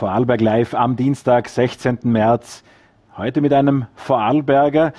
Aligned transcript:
Vorarlberg 0.00 0.40
Live 0.40 0.72
am 0.72 0.96
Dienstag, 0.96 1.46
16. 1.46 1.98
März. 2.04 2.64
Heute 3.18 3.42
mit 3.42 3.52
einem 3.52 3.84
Vorarlberger, 3.96 4.94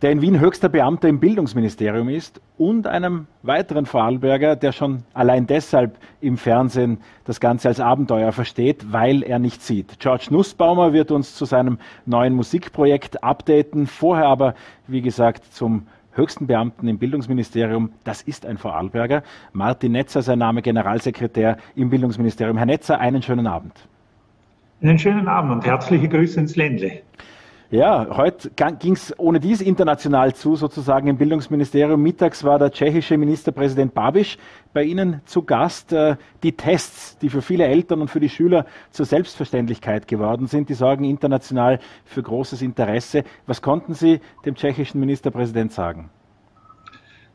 der 0.00 0.12
in 0.12 0.22
Wien 0.22 0.38
höchster 0.38 0.68
Beamter 0.68 1.08
im 1.08 1.18
Bildungsministerium 1.18 2.08
ist 2.08 2.40
und 2.56 2.86
einem 2.86 3.26
weiteren 3.42 3.84
Vorarlberger, 3.84 4.54
der 4.54 4.70
schon 4.70 5.02
allein 5.12 5.48
deshalb 5.48 5.98
im 6.20 6.36
Fernsehen 6.36 6.98
das 7.24 7.40
Ganze 7.40 7.66
als 7.66 7.80
Abenteuer 7.80 8.30
versteht, 8.30 8.92
weil 8.92 9.24
er 9.24 9.40
nicht 9.40 9.60
sieht. 9.60 9.98
George 9.98 10.28
Nussbaumer 10.30 10.92
wird 10.92 11.10
uns 11.10 11.34
zu 11.34 11.44
seinem 11.44 11.80
neuen 12.06 12.34
Musikprojekt 12.34 13.24
updaten. 13.24 13.88
Vorher 13.88 14.26
aber, 14.26 14.54
wie 14.86 15.02
gesagt, 15.02 15.52
zum 15.52 15.88
höchsten 16.12 16.46
Beamten 16.46 16.86
im 16.86 16.98
Bildungsministerium. 16.98 17.90
Das 18.04 18.22
ist 18.22 18.46
ein 18.46 18.56
Vorarlberger. 18.56 19.24
Martin 19.52 19.90
Netzer, 19.90 20.22
sein 20.22 20.38
Name, 20.38 20.62
Generalsekretär 20.62 21.56
im 21.74 21.90
Bildungsministerium. 21.90 22.56
Herr 22.56 22.66
Netzer, 22.66 23.00
einen 23.00 23.22
schönen 23.22 23.48
Abend. 23.48 23.88
Einen 24.80 24.98
schönen 24.98 25.26
Abend 25.26 25.50
und 25.50 25.66
herzliche 25.66 26.08
Grüße 26.08 26.38
ins 26.38 26.54
Ländle. 26.54 27.02
Ja, 27.70 28.06
heute 28.16 28.50
ging 28.78 28.94
es 28.94 29.12
ohne 29.18 29.40
dies 29.40 29.60
international 29.60 30.34
zu, 30.34 30.54
sozusagen 30.54 31.08
im 31.08 31.18
Bildungsministerium. 31.18 32.00
Mittags 32.00 32.44
war 32.44 32.60
der 32.60 32.70
tschechische 32.70 33.18
Ministerpräsident 33.18 33.92
Babiš 33.92 34.38
bei 34.72 34.84
Ihnen 34.84 35.20
zu 35.24 35.42
Gast. 35.42 35.92
Äh, 35.92 36.16
die 36.44 36.52
Tests, 36.52 37.18
die 37.18 37.28
für 37.28 37.42
viele 37.42 37.66
Eltern 37.66 38.00
und 38.00 38.08
für 38.08 38.20
die 38.20 38.28
Schüler 38.28 38.66
zur 38.90 39.04
Selbstverständlichkeit 39.04 40.06
geworden 40.06 40.46
sind, 40.46 40.68
die 40.68 40.74
sorgen 40.74 41.04
international 41.04 41.80
für 42.04 42.22
großes 42.22 42.62
Interesse. 42.62 43.24
Was 43.46 43.60
konnten 43.60 43.94
Sie 43.94 44.20
dem 44.46 44.54
tschechischen 44.54 45.00
Ministerpräsident 45.00 45.72
sagen? 45.72 46.08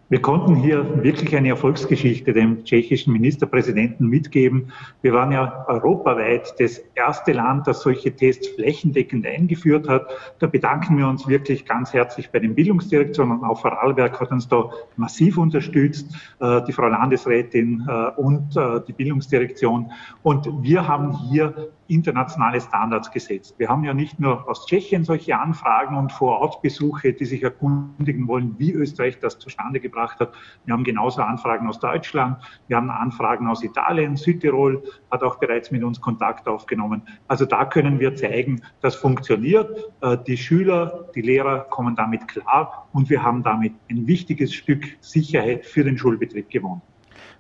Wir 0.09 0.21
konnten 0.21 0.55
hier 0.55 1.03
wirklich 1.03 1.35
eine 1.35 1.49
Erfolgsgeschichte 1.49 2.33
dem 2.33 2.65
tschechischen 2.65 3.13
Ministerpräsidenten 3.13 4.07
mitgeben. 4.07 4.71
Wir 5.01 5.13
waren 5.13 5.31
ja 5.31 5.65
europaweit 5.67 6.53
das 6.59 6.79
erste 6.93 7.31
Land, 7.31 7.67
das 7.67 7.81
solche 7.81 8.13
Tests 8.13 8.49
flächendeckend 8.49 9.25
eingeführt 9.25 9.87
hat. 9.87 10.07
Da 10.39 10.47
bedanken 10.47 10.97
wir 10.97 11.07
uns 11.07 11.27
wirklich 11.27 11.65
ganz 11.65 11.93
herzlich 11.93 12.29
bei 12.31 12.39
den 12.39 12.53
Bildungsdirektionen 12.53 13.39
und 13.39 13.45
auch 13.45 13.61
Vorarlberg 13.61 14.19
hat 14.19 14.31
uns 14.31 14.47
da 14.47 14.69
massiv 14.97 15.37
unterstützt, 15.37 16.13
äh, 16.39 16.61
die 16.67 16.73
Frau 16.73 16.87
Landesrätin 16.87 17.87
äh, 17.87 18.19
und 18.19 18.55
äh, 18.57 18.81
die 18.85 18.93
Bildungsdirektion. 18.93 19.91
Und 20.21 20.47
wir 20.61 20.87
haben 20.87 21.17
hier 21.29 21.69
internationale 21.87 22.61
Standards 22.61 23.11
gesetzt. 23.11 23.55
Wir 23.57 23.69
haben 23.69 23.83
ja 23.83 23.93
nicht 23.93 24.19
nur 24.19 24.47
aus 24.49 24.65
Tschechien 24.65 25.03
solche 25.03 25.37
Anfragen 25.37 25.97
und 25.97 26.11
Vorortbesuche, 26.11 27.13
die 27.13 27.25
sich 27.25 27.43
erkundigen 27.43 28.27
wollen, 28.27 28.55
wie 28.57 28.71
Österreich 28.71 29.19
das 29.19 29.39
zustande 29.39 29.79
gebracht 29.79 30.19
hat. 30.19 30.33
Wir 30.65 30.73
haben 30.73 30.83
genauso 30.83 31.21
Anfragen 31.21 31.67
aus 31.67 31.79
Deutschland, 31.79 32.37
wir 32.67 32.77
haben 32.77 32.89
Anfragen 32.89 33.47
aus 33.47 33.63
Italien, 33.63 34.15
Südtirol 34.15 34.83
hat 35.11 35.23
auch 35.23 35.39
bereits 35.39 35.71
mit 35.71 35.83
uns 35.83 35.99
Kontakt 35.99 36.47
aufgenommen. 36.47 37.01
Also 37.27 37.45
da 37.45 37.65
können 37.65 37.99
wir 37.99 38.15
zeigen, 38.15 38.61
das 38.81 38.95
funktioniert. 38.95 39.91
Äh, 40.01 40.17
die 40.25 40.37
Schüler, 40.37 41.09
die 41.15 41.21
Lehrer 41.21 41.61
kommen 41.69 41.95
damit 41.95 42.27
klar 42.27 42.87
und 42.93 43.09
wir 43.09 43.23
haben 43.23 43.43
damit 43.43 43.73
ein 43.89 44.07
wichtiges 44.07 44.53
Stück 44.53 44.85
Sicherheit 45.01 45.65
für 45.65 45.83
den 45.83 45.97
Schulbetrieb 45.97 46.49
gewonnen. 46.49 46.81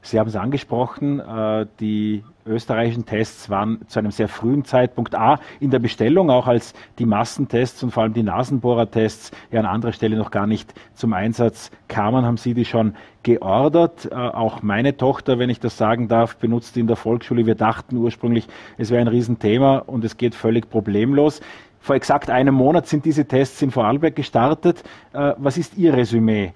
Sie 0.05 0.19
haben 0.19 0.27
es 0.27 0.35
angesprochen, 0.35 1.21
äh, 1.21 1.65
die 1.79 2.23
österreichischen 2.45 3.05
Tests 3.05 3.49
waren 3.49 3.87
zu 3.87 3.99
einem 3.99 4.11
sehr 4.11 4.27
frühen 4.27 4.65
Zeitpunkt 4.65 5.15
A 5.15 5.39
in 5.61 5.71
der 5.71 5.79
Bestellung, 5.79 6.29
auch 6.29 6.45
als 6.45 6.73
die 6.99 7.05
Massentests 7.05 7.81
und 7.83 7.91
vor 7.91 8.03
allem 8.03 8.13
die 8.13 8.21
Nasenbohrertests 8.21 9.31
ja 9.49 9.61
an 9.61 9.65
anderer 9.65 9.93
Stelle 9.93 10.17
noch 10.17 10.29
gar 10.29 10.45
nicht 10.45 10.73
zum 10.93 11.13
Einsatz 11.13 11.71
kamen, 11.87 12.25
haben 12.25 12.35
Sie 12.35 12.53
die 12.53 12.65
schon 12.65 12.95
geordert. 13.23 14.09
Äh, 14.11 14.13
auch 14.13 14.61
meine 14.61 14.97
Tochter, 14.97 15.39
wenn 15.39 15.49
ich 15.49 15.61
das 15.61 15.77
sagen 15.77 16.09
darf, 16.09 16.35
benutzt 16.35 16.75
in 16.75 16.87
der 16.87 16.97
Volksschule. 16.97 17.45
Wir 17.45 17.55
dachten 17.55 17.95
ursprünglich, 17.95 18.47
es 18.77 18.91
wäre 18.91 18.99
ein 18.99 19.07
Riesenthema 19.07 19.77
und 19.77 20.03
es 20.03 20.17
geht 20.17 20.35
völlig 20.35 20.69
problemlos. 20.69 21.39
Vor 21.79 21.95
exakt 21.95 22.29
einem 22.29 22.55
Monat 22.55 22.87
sind 22.87 23.05
diese 23.05 23.25
Tests 23.25 23.61
in 23.61 23.71
Vorarlberg 23.71 24.17
gestartet. 24.17 24.83
Äh, 25.13 25.33
was 25.37 25.57
ist 25.57 25.77
Ihr 25.77 25.93
Resümee 25.93 26.51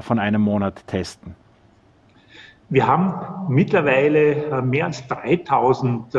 von 0.00 0.18
einem 0.18 0.40
Monat 0.40 0.86
Testen? 0.86 1.34
Wir 2.68 2.86
haben 2.86 3.14
mittlerweile 3.48 4.46
äh, 4.46 4.62
mehr 4.62 4.86
als 4.86 5.06
3000 5.06 6.14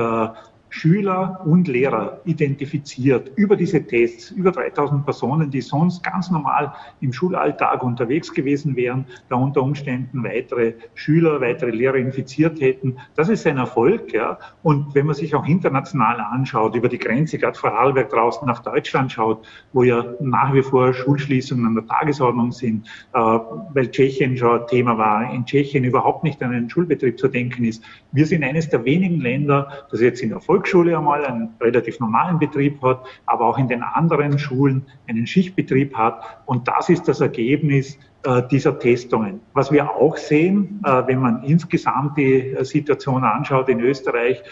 Schüler 0.77 1.41
und 1.43 1.67
Lehrer 1.67 2.21
identifiziert 2.25 3.31
über 3.35 3.55
diese 3.55 3.83
Tests, 3.83 4.29
über 4.29 4.51
3000 4.51 5.03
Personen, 5.05 5.49
die 5.49 5.61
sonst 5.61 6.03
ganz 6.03 6.29
normal 6.29 6.71
im 7.01 7.11
Schulalltag 7.11 7.81
unterwegs 7.81 8.31
gewesen 8.31 8.75
wären, 8.75 9.05
da 9.27 9.37
unter 9.37 9.63
Umständen 9.63 10.23
weitere 10.23 10.75
Schüler, 10.93 11.41
weitere 11.41 11.71
Lehrer 11.71 11.95
infiziert 11.95 12.61
hätten. 12.61 12.97
Das 13.15 13.27
ist 13.27 13.47
ein 13.47 13.57
Erfolg. 13.57 14.13
Ja. 14.13 14.37
Und 14.61 14.93
wenn 14.93 15.07
man 15.07 15.15
sich 15.15 15.33
auch 15.33 15.47
international 15.47 16.19
anschaut, 16.19 16.75
über 16.75 16.89
die 16.89 16.99
Grenze, 16.99 17.39
gerade 17.39 17.57
Vorarlberg 17.57 18.11
draußen 18.11 18.47
nach 18.47 18.59
Deutschland 18.59 19.11
schaut, 19.11 19.47
wo 19.73 19.81
ja 19.81 20.05
nach 20.19 20.53
wie 20.53 20.61
vor 20.61 20.93
Schulschließungen 20.93 21.65
an 21.65 21.73
der 21.73 21.87
Tagesordnung 21.87 22.51
sind, 22.51 22.85
äh, 23.13 23.19
weil 23.19 23.89
Tschechien 23.89 24.37
schon 24.37 24.67
Thema 24.67 24.95
war, 24.95 25.33
in 25.33 25.43
Tschechien 25.43 25.83
überhaupt 25.83 26.23
nicht 26.23 26.41
an 26.43 26.53
einen 26.53 26.69
Schulbetrieb 26.69 27.17
zu 27.17 27.27
denken 27.27 27.63
ist. 27.63 27.83
Wir 28.11 28.27
sind 28.27 28.43
eines 28.43 28.69
der 28.69 28.85
wenigen 28.85 29.21
Länder, 29.21 29.87
das 29.89 30.01
jetzt 30.01 30.21
in 30.21 30.31
Erfolg 30.31 30.66
Volksschule 30.67 30.97
einmal 30.97 31.25
einen 31.25 31.49
relativ 31.61 31.99
normalen 31.99 32.39
Betrieb 32.39 32.81
hat, 32.81 33.01
aber 33.25 33.45
auch 33.45 33.57
in 33.57 33.67
den 33.67 33.83
anderen 33.83 34.37
Schulen 34.37 34.85
einen 35.07 35.25
Schichtbetrieb 35.25 35.95
hat. 35.95 36.21
Und 36.45 36.67
das 36.67 36.89
ist 36.89 37.07
das 37.07 37.21
Ergebnis 37.21 37.97
äh, 38.23 38.43
dieser 38.51 38.77
Testungen. 38.77 39.39
Was 39.53 39.71
wir 39.71 39.89
auch 39.89 40.17
sehen, 40.17 40.81
äh, 40.83 41.03
wenn 41.07 41.19
man 41.19 41.43
insgesamt 41.43 42.17
die 42.17 42.51
äh, 42.51 42.65
Situation 42.65 43.23
anschaut 43.23 43.69
in 43.69 43.79
Österreich, 43.79 44.43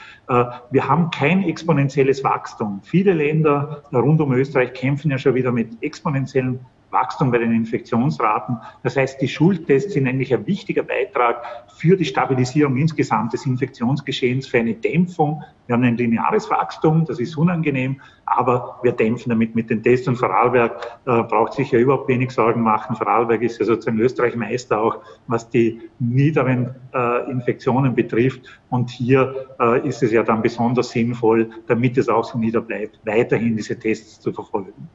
wir 0.72 0.88
haben 0.88 1.12
kein 1.12 1.44
exponentielles 1.44 2.24
Wachstum. 2.24 2.80
Viele 2.81 3.14
Länder 3.14 3.84
rund 3.94 4.20
um 4.20 4.34
Österreich 4.34 4.74
kämpfen 4.74 5.12
ja 5.12 5.20
schon 5.20 5.36
wieder 5.36 5.52
mit 5.52 5.78
exponentiellen 5.81 6.62
Wachstum 6.95 7.29
bei 7.29 7.38
den 7.38 7.51
Infektionsraten. 7.51 8.57
Das 8.81 8.95
heißt, 8.95 9.22
die 9.22 9.28
Schultests 9.28 9.94
sind 9.94 10.07
eigentlich 10.07 10.33
ein 10.33 10.47
wichtiger 10.47 10.81
Beitrag 10.81 11.44
für 11.78 11.95
die 11.95 12.06
Stabilisierung 12.06 12.78
insgesamt 12.78 13.33
des 13.33 13.45
Infektionsgeschehens, 13.45 14.47
für 14.47 14.59
eine 14.59 14.73
Dämpfung. 14.73 15.44
Wir 15.67 15.73
haben 15.75 15.83
ein 15.83 15.97
lineares 15.97 16.50
Wachstum, 16.50 17.06
das 17.06 17.19
ist 17.19 17.38
unangenehm, 17.38 18.00
aber 18.25 18.79
wir 18.83 18.94
dämpfen 18.94 19.29
damit 19.29 19.56
mit 19.56 19.69
den 19.69 19.83
Tests. 19.83 20.07
Und 20.07 20.16
Vorarlberg 20.16 21.00
äh, 21.06 21.23
braucht 21.23 21.53
sich 21.53 21.72
ja 21.72 21.79
überhaupt 21.79 22.07
wenig 22.07 22.31
Sorgen 22.31 22.61
machen. 22.61 22.95
Vorarlberg 22.95 23.41
ist 23.41 23.59
ja 23.59 23.66
sozusagen 23.66 24.00
Österreich 24.00 24.35
Meister 24.35 24.79
auch, 24.79 25.00
was 25.27 25.50
die 25.50 25.81
niederen 26.00 26.75
äh, 26.94 27.29
Infektionen 27.29 27.94
betrifft. 27.94 28.41
Und 28.69 28.89
hier 28.89 29.47
äh, 29.59 29.88
ist 29.88 30.01
es 30.01 30.12
ja 30.12 30.23
dann 30.23 30.41
besonders 30.41 30.91
sinnvoll, 30.91 31.50
damit 31.67 31.97
es 31.97 32.09
auch 32.09 32.23
so 32.23 32.38
nieder 32.38 32.62
bleibt, 32.62 33.00
weiterhin 33.06 33.57
diese 33.57 33.77
Tests 33.77 34.19
zu 34.19 34.31
verfolgen. 34.31 34.88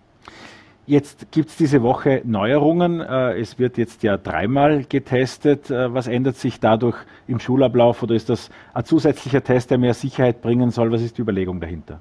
Jetzt 0.90 1.30
gibt 1.30 1.50
es 1.50 1.56
diese 1.56 1.82
Woche 1.84 2.20
Neuerungen. 2.24 2.98
Äh, 3.00 3.38
es 3.38 3.60
wird 3.60 3.78
jetzt 3.78 4.02
ja 4.02 4.16
dreimal 4.16 4.82
getestet. 4.82 5.70
Äh, 5.70 5.94
was 5.94 6.08
ändert 6.08 6.34
sich 6.34 6.58
dadurch 6.58 6.96
im 7.28 7.38
Schulablauf 7.38 8.02
oder 8.02 8.16
ist 8.16 8.28
das 8.28 8.50
ein 8.74 8.84
zusätzlicher 8.84 9.44
Test, 9.44 9.70
der 9.70 9.78
mehr 9.78 9.94
Sicherheit 9.94 10.42
bringen 10.42 10.70
soll? 10.70 10.90
Was 10.90 11.02
ist 11.02 11.16
die 11.16 11.22
Überlegung 11.22 11.60
dahinter? 11.60 12.00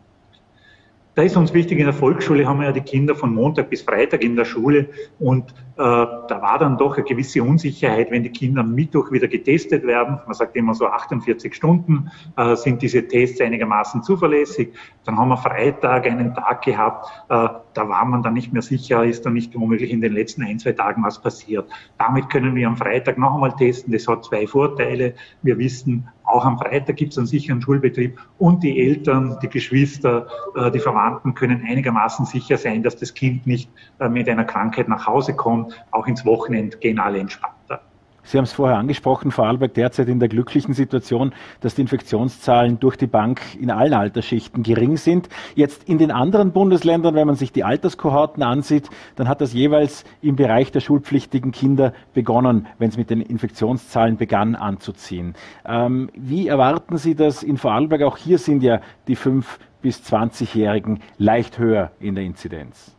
Da 1.19 1.25
ist 1.25 1.35
uns 1.35 1.53
wichtig, 1.53 1.77
in 1.79 1.83
der 1.83 1.93
Volksschule 1.93 2.47
haben 2.47 2.61
wir 2.61 2.67
ja 2.67 2.71
die 2.71 2.79
Kinder 2.79 3.13
von 3.13 3.35
Montag 3.35 3.69
bis 3.69 3.81
Freitag 3.81 4.23
in 4.23 4.37
der 4.37 4.45
Schule 4.45 4.87
und 5.19 5.49
äh, 5.51 5.75
da 5.75 6.39
war 6.41 6.57
dann 6.59 6.77
doch 6.77 6.95
eine 6.95 7.03
gewisse 7.03 7.43
Unsicherheit, 7.43 8.09
wenn 8.09 8.23
die 8.23 8.29
Kinder 8.29 8.61
am 8.61 8.73
Mittwoch 8.73 9.11
wieder 9.11 9.27
getestet 9.27 9.85
werden. 9.85 10.19
Man 10.25 10.33
sagt 10.33 10.55
immer 10.55 10.73
so 10.73 10.87
48 10.87 11.53
Stunden 11.53 12.09
äh, 12.37 12.55
sind 12.55 12.81
diese 12.81 13.05
Tests 13.05 13.41
einigermaßen 13.41 14.01
zuverlässig. 14.01 14.69
Dann 15.03 15.17
haben 15.17 15.27
wir 15.27 15.35
Freitag 15.35 16.07
einen 16.07 16.33
Tag 16.33 16.61
gehabt, 16.61 17.09
äh, 17.27 17.49
da 17.73 17.89
war 17.89 18.05
man 18.05 18.23
dann 18.23 18.33
nicht 18.33 18.53
mehr 18.53 18.61
sicher, 18.61 19.03
ist 19.03 19.25
dann 19.25 19.33
nicht 19.33 19.53
womöglich 19.59 19.91
in 19.91 19.99
den 19.99 20.13
letzten 20.13 20.43
ein, 20.43 20.57
zwei 20.57 20.71
Tagen 20.71 21.03
was 21.03 21.21
passiert. 21.21 21.69
Damit 21.97 22.29
können 22.29 22.55
wir 22.55 22.65
am 22.65 22.77
Freitag 22.77 23.17
noch 23.17 23.33
einmal 23.33 23.53
testen. 23.57 23.91
Das 23.91 24.07
hat 24.07 24.23
zwei 24.23 24.47
Vorteile. 24.47 25.15
Wir 25.41 25.57
wissen, 25.57 26.07
auch 26.29 26.45
am 26.45 26.57
Freitag 26.57 26.95
gibt 26.97 27.13
es 27.13 27.17
einen 27.17 27.27
sicheren 27.27 27.61
Schulbetrieb 27.61 28.19
und 28.37 28.63
die 28.63 28.79
Eltern, 28.79 29.37
die 29.41 29.49
Geschwister, 29.49 30.27
äh, 30.55 30.71
die 30.71 30.79
Verwandten 30.79 31.33
können 31.33 31.65
einigermaßen 31.67 32.25
sicher 32.25 32.57
sein, 32.57 32.83
dass 32.83 32.95
das 32.95 33.13
Kind 33.13 33.47
nicht 33.47 33.69
äh, 33.99 34.07
mit 34.09 34.29
einer 34.29 34.45
Krankheit 34.45 34.87
nach 34.87 35.07
Hause 35.07 35.35
kommt. 35.35 35.73
Auch 35.91 36.07
ins 36.07 36.25
Wochenende 36.25 36.77
gehen 36.77 36.99
alle 36.99 37.19
entspannter. 37.19 37.81
Sie 38.23 38.37
haben 38.37 38.45
es 38.45 38.53
vorher 38.53 38.77
angesprochen, 38.77 39.31
Vorarlberg 39.31 39.73
derzeit 39.73 40.07
in 40.07 40.19
der 40.19 40.29
glücklichen 40.29 40.73
Situation, 40.73 41.33
dass 41.61 41.75
die 41.75 41.81
Infektionszahlen 41.81 42.79
durch 42.79 42.95
die 42.95 43.07
Bank 43.07 43.41
in 43.59 43.71
allen 43.71 43.93
Altersschichten 43.93 44.63
gering 44.63 44.97
sind. 44.97 45.29
Jetzt 45.55 45.87
in 45.87 45.97
den 45.97 46.11
anderen 46.11 46.51
Bundesländern, 46.51 47.15
wenn 47.15 47.27
man 47.27 47.35
sich 47.35 47.51
die 47.51 47.63
Alterskohorten 47.63 48.43
ansieht, 48.43 48.89
dann 49.15 49.27
hat 49.27 49.41
das 49.41 49.53
jeweils 49.53 50.03
im 50.21 50.35
Bereich 50.35 50.71
der 50.71 50.79
schulpflichtigen 50.79 51.51
Kinder 51.51 51.93
begonnen, 52.13 52.67
wenn 52.77 52.89
es 52.89 52.97
mit 52.97 53.09
den 53.09 53.21
Infektionszahlen 53.21 54.17
begann 54.17 54.55
anzuziehen. 54.55 55.33
Ähm, 55.65 56.09
wie 56.15 56.47
erwarten 56.47 56.97
Sie 56.97 57.15
das 57.15 57.43
in 57.43 57.57
Vorarlberg? 57.57 58.03
Auch 58.03 58.17
hier 58.17 58.37
sind 58.37 58.63
ja 58.63 58.81
die 59.07 59.17
5- 59.17 59.45
bis 59.81 60.01
20-Jährigen 60.01 61.01
leicht 61.17 61.57
höher 61.57 61.91
in 61.99 62.15
der 62.15 62.23
Inzidenz. 62.23 62.95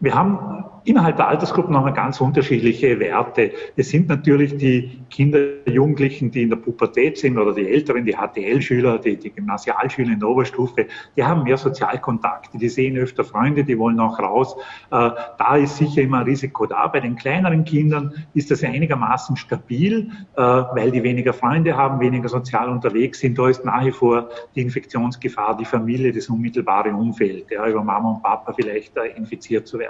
Wir 0.00 0.14
haben 0.14 0.64
innerhalb 0.86 1.16
der 1.16 1.28
Altersgruppen 1.28 1.72
nochmal 1.72 1.92
ganz 1.92 2.20
unterschiedliche 2.20 3.00
Werte. 3.00 3.50
Es 3.76 3.88
sind 3.88 4.08
natürlich 4.08 4.56
die 4.56 5.00
Kinder, 5.10 5.38
Jugendlichen, 5.66 6.30
die 6.30 6.42
in 6.42 6.50
der 6.50 6.56
Pubertät 6.56 7.18
sind 7.18 7.38
oder 7.38 7.52
die 7.52 7.66
Älteren, 7.66 8.04
die 8.04 8.14
HTL-Schüler, 8.14 8.98
die, 8.98 9.16
die 9.16 9.30
Gymnasialschüler 9.30 10.12
in 10.12 10.20
der 10.20 10.28
Oberstufe, 10.28 10.86
die 11.16 11.24
haben 11.24 11.42
mehr 11.42 11.56
Sozialkontakte, 11.56 12.56
die 12.58 12.68
sehen 12.68 12.96
öfter 12.96 13.24
Freunde, 13.24 13.64
die 13.64 13.76
wollen 13.78 13.98
auch 13.98 14.18
raus. 14.20 14.54
Äh, 14.90 15.10
da 15.38 15.56
ist 15.56 15.76
sicher 15.76 16.02
immer 16.02 16.18
ein 16.18 16.26
Risiko 16.26 16.66
da. 16.66 16.86
Bei 16.86 17.00
den 17.00 17.16
kleineren 17.16 17.64
Kindern 17.64 18.12
ist 18.34 18.50
das 18.50 18.62
einigermaßen 18.62 19.36
stabil, 19.36 20.10
äh, 20.36 20.40
weil 20.40 20.92
die 20.92 21.02
weniger 21.02 21.32
Freunde 21.32 21.76
haben, 21.76 21.98
weniger 22.00 22.28
sozial 22.28 22.68
unterwegs 22.68 23.18
sind. 23.18 23.38
Da 23.38 23.48
ist 23.48 23.64
nach 23.64 23.84
wie 23.84 23.92
vor 23.92 24.28
die 24.54 24.60
Infektionsgefahr, 24.60 25.56
die 25.56 25.64
Familie, 25.64 26.12
das 26.12 26.28
unmittelbare 26.28 26.94
Umfeld, 26.94 27.50
ja, 27.50 27.66
über 27.66 27.82
Mama 27.82 28.10
und 28.10 28.22
Papa 28.22 28.52
vielleicht 28.52 28.96
äh, 28.96 29.08
infiziert 29.16 29.66
zu 29.66 29.78
werden. 29.78 29.85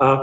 Äh, 0.00 0.16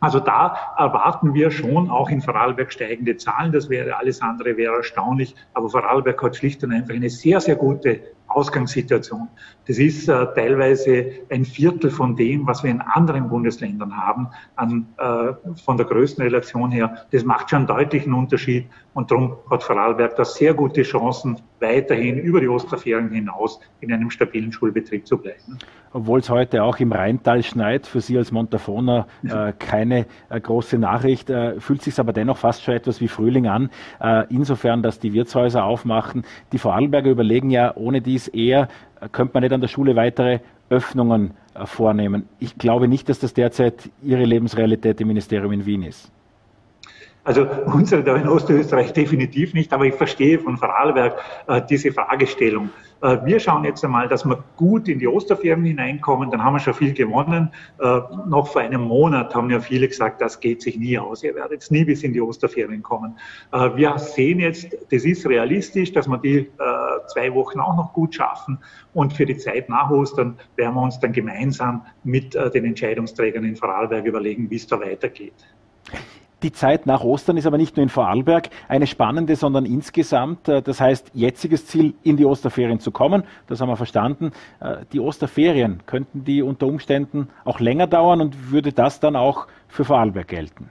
also 0.00 0.20
da 0.20 0.56
erwarten 0.76 1.32
wir 1.32 1.50
schon 1.50 1.90
auch 1.90 2.10
in 2.10 2.20
Vorarlberg 2.20 2.70
steigende 2.70 3.16
Zahlen. 3.16 3.52
Das 3.52 3.70
wäre 3.70 3.96
alles 3.96 4.20
andere 4.20 4.56
wäre 4.56 4.76
erstaunlich. 4.76 5.34
Aber 5.54 5.70
Vorarlberg 5.70 6.22
hat 6.22 6.36
schlicht 6.36 6.62
und 6.64 6.72
einfach 6.72 6.94
eine 6.94 7.08
sehr, 7.08 7.40
sehr 7.40 7.56
gute 7.56 8.02
Ausgangssituation. 8.28 9.28
Das 9.66 9.78
ist 9.78 10.08
äh, 10.08 10.26
teilweise 10.34 11.06
ein 11.30 11.44
Viertel 11.44 11.90
von 11.90 12.16
dem, 12.16 12.46
was 12.46 12.62
wir 12.62 12.70
in 12.70 12.80
anderen 12.80 13.28
Bundesländern 13.28 13.96
haben, 13.96 14.28
an, 14.54 14.86
äh, 14.98 15.32
von 15.64 15.76
der 15.76 15.86
Größenrelation 15.86 16.70
her. 16.70 17.06
Das 17.10 17.24
macht 17.24 17.50
schon 17.50 17.58
einen 17.58 17.66
deutlichen 17.66 18.12
Unterschied 18.12 18.66
und 18.94 19.10
darum 19.10 19.36
hat 19.50 19.62
Vorarlberg 19.62 20.16
da 20.16 20.24
sehr 20.24 20.54
gute 20.54 20.82
Chancen, 20.82 21.38
weiterhin 21.60 22.18
über 22.18 22.40
die 22.40 22.48
Osterferien 22.48 23.10
hinaus 23.10 23.60
in 23.80 23.92
einem 23.92 24.10
stabilen 24.10 24.52
Schulbetrieb 24.52 25.06
zu 25.06 25.18
bleiben. 25.18 25.58
Obwohl 25.92 26.20
es 26.20 26.28
heute 26.28 26.62
auch 26.62 26.78
im 26.78 26.92
Rheintal 26.92 27.42
schneit, 27.42 27.86
für 27.86 28.00
Sie 28.00 28.18
als 28.18 28.30
Montafoner 28.30 29.06
äh, 29.24 29.52
keine 29.58 30.06
äh, 30.28 30.40
große 30.40 30.78
Nachricht, 30.78 31.30
äh, 31.30 31.58
fühlt 31.60 31.82
sich 31.82 31.98
aber 31.98 32.12
dennoch 32.12 32.36
fast 32.36 32.62
schon 32.62 32.74
etwas 32.74 33.00
wie 33.00 33.08
Frühling 33.08 33.46
an, 33.46 33.70
äh, 34.00 34.24
insofern, 34.28 34.82
dass 34.82 34.98
die 34.98 35.14
Wirtshäuser 35.14 35.64
aufmachen. 35.64 36.24
Die 36.52 36.58
Vorarlberger 36.58 37.10
überlegen 37.10 37.50
ja 37.50 37.74
ohne 37.74 38.02
dies 38.16 38.28
eher, 38.28 38.68
äh, 39.00 39.08
könnte 39.10 39.34
man 39.34 39.42
nicht 39.42 39.52
an 39.52 39.60
der 39.60 39.68
Schule 39.68 39.94
weitere 39.94 40.40
Öffnungen 40.70 41.34
äh, 41.54 41.66
vornehmen. 41.66 42.28
Ich 42.38 42.56
glaube 42.56 42.88
nicht, 42.88 43.08
dass 43.08 43.18
das 43.18 43.34
derzeit 43.34 43.90
Ihre 44.02 44.24
Lebensrealität 44.24 45.00
im 45.00 45.08
Ministerium 45.08 45.52
in 45.52 45.66
Wien 45.66 45.82
ist. 45.82 46.10
Also 47.26 47.44
unsere 47.74 48.04
da 48.04 48.14
in 48.14 48.28
Ostösterreich 48.28 48.92
definitiv 48.92 49.52
nicht, 49.52 49.72
aber 49.72 49.84
ich 49.84 49.94
verstehe 49.94 50.38
von 50.38 50.56
Vorarlberg 50.56 51.16
äh, 51.48 51.60
diese 51.68 51.90
Fragestellung. 51.90 52.70
Äh, 53.02 53.18
wir 53.24 53.40
schauen 53.40 53.64
jetzt 53.64 53.84
einmal, 53.84 54.06
dass 54.06 54.24
wir 54.24 54.44
gut 54.56 54.86
in 54.86 55.00
die 55.00 55.08
Osterferien 55.08 55.64
hineinkommen, 55.64 56.30
dann 56.30 56.44
haben 56.44 56.54
wir 56.54 56.60
schon 56.60 56.74
viel 56.74 56.92
gewonnen. 56.92 57.50
Äh, 57.80 58.00
noch 58.28 58.46
vor 58.46 58.62
einem 58.62 58.82
Monat 58.82 59.34
haben 59.34 59.50
ja 59.50 59.58
viele 59.58 59.88
gesagt, 59.88 60.20
das 60.20 60.38
geht 60.38 60.62
sich 60.62 60.78
nie 60.78 60.96
aus, 61.00 61.24
ihr 61.24 61.34
werdet 61.34 61.68
nie 61.68 61.84
bis 61.84 62.04
in 62.04 62.12
die 62.12 62.20
Osterferien 62.20 62.80
kommen. 62.80 63.18
Äh, 63.50 63.70
wir 63.74 63.98
sehen 63.98 64.38
jetzt, 64.38 64.76
das 64.92 65.04
ist 65.04 65.26
realistisch, 65.26 65.92
dass 65.92 66.06
wir 66.06 66.18
die 66.18 66.38
äh, 66.38 66.46
zwei 67.08 67.34
Wochen 67.34 67.58
auch 67.58 67.76
noch 67.76 67.92
gut 67.92 68.14
schaffen 68.14 68.56
und 68.94 69.12
für 69.12 69.26
die 69.26 69.36
Zeit 69.36 69.68
nach 69.68 69.90
Ostern 69.90 70.38
werden 70.54 70.76
wir 70.76 70.82
uns 70.82 71.00
dann 71.00 71.10
gemeinsam 71.10 71.84
mit 72.04 72.36
äh, 72.36 72.52
den 72.52 72.66
Entscheidungsträgern 72.66 73.42
in 73.42 73.56
Vorarlberg 73.56 74.06
überlegen, 74.06 74.48
wie 74.48 74.56
es 74.56 74.68
da 74.68 74.78
weitergeht. 74.78 75.34
Die 76.46 76.52
Zeit 76.52 76.86
nach 76.86 77.02
Ostern 77.02 77.36
ist 77.36 77.46
aber 77.46 77.58
nicht 77.58 77.76
nur 77.76 77.82
in 77.82 77.88
Vorarlberg 77.88 78.50
eine 78.68 78.86
spannende, 78.86 79.34
sondern 79.34 79.66
insgesamt. 79.66 80.46
Äh, 80.48 80.62
das 80.62 80.80
heißt, 80.80 81.10
jetziges 81.12 81.66
Ziel, 81.66 81.94
in 82.04 82.16
die 82.16 82.24
Osterferien 82.24 82.78
zu 82.78 82.92
kommen, 82.92 83.24
das 83.48 83.60
haben 83.60 83.68
wir 83.68 83.76
verstanden. 83.76 84.30
Äh, 84.60 84.84
die 84.92 85.00
Osterferien, 85.00 85.82
könnten 85.86 86.22
die 86.22 86.42
unter 86.42 86.68
Umständen 86.68 87.30
auch 87.44 87.58
länger 87.58 87.88
dauern 87.88 88.20
und 88.20 88.52
würde 88.52 88.72
das 88.72 89.00
dann 89.00 89.16
auch 89.16 89.48
für 89.66 89.84
Vorarlberg 89.84 90.28
gelten? 90.28 90.68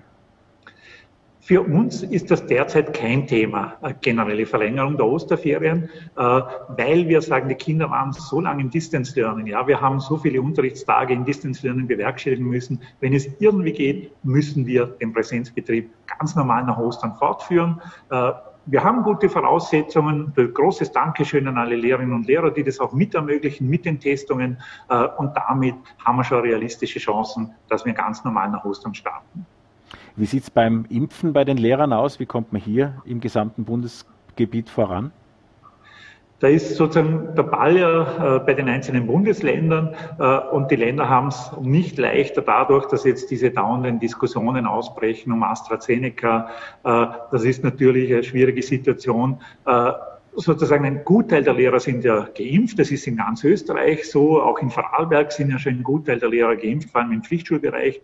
Für 1.45 1.61
uns 1.61 2.01
ist 2.01 2.31
das 2.31 2.43
derzeit 2.47 2.91
kein 2.95 3.27
Thema, 3.27 3.75
generelle 4.01 4.47
Verlängerung 4.47 4.97
der 4.97 5.05
Osterferien, 5.05 5.83
äh, 6.17 6.19
weil 6.19 7.07
wir 7.07 7.21
sagen, 7.21 7.47
die 7.49 7.53
Kinder 7.53 7.87
waren 7.91 8.13
so 8.13 8.41
lange 8.41 8.63
im 8.63 8.71
Distance 8.71 9.15
Learning. 9.15 9.45
Ja, 9.45 9.67
wir 9.67 9.79
haben 9.79 9.99
so 9.99 10.17
viele 10.17 10.41
Unterrichtstage 10.41 11.13
im 11.13 11.23
Distance 11.23 11.63
Learning 11.63 11.85
bewerkstelligen 11.85 12.47
müssen. 12.47 12.81
Wenn 12.99 13.13
es 13.13 13.29
irgendwie 13.37 13.73
geht, 13.73 14.11
müssen 14.25 14.65
wir 14.65 14.87
den 14.87 15.13
Präsenzbetrieb 15.13 15.91
ganz 16.17 16.35
normal 16.35 16.63
nach 16.63 16.79
Ostern 16.79 17.13
fortführen. 17.13 17.79
Äh, 18.09 18.31
wir 18.65 18.83
haben 18.83 19.03
gute 19.03 19.29
Voraussetzungen. 19.29 20.33
Großes 20.35 20.93
Dankeschön 20.93 21.47
an 21.47 21.59
alle 21.59 21.75
Lehrerinnen 21.75 22.15
und 22.15 22.25
Lehrer, 22.25 22.49
die 22.49 22.63
das 22.63 22.79
auch 22.79 22.91
mit 22.91 23.13
ermöglichen, 23.13 23.69
mit 23.69 23.85
den 23.85 23.99
Testungen. 23.99 24.57
Äh, 24.89 25.09
und 25.17 25.37
damit 25.37 25.75
haben 26.03 26.17
wir 26.17 26.23
schon 26.23 26.39
realistische 26.39 26.97
Chancen, 26.97 27.53
dass 27.69 27.85
wir 27.85 27.93
ganz 27.93 28.23
normal 28.23 28.49
nach 28.49 28.65
Ostern 28.65 28.95
starten. 28.95 29.45
Wie 30.17 30.25
sieht 30.25 30.43
es 30.43 30.49
beim 30.49 30.85
Impfen 30.89 31.33
bei 31.33 31.43
den 31.43 31.57
Lehrern 31.57 31.91
aus? 31.91 32.19
Wie 32.19 32.25
kommt 32.25 32.53
man 32.53 32.61
hier 32.61 33.01
im 33.05 33.19
gesamten 33.19 33.65
Bundesgebiet 33.65 34.69
voran? 34.69 35.11
Da 36.39 36.47
ist 36.47 36.75
sozusagen 36.75 37.33
der 37.35 37.43
Ball 37.43 37.77
ja 37.77 38.35
äh, 38.35 38.39
bei 38.39 38.53
den 38.53 38.67
einzelnen 38.67 39.07
Bundesländern 39.07 39.95
äh, 40.19 40.37
und 40.53 40.69
die 40.69 40.75
Länder 40.75 41.09
haben 41.09 41.27
es 41.27 41.51
nicht 41.61 41.97
leichter 41.97 42.41
dadurch, 42.41 42.87
dass 42.87 43.05
jetzt 43.05 43.31
diese 43.31 43.51
dauernden 43.51 43.99
Diskussionen 43.99 44.65
ausbrechen 44.65 45.31
um 45.31 45.43
AstraZeneca. 45.43 46.49
Äh, 46.83 47.05
das 47.31 47.43
ist 47.43 47.63
natürlich 47.63 48.13
eine 48.13 48.23
schwierige 48.23 48.61
Situation 48.61 49.39
äh, 49.65 49.91
sozusagen 50.35 50.85
ein 50.85 51.03
Gutteil 51.05 51.43
der 51.43 51.53
Lehrer 51.53 51.79
sind 51.79 52.03
ja 52.03 52.27
geimpft. 52.37 52.77
Das 52.79 52.91
ist 52.91 53.07
in 53.07 53.17
ganz 53.17 53.43
Österreich 53.43 54.09
so. 54.09 54.41
Auch 54.41 54.59
in 54.59 54.69
Vorarlberg 54.69 55.31
sind 55.31 55.49
ja 55.49 55.59
schon 55.59 55.75
ein 55.75 55.83
Gutteil 55.83 56.19
der 56.19 56.29
Lehrer 56.29 56.55
geimpft, 56.55 56.89
vor 56.89 57.01
allem 57.01 57.13
im 57.13 57.23
Pflichtschulbereich. 57.23 58.01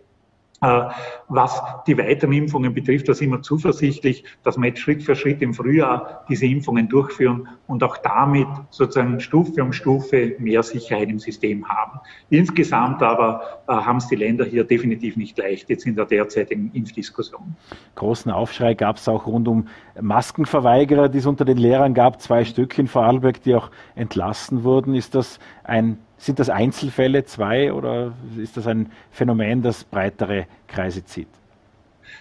Äh, 0.62 0.90
was 1.28 1.60
die 1.88 1.98
weiteren 1.98 2.32
Impfungen 2.32 2.72
betrifft, 2.72 3.08
da 3.08 3.14
sind 3.14 3.30
wir 3.30 3.42
zuversichtlich, 3.42 4.24
dass 4.44 4.56
wir 4.56 4.68
jetzt 4.68 4.78
Schritt 4.78 5.02
für 5.02 5.16
Schritt 5.16 5.42
im 5.42 5.54
Frühjahr 5.54 6.24
diese 6.28 6.46
Impfungen 6.46 6.88
durchführen 6.88 7.48
und 7.66 7.82
auch 7.82 7.96
damit 7.96 8.46
sozusagen 8.70 9.18
Stufe 9.18 9.62
um 9.62 9.72
Stufe 9.72 10.36
mehr 10.38 10.62
Sicherheit 10.62 11.08
im 11.08 11.18
System 11.18 11.68
haben. 11.68 11.98
Insgesamt 12.30 13.02
aber 13.02 13.62
äh, 13.66 13.72
haben 13.72 13.96
es 13.96 14.06
die 14.06 14.14
Länder 14.14 14.44
hier 14.44 14.62
definitiv 14.62 15.16
nicht 15.16 15.36
leicht 15.36 15.68
jetzt 15.68 15.84
in 15.84 15.96
der 15.96 16.06
derzeitigen 16.06 16.70
Impfdiskussion. 16.74 17.56
Großen 17.96 18.30
Aufschrei 18.30 18.74
gab 18.74 18.96
es 18.96 19.08
auch 19.08 19.26
rund 19.26 19.48
um 19.48 19.66
Maskenverweigerer, 20.00 21.08
die 21.08 21.18
es 21.18 21.26
unter 21.26 21.44
den 21.44 21.58
Lehrern 21.58 21.92
gab, 21.92 22.20
zwei 22.20 22.44
Stück 22.44 22.78
in 22.78 22.86
Vorarlberg, 22.86 23.42
die 23.42 23.56
auch 23.56 23.70
entlassen 23.96 24.62
wurden. 24.62 24.94
Ist 24.94 25.16
das 25.16 25.40
ein 25.64 25.98
sind 26.22 26.38
das 26.38 26.48
Einzelfälle, 26.48 27.24
zwei, 27.24 27.72
oder 27.72 28.12
ist 28.38 28.56
das 28.56 28.66
ein 28.66 28.92
Phänomen, 29.10 29.62
das 29.62 29.82
breitere 29.82 30.46
Kreise 30.68 31.04
zieht? 31.04 31.28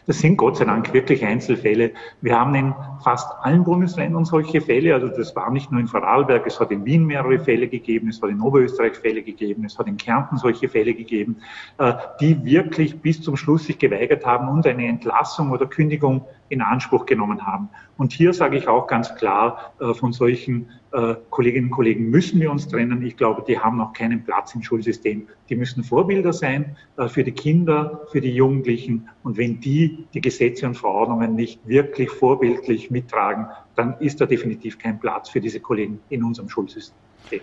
Das 0.07 0.19
sind 0.19 0.37
Gott 0.37 0.57
sei 0.57 0.65
Dank 0.65 0.91
wirklich 0.93 1.23
Einzelfälle. 1.23 1.91
Wir 2.21 2.39
haben 2.39 2.55
in 2.55 2.73
fast 3.03 3.31
allen 3.41 3.63
Bundesländern 3.63 4.25
solche 4.25 4.59
Fälle. 4.59 4.95
Also 4.95 5.07
das 5.07 5.35
war 5.35 5.51
nicht 5.51 5.71
nur 5.71 5.79
in 5.79 5.87
Vorarlberg, 5.87 6.47
es 6.47 6.59
hat 6.59 6.71
in 6.71 6.85
Wien 6.85 7.05
mehrere 7.05 7.39
Fälle 7.39 7.67
gegeben, 7.67 8.09
es 8.09 8.21
hat 8.21 8.31
in 8.31 8.41
Oberösterreich 8.41 8.95
Fälle 8.95 9.21
gegeben, 9.21 9.65
es 9.65 9.77
hat 9.77 9.87
in 9.87 9.97
Kärnten 9.97 10.37
solche 10.37 10.67
Fälle 10.67 10.93
gegeben, 10.95 11.37
äh, 11.77 11.93
die 12.19 12.43
wirklich 12.43 12.99
bis 12.99 13.21
zum 13.21 13.37
Schluss 13.37 13.65
sich 13.65 13.77
geweigert 13.77 14.25
haben 14.25 14.49
und 14.49 14.65
eine 14.65 14.87
Entlassung 14.87 15.51
oder 15.51 15.67
Kündigung 15.67 16.25
in 16.51 16.61
Anspruch 16.61 17.05
genommen 17.05 17.45
haben. 17.47 17.69
Und 17.97 18.11
hier 18.11 18.33
sage 18.33 18.57
ich 18.57 18.67
auch 18.67 18.85
ganz 18.85 19.15
klar, 19.15 19.73
äh, 19.79 19.93
von 19.93 20.11
solchen 20.11 20.69
äh, 20.91 21.15
Kolleginnen 21.29 21.67
und 21.67 21.71
Kollegen 21.71 22.09
müssen 22.09 22.41
wir 22.41 22.51
uns 22.51 22.67
trennen. 22.67 23.01
Ich 23.03 23.15
glaube, 23.15 23.43
die 23.47 23.57
haben 23.57 23.77
noch 23.77 23.93
keinen 23.93 24.23
Platz 24.23 24.53
im 24.53 24.61
Schulsystem. 24.61 25.27
Die 25.49 25.55
müssen 25.55 25.83
Vorbilder 25.83 26.33
sein 26.33 26.75
äh, 26.97 27.07
für 27.07 27.23
die 27.23 27.31
Kinder, 27.31 28.01
für 28.11 28.19
die 28.19 28.35
Jugendlichen. 28.35 29.07
Und 29.23 29.37
wenn 29.37 29.61
die 29.61 30.05
die 30.13 30.19
Gesetze 30.19 30.67
und 30.67 30.75
Verordnungen 30.75 31.35
nicht 31.35 31.65
wirklich 31.65 32.09
vorbildlich 32.09 32.91
mittragen, 32.91 33.47
dann 33.75 33.95
ist 33.99 34.19
da 34.19 34.25
definitiv 34.25 34.77
kein 34.77 34.99
Platz 34.99 35.29
für 35.29 35.39
diese 35.39 35.61
Kollegen 35.61 36.01
in 36.09 36.23
unserem 36.23 36.49
Schulsystem. 36.49 37.41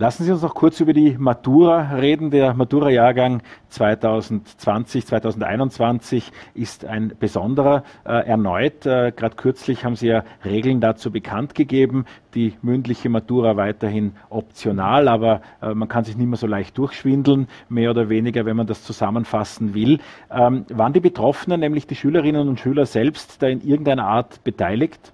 Lassen 0.00 0.22
Sie 0.22 0.30
uns 0.30 0.42
noch 0.42 0.54
kurz 0.54 0.78
über 0.78 0.92
die 0.92 1.16
Matura 1.18 1.96
reden. 1.96 2.30
Der 2.30 2.54
Matura-Jahrgang 2.54 3.42
2020, 3.70 5.04
2021 5.04 6.30
ist 6.54 6.84
ein 6.84 7.14
besonderer. 7.18 7.82
Äh, 8.04 8.28
erneut, 8.28 8.86
äh, 8.86 9.10
gerade 9.10 9.34
kürzlich 9.34 9.84
haben 9.84 9.96
Sie 9.96 10.06
ja 10.06 10.22
Regeln 10.44 10.80
dazu 10.80 11.10
bekannt 11.10 11.56
gegeben. 11.56 12.04
Die 12.36 12.54
mündliche 12.62 13.08
Matura 13.08 13.56
weiterhin 13.56 14.12
optional, 14.30 15.08
aber 15.08 15.40
äh, 15.60 15.74
man 15.74 15.88
kann 15.88 16.04
sich 16.04 16.16
nicht 16.16 16.28
mehr 16.28 16.36
so 16.36 16.46
leicht 16.46 16.78
durchschwindeln, 16.78 17.48
mehr 17.68 17.90
oder 17.90 18.08
weniger, 18.08 18.46
wenn 18.46 18.56
man 18.56 18.68
das 18.68 18.84
zusammenfassen 18.84 19.74
will. 19.74 19.98
Ähm, 20.30 20.64
waren 20.68 20.92
die 20.92 21.00
Betroffenen, 21.00 21.58
nämlich 21.58 21.88
die 21.88 21.96
Schülerinnen 21.96 22.46
und 22.46 22.60
Schüler 22.60 22.86
selbst, 22.86 23.42
da 23.42 23.48
in 23.48 23.62
irgendeiner 23.62 24.06
Art 24.06 24.44
beteiligt? 24.44 25.12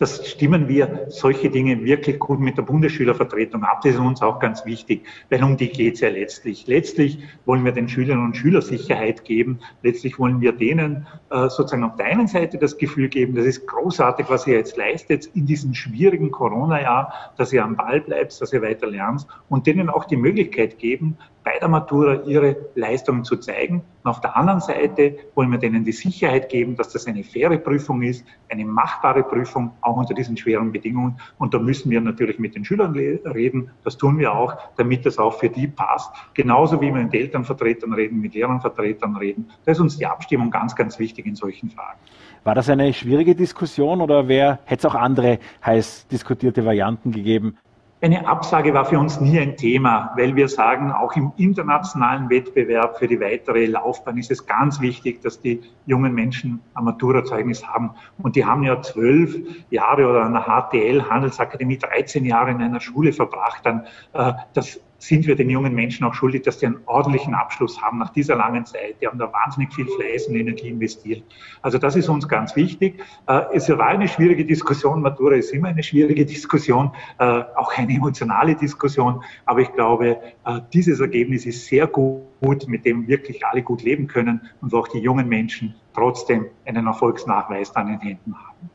Das 0.00 0.26
stimmen 0.26 0.66
wir 0.66 1.04
solche 1.08 1.50
Dinge 1.50 1.84
wirklich 1.84 2.18
gut 2.18 2.40
mit 2.40 2.56
der 2.56 2.62
Bundesschülervertretung 2.62 3.64
ab. 3.64 3.82
Das 3.82 3.92
ist 3.92 4.00
uns 4.00 4.22
auch 4.22 4.38
ganz 4.38 4.64
wichtig, 4.64 5.04
weil 5.28 5.44
um 5.44 5.58
die 5.58 5.68
geht 5.68 5.96
es 5.96 6.00
ja 6.00 6.08
letztlich. 6.08 6.66
Letztlich 6.66 7.18
wollen 7.44 7.66
wir 7.66 7.72
den 7.72 7.86
Schülerinnen 7.86 8.24
und 8.24 8.34
Schülern 8.34 8.62
Sicherheit 8.62 9.26
geben. 9.26 9.60
Letztlich 9.82 10.18
wollen 10.18 10.40
wir 10.40 10.52
denen 10.52 11.06
äh, 11.28 11.50
sozusagen 11.50 11.84
auf 11.84 11.96
der 11.96 12.06
einen 12.06 12.28
Seite 12.28 12.56
das 12.56 12.78
Gefühl 12.78 13.10
geben, 13.10 13.34
das 13.34 13.44
ist 13.44 13.66
großartig, 13.66 14.30
was 14.30 14.46
ihr 14.46 14.54
jetzt 14.54 14.78
leistet 14.78 15.26
in 15.34 15.44
diesem 15.44 15.74
schwierigen 15.74 16.30
Corona-Jahr, 16.30 17.12
dass 17.36 17.52
ihr 17.52 17.62
am 17.62 17.76
Ball 17.76 18.00
bleibt, 18.00 18.40
dass 18.40 18.54
ihr 18.54 18.62
weiter 18.62 18.86
lernt 18.86 19.26
und 19.50 19.66
denen 19.66 19.90
auch 19.90 20.06
die 20.06 20.16
Möglichkeit 20.16 20.78
geben, 20.78 21.18
bei 21.44 21.58
der 21.58 21.68
Matura 21.68 22.22
ihre 22.24 22.56
Leistungen 22.74 23.24
zu 23.24 23.36
zeigen. 23.36 23.82
Und 24.02 24.10
auf 24.10 24.20
der 24.20 24.36
anderen 24.36 24.60
Seite 24.60 25.16
wollen 25.34 25.50
wir 25.50 25.58
denen 25.58 25.84
die 25.84 25.92
Sicherheit 25.92 26.48
geben, 26.48 26.76
dass 26.76 26.90
das 26.90 27.06
eine 27.06 27.24
faire 27.24 27.58
Prüfung 27.58 28.02
ist, 28.02 28.24
eine 28.50 28.64
machbare 28.64 29.22
Prüfung, 29.22 29.72
unter 29.96 30.14
diesen 30.14 30.36
schweren 30.36 30.72
Bedingungen. 30.72 31.18
Und 31.38 31.54
da 31.54 31.58
müssen 31.58 31.90
wir 31.90 32.00
natürlich 32.00 32.38
mit 32.38 32.54
den 32.54 32.64
Schülern 32.64 32.92
reden. 32.92 33.70
Das 33.84 33.96
tun 33.96 34.18
wir 34.18 34.32
auch, 34.32 34.56
damit 34.76 35.06
das 35.06 35.18
auch 35.18 35.34
für 35.34 35.48
die 35.48 35.66
passt. 35.66 36.12
Genauso 36.34 36.80
wie 36.80 36.94
wir 36.94 37.02
mit 37.02 37.14
Elternvertretern 37.14 37.92
reden, 37.92 38.20
mit 38.20 38.34
Lehrernvertretern 38.34 39.16
reden. 39.16 39.50
Da 39.64 39.72
ist 39.72 39.80
uns 39.80 39.98
die 39.98 40.06
Abstimmung 40.06 40.50
ganz, 40.50 40.74
ganz 40.76 40.98
wichtig 40.98 41.26
in 41.26 41.34
solchen 41.34 41.70
Fragen. 41.70 41.98
War 42.44 42.54
das 42.54 42.70
eine 42.70 42.92
schwierige 42.94 43.34
Diskussion 43.34 44.00
oder 44.00 44.26
hätte 44.26 44.58
es 44.68 44.84
auch 44.86 44.94
andere 44.94 45.38
heiß 45.64 46.06
diskutierte 46.08 46.64
Varianten 46.64 47.12
gegeben? 47.12 47.56
Eine 48.02 48.26
Absage 48.26 48.72
war 48.72 48.86
für 48.86 48.98
uns 48.98 49.20
nie 49.20 49.38
ein 49.38 49.58
Thema, 49.58 50.14
weil 50.16 50.34
wir 50.34 50.48
sagen, 50.48 50.90
auch 50.90 51.14
im 51.16 51.32
internationalen 51.36 52.30
Wettbewerb 52.30 52.98
für 52.98 53.06
die 53.06 53.20
weitere 53.20 53.66
Laufbahn 53.66 54.16
ist 54.16 54.30
es 54.30 54.46
ganz 54.46 54.80
wichtig, 54.80 55.20
dass 55.20 55.38
die 55.38 55.60
jungen 55.84 56.14
Menschen 56.14 56.60
ein 56.72 56.84
Maturazeugnis 56.84 57.66
haben. 57.66 57.90
Und 58.22 58.36
die 58.36 58.46
haben 58.46 58.62
ja 58.62 58.80
zwölf 58.80 59.36
Jahre 59.68 60.08
oder 60.08 60.22
an 60.22 60.32
der 60.32 60.44
HTL, 60.44 61.10
Handelsakademie, 61.10 61.76
13 61.76 62.24
Jahre 62.24 62.52
in 62.52 62.62
einer 62.62 62.80
Schule 62.80 63.12
verbracht. 63.12 63.66
Dann, 63.66 63.84
äh, 64.14 64.32
das 64.54 64.80
sind 65.00 65.26
wir 65.26 65.34
den 65.34 65.48
jungen 65.48 65.74
Menschen 65.74 66.04
auch 66.04 66.14
schuldig, 66.14 66.42
dass 66.42 66.58
die 66.58 66.66
einen 66.66 66.80
ordentlichen 66.86 67.34
Abschluss 67.34 67.80
haben 67.80 67.98
nach 67.98 68.10
dieser 68.10 68.36
langen 68.36 68.66
Zeit. 68.66 68.96
Die 69.00 69.06
haben 69.06 69.18
da 69.18 69.32
wahnsinnig 69.32 69.72
viel 69.72 69.86
Fleiß 69.86 70.28
und 70.28 70.36
Energie 70.36 70.68
investiert. 70.68 71.24
Also 71.62 71.78
das 71.78 71.96
ist 71.96 72.08
uns 72.08 72.28
ganz 72.28 72.54
wichtig. 72.54 73.02
Äh, 73.26 73.42
es 73.54 73.68
war 73.70 73.86
eine 73.86 74.08
schwierige 74.08 74.44
Diskussion. 74.44 75.00
Matura 75.00 75.36
ist 75.36 75.52
immer 75.52 75.68
eine 75.68 75.82
schwierige 75.82 76.26
Diskussion, 76.34 76.92
äh, 77.18 77.24
auch 77.56 77.72
eine 77.76 77.92
emotionale 77.92 78.54
Diskussion. 78.54 79.24
Aber 79.46 79.60
ich 79.60 79.72
glaube, 79.72 80.18
äh, 80.44 80.60
dieses 80.72 81.00
Ergebnis 81.00 81.46
ist 81.46 81.66
sehr 81.66 81.86
gut, 81.86 82.20
mit 82.66 82.84
dem 82.84 83.08
wirklich 83.08 83.44
alle 83.46 83.62
gut 83.62 83.82
leben 83.82 84.06
können 84.06 84.42
und 84.60 84.72
wo 84.72 84.78
auch 84.78 84.88
die 84.88 84.98
jungen 84.98 85.28
Menschen 85.28 85.74
trotzdem 85.94 86.46
einen 86.66 86.86
Erfolgsnachweis 86.86 87.72
dann 87.72 87.88
in 87.88 88.00
Händen 88.00 88.34
haben 88.34 88.70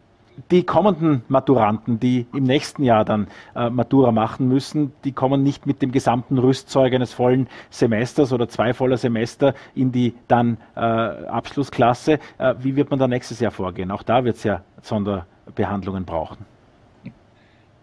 die 0.52 0.64
kommenden 0.64 1.24
Maturanten, 1.28 2.00
die 2.00 2.26
im 2.34 2.44
nächsten 2.44 2.84
Jahr 2.84 3.06
dann 3.06 3.28
äh, 3.56 3.70
Matura 3.70 4.12
machen 4.12 4.48
müssen, 4.48 4.92
die 5.04 5.12
kommen 5.12 5.44
nicht 5.44 5.66
mit 5.66 5.82
dem 5.82 5.92
gesamten 5.92 6.38
Rüstzeug 6.38 6.94
eines 6.94 7.14
vollen 7.14 7.48
Semesters 7.70 8.34
oder 8.34 8.48
zwei 8.48 8.74
voller 8.74 8.98
Semester 8.98 9.54
in 9.74 9.92
die 9.92 10.14
dann 10.28 10.58
äh, 10.76 10.80
Abschlussklasse. 10.80 12.20
Äh, 12.38 12.56
wie 12.60 12.76
wird 12.76 12.90
man 12.90 13.00
da 13.00 13.08
nächstes 13.08 13.40
Jahr 13.40 13.52
vorgehen? 13.52 13.92
Auch 13.92 14.04
da 14.04 14.24
wird 14.24 14.38
es 14.38 14.44
ja 14.44 14.62
Sonderbehandlungen 14.82 16.06
brauchen. 16.06 16.55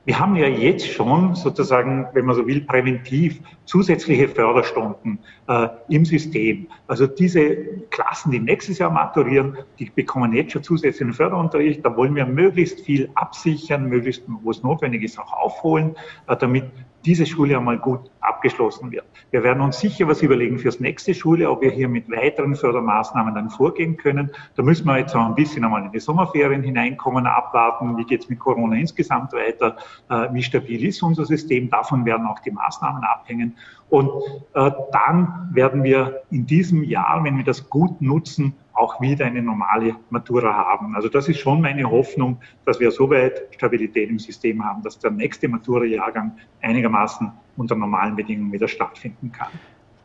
Wir 0.04 0.18
haben 0.18 0.34
ja 0.34 0.48
jetzt 0.48 0.88
schon 0.88 1.36
sozusagen, 1.36 2.08
wenn 2.12 2.24
man 2.24 2.34
so 2.34 2.44
will, 2.44 2.62
präventiv 2.62 3.40
zusätzliche 3.66 4.28
Förderstunden 4.28 5.20
äh, 5.46 5.68
im 5.90 6.04
System. 6.04 6.66
Also 6.88 7.06
diese 7.06 7.54
Klassen, 7.90 8.32
die 8.32 8.40
nächstes 8.40 8.78
Jahr 8.78 8.90
maturieren, 8.90 9.58
die 9.78 9.90
bekommen 9.94 10.32
jetzt 10.32 10.52
schon 10.52 10.64
zusätzlichen 10.64 11.14
Förderunterricht. 11.14 11.84
Da 11.84 11.96
wollen 11.96 12.16
wir 12.16 12.26
möglichst 12.26 12.80
viel 12.80 13.10
absichern, 13.14 13.88
möglichst, 13.88 14.24
wo 14.26 14.50
es 14.50 14.64
notwendig 14.64 15.04
ist, 15.04 15.20
auch 15.20 15.32
aufholen, 15.32 15.94
äh, 16.26 16.36
damit 16.36 16.64
diese 17.04 17.26
Schule 17.26 17.56
einmal 17.56 17.78
gut 17.78 18.10
abgeschlossen 18.20 18.90
wird. 18.92 19.04
Wir 19.30 19.42
werden 19.42 19.60
uns 19.60 19.80
sicher 19.80 20.06
was 20.08 20.22
überlegen 20.22 20.58
fürs 20.58 20.80
nächste 20.80 21.14
Schule, 21.14 21.50
ob 21.50 21.62
wir 21.62 21.70
hier 21.70 21.88
mit 21.88 22.10
weiteren 22.10 22.54
Fördermaßnahmen 22.54 23.34
dann 23.34 23.50
vorgehen 23.50 23.96
können. 23.96 24.30
Da 24.56 24.62
müssen 24.62 24.86
wir 24.86 24.98
jetzt 24.98 25.14
auch 25.14 25.24
ein 25.26 25.34
bisschen 25.34 25.64
einmal 25.64 25.84
in 25.84 25.92
die 25.92 26.00
Sommerferien 26.00 26.62
hineinkommen, 26.62 27.26
abwarten, 27.26 27.96
wie 27.96 28.04
geht 28.04 28.22
es 28.22 28.28
mit 28.28 28.38
Corona 28.38 28.76
insgesamt 28.76 29.32
weiter, 29.32 29.76
äh, 30.08 30.28
wie 30.32 30.42
stabil 30.42 30.84
ist 30.84 31.02
unser 31.02 31.24
System. 31.24 31.70
Davon 31.70 32.04
werden 32.04 32.26
auch 32.26 32.38
die 32.40 32.50
Maßnahmen 32.50 33.02
abhängen. 33.04 33.56
Und 33.92 34.08
äh, 34.54 34.70
dann 34.90 35.50
werden 35.52 35.82
wir 35.82 36.22
in 36.30 36.46
diesem 36.46 36.82
Jahr, 36.82 37.22
wenn 37.24 37.36
wir 37.36 37.44
das 37.44 37.68
gut 37.68 38.00
nutzen, 38.00 38.54
auch 38.72 39.02
wieder 39.02 39.26
eine 39.26 39.42
normale 39.42 39.96
Matura 40.08 40.54
haben. 40.54 40.96
Also 40.96 41.10
das 41.10 41.28
ist 41.28 41.40
schon 41.40 41.60
meine 41.60 41.90
Hoffnung, 41.90 42.40
dass 42.64 42.80
wir 42.80 42.90
soweit 42.90 43.48
Stabilität 43.50 44.08
im 44.08 44.18
System 44.18 44.64
haben, 44.64 44.82
dass 44.82 44.98
der 44.98 45.10
nächste 45.10 45.46
Matura-Jahrgang 45.46 46.38
einigermaßen 46.62 47.32
unter 47.58 47.74
normalen 47.74 48.16
Bedingungen 48.16 48.50
wieder 48.50 48.66
stattfinden 48.66 49.30
kann. 49.30 49.52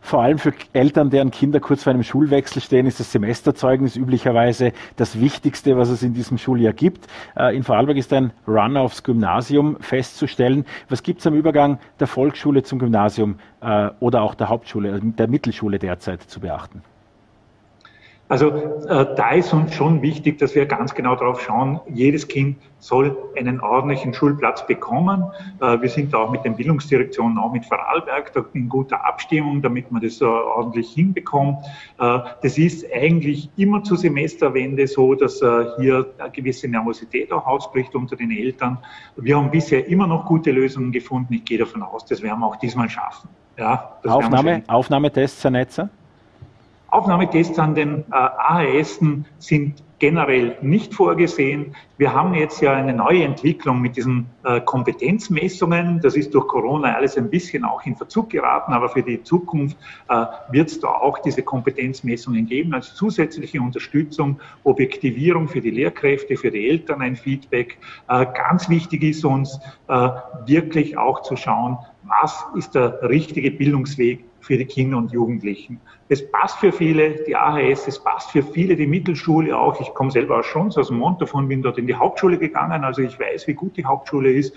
Vor 0.08 0.22
allem 0.22 0.38
für 0.38 0.54
Eltern, 0.72 1.10
deren 1.10 1.32
Kinder 1.32 1.60
kurz 1.60 1.84
vor 1.84 1.92
einem 1.92 2.02
Schulwechsel 2.02 2.62
stehen, 2.62 2.86
ist 2.86 3.02
das 3.02 3.12
Semesterzeugnis 3.12 3.98
üblicherweise 3.98 4.72
das 4.96 5.20
Wichtigste, 5.20 5.76
was 5.76 5.90
es 5.90 6.02
in 6.02 6.14
diesem 6.14 6.38
Schuljahr 6.38 6.72
gibt. 6.72 7.08
Äh, 7.36 7.58
in 7.58 7.64
Vorarlberg 7.64 7.98
ist 7.98 8.14
ein 8.14 8.32
Run 8.48 8.78
aufs 8.78 9.04
Gymnasium 9.04 9.76
festzustellen. 9.82 10.64
Was 10.88 11.04
gibt 11.04 11.20
es 11.20 11.28
am 11.28 11.34
Übergang 11.34 11.80
der 12.00 12.08
Volksschule 12.08 12.64
zum 12.64 12.80
Gymnasium 12.80 13.40
äh, 13.60 13.90
oder 14.00 14.22
auch 14.22 14.36
der 14.36 14.48
Hauptschule, 14.48 15.02
der 15.04 15.28
Mittelschule 15.28 15.78
derzeit 15.78 16.22
zu 16.22 16.40
beachten? 16.40 16.84
Also 18.29 18.50
äh, 18.50 19.15
da 19.15 19.31
ist 19.31 19.53
uns 19.53 19.74
schon 19.74 20.01
wichtig, 20.01 20.38
dass 20.38 20.53
wir 20.53 20.65
ganz 20.65 20.93
genau 20.93 21.15
darauf 21.15 21.41
schauen, 21.41 21.79
jedes 21.88 22.27
Kind 22.27 22.57
soll 22.79 23.15
einen 23.38 23.62
ordentlichen 23.62 24.13
Schulplatz 24.13 24.67
bekommen. 24.67 25.24
Äh, 25.62 25.81
wir 25.81 25.88
sind 25.88 26.13
da 26.13 26.17
auch 26.17 26.31
mit 26.31 26.43
den 26.43 26.57
Bildungsdirektionen, 26.57 27.38
auch 27.38 27.53
mit 27.53 27.65
Vorarlberg, 27.65 28.34
da 28.34 28.43
in 28.53 28.67
guter 28.67 29.05
Abstimmung, 29.05 29.62
damit 29.62 29.91
man 29.91 30.01
das 30.01 30.19
äh, 30.19 30.25
ordentlich 30.25 30.91
hinbekommt. 30.91 31.60
Äh, 32.00 32.19
das 32.41 32.57
ist 32.57 32.86
eigentlich 32.93 33.50
immer 33.55 33.84
zur 33.84 33.98
Semesterwende 33.98 34.88
so, 34.88 35.15
dass 35.15 35.41
äh, 35.41 35.65
hier 35.79 36.07
eine 36.17 36.29
gewisse 36.31 36.67
Nervosität 36.67 37.31
auch 37.31 37.46
ausbricht 37.46 37.96
unter 37.96 38.17
den 38.17 38.31
Eltern. 38.31 38.77
Wir 39.15 39.38
haben 39.38 39.51
bisher 39.51 39.88
immer 39.88 40.05
noch 40.05 40.25
gute 40.25 40.51
Lösungen 40.51 40.91
gefunden. 40.91 41.34
Ich 41.34 41.46
gehe 41.46 41.60
davon 41.60 41.81
aus, 41.81 42.03
das 42.05 42.22
werden 42.22 42.39
wir 42.39 42.48
auch 42.48 42.57
diesmal 42.57 42.89
schaffen. 42.89 43.29
Ja, 43.57 43.98
Aufnahme, 44.05 44.63
Aufnahmetests, 44.67 45.43
Herr 45.43 45.51
Netzer? 45.51 45.89
Aufnahmetests 46.89 47.60
an 47.60 47.75
den 47.75 48.00
äh, 48.12 48.15
AHS 48.15 49.00
sind 49.39 49.84
generell 50.00 50.58
nicht 50.62 50.94
vorgesehen. 50.94 51.75
Wir 51.98 52.13
haben 52.13 52.34
jetzt 52.36 52.62
ja 52.62 52.74
eine 52.74 52.94
neue 52.94 53.24
Entwicklung 53.24 53.82
mit 53.82 53.98
diesen 53.98 54.27
äh, 54.44 54.62
Kompetenzmessungen. 54.62 56.00
Das 56.01 56.15
ist 56.15 56.34
durch 56.34 56.48
Corona 56.48 56.94
alles 56.94 57.17
ein 57.17 57.29
bisschen 57.29 57.65
auch 57.65 57.84
in 57.86 57.96
Verzug 57.96 58.29
geraten, 58.29 58.74
aber 58.74 58.89
für 58.89 59.01
die 59.01 59.24
Zukunft 59.24 59.75
äh, 60.10 60.25
wird 60.51 60.70
es 60.70 60.79
da 60.79 60.89
auch 60.89 61.17
diese 61.20 61.41
Kompetenzmessungen 61.41 62.46
geben 62.46 62.74
als 62.74 62.94
zusätzliche 62.94 63.60
Unterstützung, 63.60 64.39
Objektivierung 64.63 65.48
für 65.48 65.62
die 65.62 65.72
Lehrkräfte, 65.72 66.38
für 66.38 66.51
die 66.51 66.70
Eltern 66.70 67.01
ein 67.01 67.15
Feedback. 67.15 67.79
Äh, 68.08 68.27
ganz 68.34 68.70
wichtig 68.70 69.03
ist 69.03 69.25
uns 69.25 69.60
äh, 69.88 70.10
wirklich 70.46 70.98
auch 70.98 71.24
zu 71.24 71.36
schauen, 71.36 71.77
was 72.03 72.46
ist 72.56 72.75
der 72.75 73.01
richtige 73.01 73.51
Bildungsweg 73.51 74.24
für 74.48 74.58
die 74.58 74.66
Kinder 74.66 74.98
und 74.98 75.12
Jugendlichen. 75.12 75.80
Es 76.10 76.32
passt 76.32 76.58
für 76.58 76.72
viele, 76.72 77.24
die 77.25 77.36
AHS, 77.36 77.88
es 77.88 78.00
passt 78.00 78.32
für 78.32 78.42
viele 78.42 78.77
die 78.77 78.88
Mittelschule 78.88 79.58
auch. 79.58 79.80
Ich 79.82 79.94
komme 79.94 80.10
selber 80.10 80.39
auch 80.39 80.44
schon 80.44 80.68
aus 80.68 80.88
dem 80.88 80.98
Mond 80.98 81.22
davon, 81.22 81.50
bin 81.50 81.62
dort 81.62 81.77
in 81.77 81.86
die 81.86 81.96
Hauptschule 81.96 82.38
gegangen, 82.38 82.84
also 82.86 83.01
ich 83.01 83.20
weiß, 83.20 83.46
wie 83.48 83.54
gut 83.54 83.75
die 83.75 83.86
Hauptschule 83.86 84.32
ist. 84.32 84.56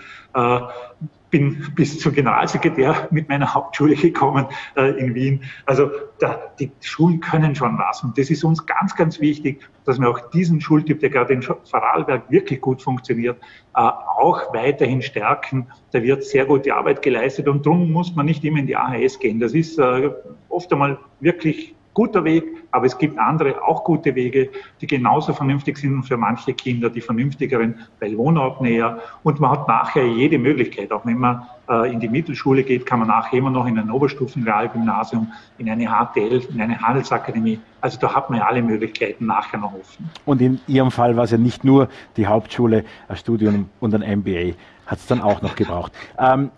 Bin 1.30 1.72
bis 1.75 1.99
zum 2.00 2.12
Generalsekretär 2.12 3.08
mit 3.10 3.28
meiner 3.28 3.54
Hauptschule 3.54 3.94
gekommen 3.94 4.46
äh, 4.76 4.99
in 4.99 5.14
Wien. 5.14 5.44
Also 5.64 5.90
da, 6.18 6.52
die 6.58 6.70
Schulen 6.80 7.20
können 7.20 7.54
schon 7.54 7.78
was. 7.78 8.02
Und 8.02 8.18
das 8.18 8.30
ist 8.30 8.44
uns 8.44 8.66
ganz, 8.66 8.96
ganz 8.96 9.20
wichtig, 9.20 9.60
dass 9.84 10.00
wir 10.00 10.08
auch 10.08 10.30
diesen 10.30 10.60
Schultyp, 10.60 11.00
der 11.00 11.10
gerade 11.10 11.32
in 11.32 11.42
Vorarlberg 11.42 12.30
wirklich 12.30 12.60
gut 12.60 12.82
funktioniert, 12.82 13.38
äh, 13.75 13.80
auch 13.80 14.52
weiterhin 14.52 15.02
stärken. 15.02 15.68
Da 15.92 16.02
wird 16.02 16.25
sehr 16.25 16.46
gute 16.46 16.75
Arbeit 16.75 17.02
geleistet 17.02 17.49
und 17.49 17.64
darum 17.64 17.90
muss 17.92 18.14
man 18.14 18.26
nicht 18.26 18.44
immer 18.44 18.58
in 18.58 18.66
die 18.66 18.76
AHS 18.76 19.18
gehen. 19.18 19.40
Das 19.40 19.52
ist 19.52 19.78
äh, 19.78 20.10
oft 20.49 20.72
einmal 20.72 20.99
wirklich 21.20 21.75
guter 22.00 22.25
Weg, 22.25 22.45
aber 22.71 22.87
es 22.87 22.97
gibt 22.97 23.19
andere 23.19 23.62
auch 23.62 23.85
gute 23.85 24.14
Wege, 24.14 24.49
die 24.80 24.87
genauso 24.87 25.35
vernünftig 25.35 25.76
sind 25.76 26.02
für 26.04 26.16
manche 26.16 26.54
Kinder 26.54 26.88
die 26.88 27.02
vernünftigeren, 27.02 27.75
weil 28.00 28.16
Wohnort 28.16 28.62
näher 28.62 29.00
und 29.23 29.38
man 29.38 29.50
hat 29.50 29.69
nachher 29.69 30.07
jede 30.07 30.38
Möglichkeit, 30.38 30.92
auch 30.92 31.04
wenn 31.04 31.19
man 31.19 31.42
äh, 31.69 31.92
in 31.92 32.00
die 32.00 32.09
Mittelschule 32.09 32.62
geht, 32.62 32.87
kann 32.87 33.00
man 33.00 33.09
nachher 33.09 33.37
immer 33.37 33.50
noch 33.50 33.66
in 33.66 33.78
ein 33.78 33.90
Oberstufenrealgymnasium, 33.90 35.30
in 35.59 35.69
eine 35.69 35.88
HTL, 35.88 36.40
in 36.50 36.62
eine 36.62 36.80
Handelsakademie. 36.80 37.61
Also 37.83 37.99
da 38.00 38.14
hat 38.14 38.30
man 38.30 38.38
ja 38.38 38.47
alle 38.47 38.62
Möglichkeiten 38.62 39.26
nachher 39.26 39.59
noch 39.59 39.75
offen. 39.75 40.09
Und 40.25 40.40
in 40.40 40.59
Ihrem 40.69 40.90
Fall 40.90 41.16
war 41.16 41.25
es 41.25 41.33
ja 41.33 41.38
nicht 41.38 41.64
nur 41.64 41.90
die 42.16 42.26
Hauptschule, 42.26 42.87
ein 43.09 43.16
Studium 43.16 43.69
und 43.78 43.95
ein 43.95 44.21
MBA, 44.21 44.54
hat 44.87 45.00
es 45.00 45.07
dann 45.07 45.21
auch 45.21 45.42
noch 45.42 45.54
gebraucht. 45.54 45.92
Ähm, 46.19 46.50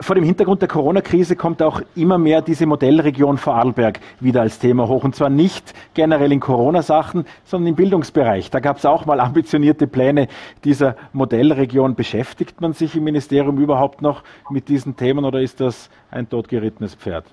Vor 0.00 0.14
dem 0.14 0.24
Hintergrund 0.24 0.62
der 0.62 0.68
Corona-Krise 0.68 1.36
kommt 1.36 1.62
auch 1.62 1.80
immer 1.94 2.18
mehr 2.18 2.42
diese 2.42 2.66
Modellregion 2.66 3.38
Vorarlberg 3.38 4.00
wieder 4.20 4.42
als 4.42 4.58
Thema 4.58 4.88
hoch. 4.88 5.04
Und 5.04 5.14
zwar 5.14 5.30
nicht 5.30 5.74
generell 5.94 6.32
in 6.32 6.40
Corona-Sachen, 6.40 7.24
sondern 7.44 7.68
im 7.68 7.74
Bildungsbereich. 7.76 8.50
Da 8.50 8.60
gab 8.60 8.78
es 8.78 8.86
auch 8.86 9.06
mal 9.06 9.20
ambitionierte 9.20 9.86
Pläne 9.86 10.28
dieser 10.64 10.96
Modellregion. 11.12 11.94
Beschäftigt 11.94 12.60
man 12.60 12.72
sich 12.72 12.96
im 12.96 13.04
Ministerium 13.04 13.58
überhaupt 13.58 14.02
noch 14.02 14.22
mit 14.50 14.68
diesen 14.68 14.96
Themen 14.96 15.24
oder 15.24 15.40
ist 15.40 15.60
das 15.60 15.90
ein 16.10 16.28
totgerittenes 16.28 16.94
Pferd? 16.94 17.24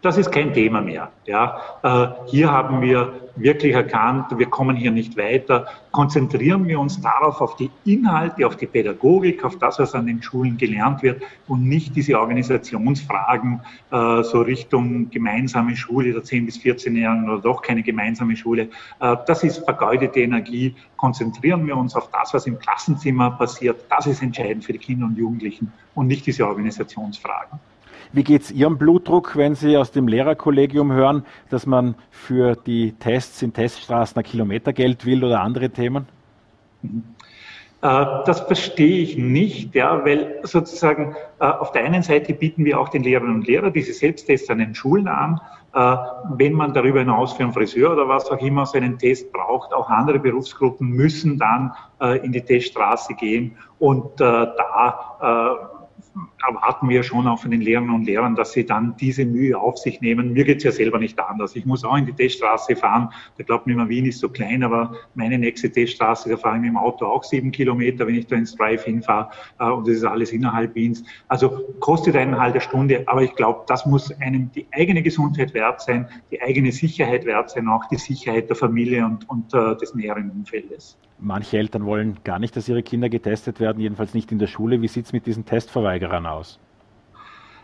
Das 0.00 0.16
ist 0.16 0.30
kein 0.30 0.54
Thema 0.54 0.80
mehr. 0.80 1.10
Ja. 1.26 1.60
Äh, 1.82 2.30
hier 2.30 2.52
haben 2.52 2.80
wir 2.80 3.14
wirklich 3.34 3.74
erkannt, 3.74 4.26
wir 4.36 4.46
kommen 4.46 4.76
hier 4.76 4.92
nicht 4.92 5.16
weiter. 5.16 5.66
Konzentrieren 5.90 6.68
wir 6.68 6.78
uns 6.78 7.00
darauf, 7.00 7.40
auf 7.40 7.56
die 7.56 7.68
Inhalte, 7.84 8.46
auf 8.46 8.54
die 8.54 8.66
Pädagogik, 8.66 9.44
auf 9.44 9.58
das, 9.58 9.80
was 9.80 9.96
an 9.96 10.06
den 10.06 10.22
Schulen 10.22 10.56
gelernt 10.56 11.02
wird 11.02 11.22
und 11.48 11.64
nicht 11.68 11.96
diese 11.96 12.18
Organisationsfragen 12.18 13.60
äh, 13.90 14.22
so 14.22 14.42
Richtung 14.42 15.10
gemeinsame 15.10 15.74
Schule 15.74 16.12
der 16.12 16.22
10- 16.22 16.46
bis 16.46 16.58
14-Jährigen 16.58 17.28
oder 17.28 17.42
doch 17.42 17.60
keine 17.60 17.82
gemeinsame 17.82 18.36
Schule. 18.36 18.68
Äh, 19.00 19.16
das 19.26 19.42
ist 19.42 19.64
vergeudete 19.64 20.20
Energie. 20.20 20.76
Konzentrieren 20.96 21.66
wir 21.66 21.76
uns 21.76 21.96
auf 21.96 22.08
das, 22.12 22.32
was 22.32 22.46
im 22.46 22.56
Klassenzimmer 22.60 23.32
passiert. 23.32 23.84
Das 23.90 24.06
ist 24.06 24.22
entscheidend 24.22 24.64
für 24.64 24.72
die 24.72 24.78
Kinder 24.78 25.06
und 25.06 25.18
Jugendlichen 25.18 25.72
und 25.96 26.06
nicht 26.06 26.24
diese 26.24 26.46
Organisationsfragen. 26.46 27.58
Wie 28.12 28.24
geht 28.24 28.42
es 28.42 28.50
Ihrem 28.50 28.78
Blutdruck, 28.78 29.36
wenn 29.36 29.54
Sie 29.54 29.76
aus 29.76 29.90
dem 29.90 30.08
Lehrerkollegium 30.08 30.92
hören, 30.92 31.24
dass 31.50 31.66
man 31.66 31.94
für 32.10 32.56
die 32.56 32.92
Tests 32.92 33.42
in 33.42 33.52
Teststraßen 33.52 34.16
ein 34.16 34.24
Kilometergeld 34.24 35.04
will 35.06 35.24
oder 35.24 35.40
andere 35.40 35.70
Themen? 35.70 36.06
Äh, 37.80 38.06
das 38.26 38.40
verstehe 38.40 39.02
ich 39.02 39.16
nicht, 39.16 39.74
ja, 39.74 40.04
weil 40.04 40.40
sozusagen 40.42 41.14
äh, 41.38 41.44
auf 41.44 41.70
der 41.70 41.84
einen 41.84 42.02
Seite 42.02 42.34
bieten 42.34 42.64
wir 42.64 42.80
auch 42.80 42.88
den 42.88 43.04
Lehrerinnen 43.04 43.36
und 43.36 43.46
Lehrern 43.46 43.72
diese 43.72 43.92
Selbsttests 43.92 44.50
an 44.50 44.58
den 44.58 44.74
Schulen 44.74 45.06
an. 45.06 45.40
Äh, 45.74 45.96
wenn 46.30 46.54
man 46.54 46.74
darüber 46.74 46.98
hinaus 46.98 47.34
für 47.34 47.44
einen 47.44 47.52
Friseur 47.52 47.92
oder 47.92 48.08
was 48.08 48.28
auch 48.30 48.40
immer 48.40 48.66
so 48.66 48.78
einen 48.78 48.98
Test 48.98 49.32
braucht, 49.32 49.72
auch 49.72 49.88
andere 49.90 50.18
Berufsgruppen 50.18 50.88
müssen 50.88 51.38
dann 51.38 51.72
in 52.22 52.30
die 52.30 52.40
Teststraße 52.40 53.14
gehen 53.14 53.56
und 53.80 54.20
da 54.20 54.54
erwarten 56.46 56.88
wir 56.88 57.02
schon 57.02 57.26
auch 57.26 57.40
von 57.40 57.50
den 57.50 57.60
Lehrern 57.60 57.90
und 57.90 58.04
Lehrern, 58.04 58.34
dass 58.34 58.52
sie 58.52 58.64
dann 58.64 58.96
diese 58.96 59.24
Mühe 59.24 59.58
auf 59.58 59.78
sich 59.78 60.00
nehmen. 60.00 60.32
Mir 60.32 60.44
geht's 60.44 60.64
ja 60.64 60.72
selber 60.72 60.98
nicht 60.98 61.18
anders. 61.18 61.56
Ich 61.56 61.66
muss 61.66 61.84
auch 61.84 61.96
in 61.96 62.06
die 62.06 62.12
Teststraße 62.12 62.76
fahren. 62.76 63.10
Da 63.36 63.44
glaubt 63.44 63.66
mir 63.66 63.74
immer, 63.74 63.88
Wien 63.88 64.06
ist 64.06 64.20
so 64.20 64.28
klein, 64.28 64.62
aber 64.62 64.94
meine 65.14 65.38
nächste 65.38 65.70
Teststraße, 65.70 66.28
da 66.28 66.36
fahre 66.36 66.56
ich 66.56 66.62
mit 66.62 66.70
dem 66.70 66.76
Auto 66.76 67.06
auch 67.06 67.24
sieben 67.24 67.50
Kilometer, 67.50 68.06
wenn 68.06 68.14
ich 68.14 68.26
da 68.26 68.36
ins 68.36 68.54
Drive-In 68.54 69.02
fahre. 69.02 69.30
Äh, 69.58 69.70
und 69.70 69.86
das 69.86 69.96
ist 69.96 70.04
alles 70.04 70.32
innerhalb 70.32 70.74
Wiens. 70.74 71.02
Also 71.28 71.64
kostet 71.80 72.16
eine 72.16 72.38
halbe 72.38 72.60
Stunde, 72.60 73.04
aber 73.06 73.22
ich 73.22 73.34
glaube, 73.34 73.64
das 73.66 73.86
muss 73.86 74.12
einem 74.20 74.50
die 74.52 74.66
eigene 74.72 75.02
Gesundheit 75.02 75.54
wert 75.54 75.80
sein, 75.80 76.08
die 76.30 76.40
eigene 76.40 76.72
Sicherheit 76.72 77.24
wert 77.24 77.50
sein, 77.50 77.68
auch 77.68 77.84
die 77.86 77.96
Sicherheit 77.96 78.48
der 78.48 78.56
Familie 78.56 79.04
und, 79.04 79.28
und 79.28 79.54
uh, 79.54 79.74
des 79.74 79.94
näheren 79.94 80.30
Umfeldes. 80.30 80.98
Manche 81.20 81.58
Eltern 81.58 81.84
wollen 81.84 82.18
gar 82.24 82.38
nicht, 82.38 82.56
dass 82.56 82.68
ihre 82.68 82.82
Kinder 82.82 83.08
getestet 83.08 83.60
werden, 83.60 83.80
jedenfalls 83.80 84.14
nicht 84.14 84.30
in 84.30 84.38
der 84.38 84.46
Schule. 84.46 84.80
Wie 84.82 84.88
sieht 84.88 85.06
es 85.06 85.12
mit 85.12 85.26
diesen 85.26 85.44
Testverweigerern 85.44 86.26
aus? 86.26 86.60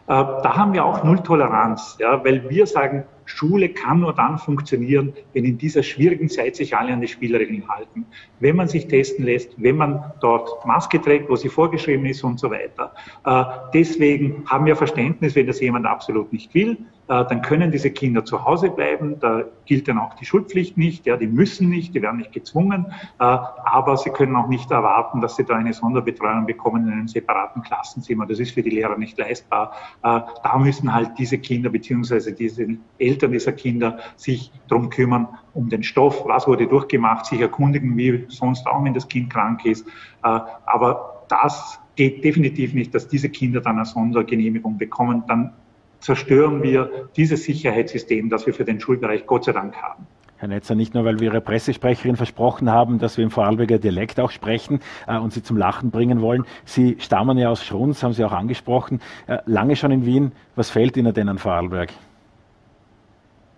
Äh, 0.06 0.12
da 0.12 0.56
haben 0.56 0.72
wir 0.72 0.84
auch 0.84 1.02
Null 1.04 1.20
Toleranz, 1.20 1.96
ja, 1.98 2.22
weil 2.24 2.48
wir 2.50 2.66
sagen, 2.66 3.04
Schule 3.26 3.70
kann 3.70 4.00
nur 4.00 4.12
dann 4.12 4.38
funktionieren, 4.38 5.14
wenn 5.32 5.44
in 5.44 5.58
dieser 5.58 5.82
schwierigen 5.82 6.28
Zeit 6.28 6.56
sich 6.56 6.76
alle 6.76 6.92
an 6.92 7.00
die 7.00 7.08
Spielregeln 7.08 7.68
halten. 7.68 8.06
Wenn 8.40 8.56
man 8.56 8.68
sich 8.68 8.86
testen 8.86 9.24
lässt, 9.24 9.54
wenn 9.56 9.76
man 9.76 10.12
dort 10.20 10.64
Maske 10.66 11.00
trägt, 11.00 11.30
wo 11.30 11.36
sie 11.36 11.48
vorgeschrieben 11.48 12.06
ist 12.06 12.22
und 12.22 12.38
so 12.38 12.50
weiter. 12.50 12.92
Äh, 13.24 13.44
deswegen 13.72 14.44
haben 14.46 14.66
wir 14.66 14.76
Verständnis, 14.76 15.34
wenn 15.34 15.46
das 15.46 15.60
jemand 15.60 15.86
absolut 15.86 16.32
nicht 16.32 16.54
will. 16.54 16.72
Äh, 17.08 17.24
dann 17.26 17.42
können 17.42 17.70
diese 17.70 17.90
Kinder 17.90 18.24
zu 18.24 18.44
Hause 18.44 18.70
bleiben. 18.70 19.18
Da 19.20 19.44
gilt 19.64 19.88
dann 19.88 19.98
auch 19.98 20.14
die 20.14 20.26
Schulpflicht 20.26 20.76
nicht. 20.76 21.06
Ja, 21.06 21.16
die 21.16 21.26
müssen 21.26 21.70
nicht, 21.70 21.94
die 21.94 22.02
werden 22.02 22.18
nicht 22.18 22.32
gezwungen. 22.32 22.86
Äh, 23.18 23.24
aber 23.24 23.96
sie 23.96 24.10
können 24.10 24.36
auch 24.36 24.48
nicht 24.48 24.70
erwarten, 24.70 25.20
dass 25.20 25.36
sie 25.36 25.44
da 25.44 25.56
eine 25.56 25.72
Sonderbetreuung 25.72 26.46
bekommen 26.46 26.86
in 26.86 26.92
einem 26.92 27.08
separaten 27.08 27.62
Klassenzimmer. 27.62 28.26
Das 28.26 28.38
ist 28.38 28.52
für 28.52 28.62
die 28.62 28.70
Lehrer 28.70 28.98
nicht 28.98 29.18
leistbar. 29.18 29.72
Da 30.02 30.58
müssen 30.58 30.92
halt 30.92 31.10
diese 31.18 31.38
Kinder 31.38 31.70
beziehungsweise 31.70 32.32
diese 32.32 32.66
Eltern 32.98 33.13
Eltern 33.14 33.32
dieser 33.32 33.52
Kinder 33.52 33.98
sich 34.16 34.50
darum 34.68 34.90
kümmern, 34.90 35.28
um 35.54 35.68
den 35.68 35.82
Stoff, 35.82 36.24
was 36.26 36.46
wurde 36.46 36.66
durchgemacht, 36.66 37.26
sich 37.26 37.40
erkundigen, 37.40 37.96
wie 37.96 38.24
sonst 38.28 38.66
auch, 38.66 38.84
wenn 38.84 38.94
das 38.94 39.08
Kind 39.08 39.30
krank 39.30 39.64
ist. 39.64 39.86
Äh, 39.86 40.40
aber 40.66 41.24
das 41.28 41.78
geht 41.96 42.24
definitiv 42.24 42.74
nicht, 42.74 42.94
dass 42.94 43.08
diese 43.08 43.28
Kinder 43.28 43.60
dann 43.60 43.76
eine 43.76 43.84
Sondergenehmigung 43.84 44.78
bekommen. 44.78 45.22
Dann 45.28 45.52
zerstören 46.00 46.62
wir 46.62 47.08
dieses 47.16 47.44
Sicherheitssystem, 47.44 48.28
das 48.28 48.46
wir 48.46 48.52
für 48.52 48.64
den 48.64 48.80
Schulbereich 48.80 49.26
Gott 49.26 49.44
sei 49.44 49.52
Dank 49.52 49.76
haben. 49.76 50.06
Herr 50.36 50.48
Netzer, 50.48 50.74
nicht 50.74 50.92
nur, 50.92 51.04
weil 51.04 51.20
wir 51.20 51.28
Ihre 51.28 51.40
Pressesprecherin 51.40 52.16
versprochen 52.16 52.70
haben, 52.70 52.98
dass 52.98 53.16
wir 53.16 53.24
im 53.24 53.30
Vorarlberger 53.30 53.78
Dialekt 53.78 54.20
auch 54.20 54.30
sprechen 54.30 54.80
äh, 55.06 55.16
und 55.16 55.32
Sie 55.32 55.42
zum 55.42 55.56
Lachen 55.56 55.90
bringen 55.90 56.20
wollen. 56.20 56.44
Sie 56.66 56.96
stammen 56.98 57.38
ja 57.38 57.48
aus 57.48 57.64
Schruns, 57.64 58.02
haben 58.02 58.12
Sie 58.12 58.24
auch 58.24 58.32
angesprochen. 58.32 59.00
Äh, 59.26 59.38
lange 59.46 59.76
schon 59.76 59.92
in 59.92 60.04
Wien. 60.04 60.32
Was 60.56 60.68
fällt 60.68 60.96
Ihnen 60.96 61.14
denn 61.14 61.28
an 61.28 61.38
Vorarlberg? 61.38 61.90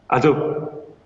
Also, 0.08 0.36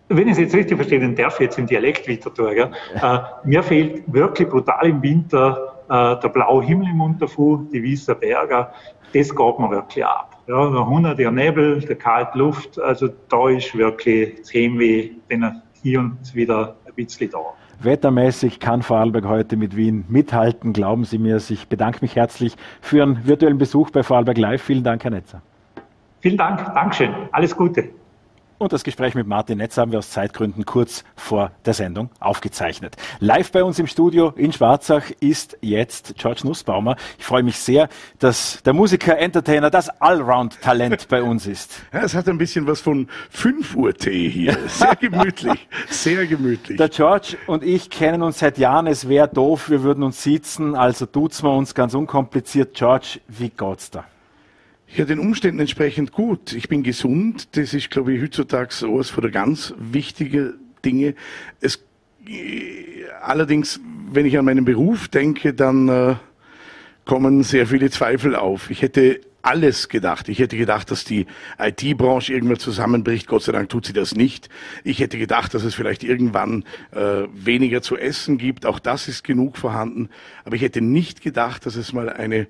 wenn 0.08 0.26
ich 0.26 0.32
es 0.32 0.38
jetzt 0.38 0.54
richtig 0.54 0.76
verstehe, 0.76 1.00
dann 1.00 1.14
darf 1.14 1.34
ich 1.34 1.46
jetzt 1.46 1.58
im 1.58 1.66
Dialekt 1.66 2.08
weiter 2.08 2.32
tun. 2.34 2.54
Gell? 2.54 2.70
Äh, 3.00 3.18
mir 3.44 3.62
fehlt 3.62 4.02
wirklich 4.12 4.48
brutal 4.48 4.86
im 4.86 5.02
Winter 5.02 5.74
äh, 5.88 6.20
der 6.20 6.28
blaue 6.28 6.62
Himmel 6.64 6.88
im 6.88 7.00
Unterfuhr, 7.00 7.66
die 7.72 7.82
weißen 7.82 8.18
Berge. 8.18 8.68
Das 9.12 9.34
geht 9.34 9.58
mir 9.58 9.70
wirklich 9.70 10.04
ab. 10.04 10.36
Ja, 10.46 10.70
der 10.70 10.86
Hunde, 10.86 11.14
der 11.14 11.30
Nebel, 11.30 11.80
der 11.80 11.96
kalte 11.96 12.38
Luft, 12.38 12.80
also 12.80 13.08
da 13.28 13.48
ist 13.48 13.76
wirklich 13.76 14.36
das 14.40 14.54
Heimweh, 14.54 15.10
den 15.30 15.62
hier 15.82 16.00
und 16.00 16.34
wieder 16.34 16.76
ein 16.86 16.94
bisschen 16.94 17.30
da. 17.30 17.38
Wettermäßig 17.82 18.60
kann 18.60 18.82
Vorarlberg 18.82 19.26
heute 19.26 19.56
mit 19.56 19.74
Wien 19.76 20.04
mithalten, 20.08 20.72
glauben 20.72 21.04
Sie 21.04 21.18
mir. 21.18 21.36
Ich 21.36 21.68
bedanke 21.68 21.98
mich 22.02 22.14
herzlich 22.14 22.56
für 22.80 23.02
einen 23.02 23.26
virtuellen 23.26 23.58
Besuch 23.58 23.90
bei 23.90 24.02
Vorarlberg 24.02 24.38
Live. 24.38 24.62
Vielen 24.62 24.84
Dank, 24.84 25.02
Herr 25.04 25.10
Netzer. 25.10 25.40
Vielen 26.20 26.36
Dank, 26.36 26.74
Dankeschön, 26.74 27.14
alles 27.32 27.56
Gute. 27.56 27.88
Und 28.60 28.74
das 28.74 28.84
Gespräch 28.84 29.14
mit 29.14 29.26
Martin 29.26 29.56
Netz 29.56 29.78
haben 29.78 29.90
wir 29.90 29.98
aus 30.00 30.10
Zeitgründen 30.10 30.66
kurz 30.66 31.02
vor 31.16 31.50
der 31.64 31.72
Sendung 31.72 32.10
aufgezeichnet. 32.20 32.94
Live 33.18 33.52
bei 33.52 33.64
uns 33.64 33.78
im 33.78 33.86
Studio 33.86 34.34
in 34.36 34.52
Schwarzach 34.52 35.04
ist 35.18 35.56
jetzt 35.62 36.14
George 36.18 36.42
Nussbaumer. 36.44 36.96
Ich 37.18 37.24
freue 37.24 37.42
mich 37.42 37.56
sehr, 37.56 37.88
dass 38.18 38.62
der 38.62 38.74
Musiker, 38.74 39.16
Entertainer, 39.16 39.70
das 39.70 39.88
Allround-Talent 39.88 41.08
bei 41.08 41.22
uns 41.22 41.46
ist. 41.46 41.80
Ja, 41.92 42.02
es 42.02 42.14
hat 42.14 42.28
ein 42.28 42.36
bisschen 42.36 42.66
was 42.66 42.80
von 42.80 43.08
5 43.30 43.74
Uhr 43.76 43.94
Tee 43.94 44.28
hier. 44.28 44.56
Sehr 44.68 44.94
gemütlich, 44.94 45.66
sehr 45.88 46.26
gemütlich. 46.26 46.76
Der 46.76 46.90
George 46.90 47.38
und 47.46 47.64
ich 47.64 47.88
kennen 47.88 48.22
uns 48.22 48.40
seit 48.40 48.58
Jahren. 48.58 48.86
Es 48.86 49.08
wäre 49.08 49.26
doof, 49.26 49.70
wir 49.70 49.82
würden 49.82 50.04
uns 50.04 50.22
sitzen. 50.22 50.74
Also 50.74 51.06
tut's 51.06 51.42
wir 51.42 51.50
uns 51.50 51.74
ganz 51.74 51.94
unkompliziert. 51.94 52.74
George, 52.74 53.20
wie 53.26 53.48
geht's 53.48 53.90
da? 53.90 54.04
Ja, 54.96 55.04
den 55.04 55.20
Umständen 55.20 55.60
entsprechend 55.60 56.10
gut. 56.10 56.52
Ich 56.52 56.68
bin 56.68 56.82
gesund. 56.82 57.56
Das 57.56 57.74
ist, 57.74 57.90
glaube 57.90 58.12
ich, 58.12 58.22
heutzutage 58.22 58.74
eines 58.84 59.10
von 59.10 59.22
der 59.22 59.30
ganz 59.30 59.72
wichtigen 59.78 60.54
Dinge. 60.84 61.14
Es, 61.60 61.84
allerdings, 63.22 63.80
wenn 64.10 64.26
ich 64.26 64.36
an 64.36 64.44
meinen 64.44 64.64
Beruf 64.64 65.06
denke, 65.06 65.54
dann 65.54 65.88
äh, 65.88 66.14
kommen 67.04 67.44
sehr 67.44 67.68
viele 67.68 67.88
Zweifel 67.90 68.34
auf. 68.34 68.68
Ich 68.68 68.82
hätte 68.82 69.20
alles 69.42 69.88
gedacht. 69.88 70.28
Ich 70.28 70.40
hätte 70.40 70.56
gedacht, 70.56 70.90
dass 70.90 71.04
die 71.04 71.26
IT-Branche 71.56 72.32
irgendwann 72.32 72.58
zusammenbricht. 72.58 73.28
Gott 73.28 73.44
sei 73.44 73.52
Dank 73.52 73.68
tut 73.68 73.86
sie 73.86 73.92
das 73.92 74.16
nicht. 74.16 74.48
Ich 74.82 74.98
hätte 74.98 75.18
gedacht, 75.18 75.54
dass 75.54 75.62
es 75.62 75.76
vielleicht 75.76 76.02
irgendwann 76.02 76.64
äh, 76.90 77.28
weniger 77.32 77.80
zu 77.80 77.96
essen 77.96 78.38
gibt. 78.38 78.66
Auch 78.66 78.80
das 78.80 79.06
ist 79.06 79.22
genug 79.22 79.56
vorhanden. 79.56 80.08
Aber 80.44 80.56
ich 80.56 80.62
hätte 80.62 80.80
nicht 80.80 81.22
gedacht, 81.22 81.64
dass 81.64 81.76
es 81.76 81.92
mal 81.92 82.10
eine 82.10 82.48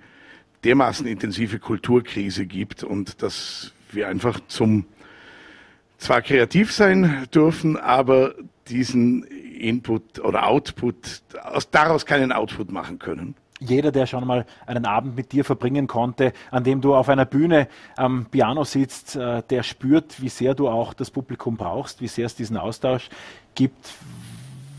dermaßen 0.65 1.07
intensive 1.07 1.59
Kulturkrise 1.59 2.47
gibt 2.47 2.83
und 2.83 3.23
dass 3.23 3.73
wir 3.93 4.09
einfach 4.09 4.41
zum 4.47 4.85
zwar 5.99 6.23
kreativ 6.23 6.73
sein 6.73 7.27
dürfen, 7.35 7.77
aber 7.77 8.35
diesen 8.69 9.25
Input 9.25 10.19
oder 10.21 10.47
Output, 10.47 11.23
aus, 11.43 11.71
daraus 11.71 12.07
keinen 12.07 12.33
Output 12.33 12.73
machen 12.73 12.99
können. 12.99 13.35
Jeder, 13.63 13.93
der 13.93 14.07
schon 14.07 14.27
mal 14.27 14.47
einen 14.67 14.87
Abend 14.87 15.17
mit 15.17 15.33
dir 15.33 15.45
verbringen 15.45 15.87
konnte, 15.87 16.33
an 16.51 16.65
dem 16.65 16.81
du 16.81 16.95
auf 16.95 17.11
einer 17.11 17.27
Bühne 17.27 17.69
am 17.95 18.25
Piano 18.25 18.65
sitzt, 18.65 19.17
äh, 19.17 19.43
der 19.51 19.63
spürt, 19.63 20.23
wie 20.23 20.31
sehr 20.31 20.55
du 20.55 20.69
auch 20.69 20.95
das 20.95 21.11
Publikum 21.11 21.59
brauchst, 21.59 22.01
wie 22.01 22.09
sehr 22.09 22.25
es 22.25 22.35
diesen 22.35 22.57
Austausch 22.57 23.11
gibt. 23.55 23.93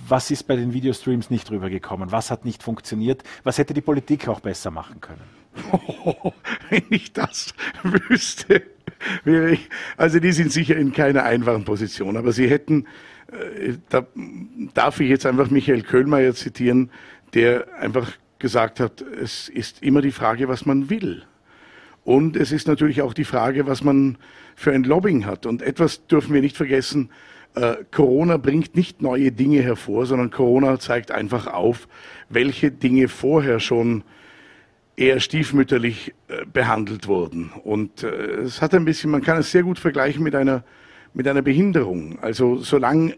Was 0.07 0.31
ist 0.31 0.47
bei 0.47 0.55
den 0.55 0.73
Videostreams 0.73 1.29
nicht 1.29 1.51
rübergekommen? 1.51 2.11
Was 2.11 2.31
hat 2.31 2.43
nicht 2.43 2.63
funktioniert? 2.63 3.23
Was 3.43 3.59
hätte 3.59 3.75
die 3.75 3.81
Politik 3.81 4.27
auch 4.27 4.39
besser 4.39 4.71
machen 4.71 4.99
können? 4.99 5.40
wenn 6.69 6.83
ich 6.89 7.13
das 7.13 7.53
wüsste, 7.83 8.63
wäre 9.23 9.51
ich, 9.51 9.69
also 9.97 10.19
die 10.19 10.31
sind 10.31 10.51
sicher 10.51 10.75
in 10.75 10.93
keiner 10.93 11.23
einfachen 11.23 11.65
Position, 11.65 12.17
aber 12.17 12.31
sie 12.31 12.49
hätten, 12.49 12.85
äh, 13.31 13.73
da 13.89 14.05
darf 14.73 14.99
ich 14.99 15.09
jetzt 15.09 15.25
einfach 15.25 15.49
Michael 15.49 15.83
Köhlmeier 15.83 16.33
zitieren, 16.33 16.89
der 17.33 17.67
einfach 17.79 18.11
gesagt 18.39 18.79
hat, 18.79 19.01
es 19.01 19.49
ist 19.49 19.83
immer 19.83 20.01
die 20.01 20.11
Frage, 20.11 20.47
was 20.47 20.65
man 20.65 20.89
will. 20.89 21.23
Und 22.03 22.35
es 22.35 22.51
ist 22.51 22.67
natürlich 22.67 23.01
auch 23.01 23.13
die 23.13 23.25
Frage, 23.25 23.67
was 23.67 23.83
man 23.83 24.17
für 24.55 24.71
ein 24.71 24.83
Lobbying 24.83 25.25
hat. 25.25 25.45
Und 25.45 25.61
etwas 25.61 26.07
dürfen 26.07 26.33
wir 26.33 26.41
nicht 26.41 26.57
vergessen, 26.57 27.09
äh, 27.53 27.75
Corona 27.91 28.37
bringt 28.37 28.75
nicht 28.75 29.01
neue 29.01 29.31
Dinge 29.31 29.61
hervor, 29.61 30.05
sondern 30.05 30.31
Corona 30.31 30.79
zeigt 30.79 31.11
einfach 31.11 31.47
auf, 31.47 31.87
welche 32.29 32.71
Dinge 32.71 33.07
vorher 33.07 33.59
schon 33.59 34.03
eher 34.95 35.19
stiefmütterlich 35.19 36.13
äh, 36.27 36.45
behandelt 36.45 37.07
wurden. 37.07 37.51
Und 37.63 38.03
äh, 38.03 38.41
es 38.41 38.61
hat 38.61 38.73
ein 38.73 38.85
bisschen, 38.85 39.11
man 39.11 39.21
kann 39.21 39.37
es 39.37 39.51
sehr 39.51 39.63
gut 39.63 39.79
vergleichen 39.79 40.23
mit 40.23 40.35
einer, 40.35 40.63
mit 41.13 41.27
einer 41.27 41.41
Behinderung. 41.41 42.19
Also 42.19 42.57
solange 42.57 43.15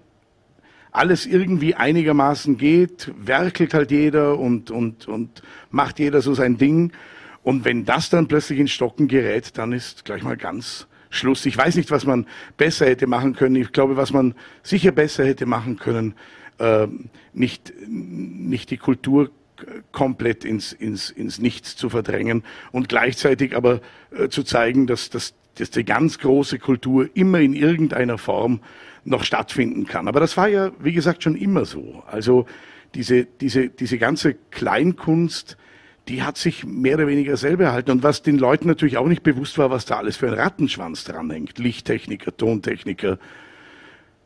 alles 0.92 1.26
irgendwie 1.26 1.74
einigermaßen 1.76 2.58
geht, 2.58 3.12
werkelt 3.18 3.74
halt 3.74 3.92
jeder 3.92 4.38
und, 4.38 4.70
und, 4.70 5.08
und 5.08 5.42
macht 5.72 6.00
jeder 6.00 6.22
so 6.22 6.34
sein 6.34 6.58
Ding. 6.58 6.92
Und 7.42 7.66
wenn 7.66 7.84
das 7.84 8.10
dann 8.10 8.28
plötzlich 8.28 8.60
in 8.60 8.68
Stocken 8.68 9.08
gerät, 9.08 9.58
dann 9.58 9.74
ist 9.74 10.06
gleich 10.06 10.24
mal 10.24 10.38
ganz 10.38 10.88
Schluss. 11.10 11.46
Ich 11.46 11.58
weiß 11.58 11.76
nicht, 11.76 11.92
was 11.92 12.06
man 12.06 12.28
besser 12.58 12.86
hätte 12.86 13.08
machen 13.08 13.36
können. 13.36 13.56
Ich 13.56 13.72
glaube, 13.72 13.98
was 13.98 14.14
man 14.14 14.36
sicher 14.62 14.92
besser 14.92 15.26
hätte 15.26 15.46
machen 15.46 15.78
können, 15.78 16.14
äh, 16.60 16.88
nicht, 17.34 17.74
nicht 17.88 18.72
die 18.72 18.78
Kultur 18.78 19.32
komplett 19.92 20.46
ins, 20.46 20.74
ins, 20.74 21.10
ins 21.10 21.40
Nichts 21.40 21.76
zu 21.76 21.90
verdrängen 21.90 22.44
und 22.72 22.90
gleichzeitig 22.90 23.56
aber 23.56 23.82
äh, 24.12 24.30
zu 24.30 24.44
zeigen, 24.44 24.88
dass, 24.88 25.10
dass, 25.10 25.34
dass 25.56 25.70
die 25.70 25.86
ganz 25.86 26.20
große 26.20 26.60
Kultur 26.60 27.10
immer 27.14 27.40
in 27.40 27.54
irgendeiner 27.54 28.18
Form 28.18 28.62
noch 29.06 29.24
stattfinden 29.24 29.86
kann. 29.86 30.08
Aber 30.08 30.20
das 30.20 30.38
war 30.38 30.48
ja, 30.48 30.72
wie 30.80 30.94
gesagt, 30.94 31.24
schon 31.24 31.36
immer 31.36 31.66
so. 31.66 32.04
Also 32.08 32.46
diese, 32.96 33.26
diese, 33.26 33.70
diese 33.70 33.98
ganze 33.98 34.36
Kleinkunst, 34.52 35.58
die 36.08 36.24
hat 36.24 36.38
sich 36.38 36.66
mehr 36.66 36.96
oder 36.96 37.08
weniger 37.08 37.38
selber 37.38 37.66
erhalten. 37.66 37.92
Und 37.92 38.04
was 38.04 38.22
den 38.22 38.38
Leuten 38.38 38.68
natürlich 38.68 38.98
auch 38.98 39.08
nicht 39.08 39.24
bewusst 39.24 39.58
war, 39.58 39.70
was 39.70 39.86
da 39.86 39.98
alles 39.98 40.18
für 40.18 40.28
ein 40.28 40.34
Rattenschwanz 40.34 41.04
dranhängt. 41.04 41.58
Lichttechniker, 41.58 42.36
Tontechniker, 42.36 43.20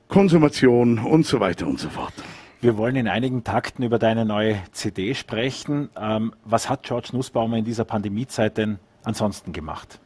Konsumation 0.07 0.99
und 0.99 1.25
so 1.25 1.39
weiter 1.39 1.67
und 1.67 1.79
so 1.79 1.89
fort. 1.89 2.13
Wir 2.59 2.75
wollen 2.75 2.95
in 2.95 3.07
einigen 3.07 3.43
Takten 3.43 3.83
über 3.83 3.99
deine 3.99 4.25
neue 4.25 4.59
CD 4.71 5.13
sprechen. 5.13 5.89
Ähm, 5.95 6.33
was 6.43 6.71
hat 6.71 6.81
George 6.81 7.09
Nussbaumer 7.13 7.57
in 7.57 7.65
dieser 7.65 7.85
Pandemiezeit 7.85 8.57
denn 8.57 8.79
ansonsten 9.03 9.53
gemacht? 9.53 9.99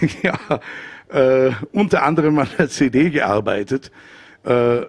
ja, 0.22 0.38
äh, 1.08 1.52
unter 1.72 2.02
anderem 2.02 2.38
an 2.38 2.48
der 2.58 2.68
CD 2.68 3.08
gearbeitet 3.08 3.90
äh, 4.44 4.82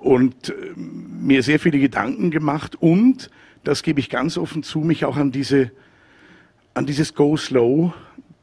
und 0.00 0.48
äh, 0.48 0.54
mir 0.76 1.44
sehr 1.44 1.60
viele 1.60 1.78
Gedanken 1.78 2.32
gemacht 2.32 2.74
und, 2.80 3.30
das 3.62 3.84
gebe 3.84 4.00
ich 4.00 4.10
ganz 4.10 4.36
offen 4.36 4.64
zu, 4.64 4.80
mich 4.80 5.04
auch 5.04 5.16
an 5.16 5.30
diese, 5.30 5.70
an 6.74 6.84
dieses 6.84 7.14
Go 7.14 7.36
Slow 7.36 7.94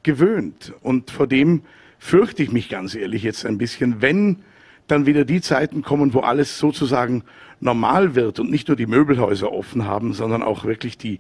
gewöhnt. 0.02 0.74
Und 0.82 1.12
vor 1.12 1.28
dem 1.28 1.64
fürchte 2.00 2.42
ich 2.42 2.54
mich 2.54 2.70
ganz 2.70 2.96
ehrlich 2.96 3.24
jetzt 3.24 3.46
ein 3.46 3.58
bisschen, 3.58 4.02
wenn 4.02 4.44
dann 4.92 5.06
wieder 5.06 5.26
die 5.26 5.42
Zeiten 5.42 5.82
kommen, 5.82 6.14
wo 6.14 6.20
alles 6.20 6.60
sozusagen 6.60 7.24
normal 7.60 8.16
wird 8.16 8.40
und 8.40 8.52
nicht 8.52 8.68
nur 8.68 8.78
die 8.78 8.88
Möbelhäuser 8.88 9.52
offen 9.52 9.86
haben, 9.86 10.14
sondern 10.14 10.44
auch 10.44 10.66
wirklich 10.66 10.98
die 10.98 11.20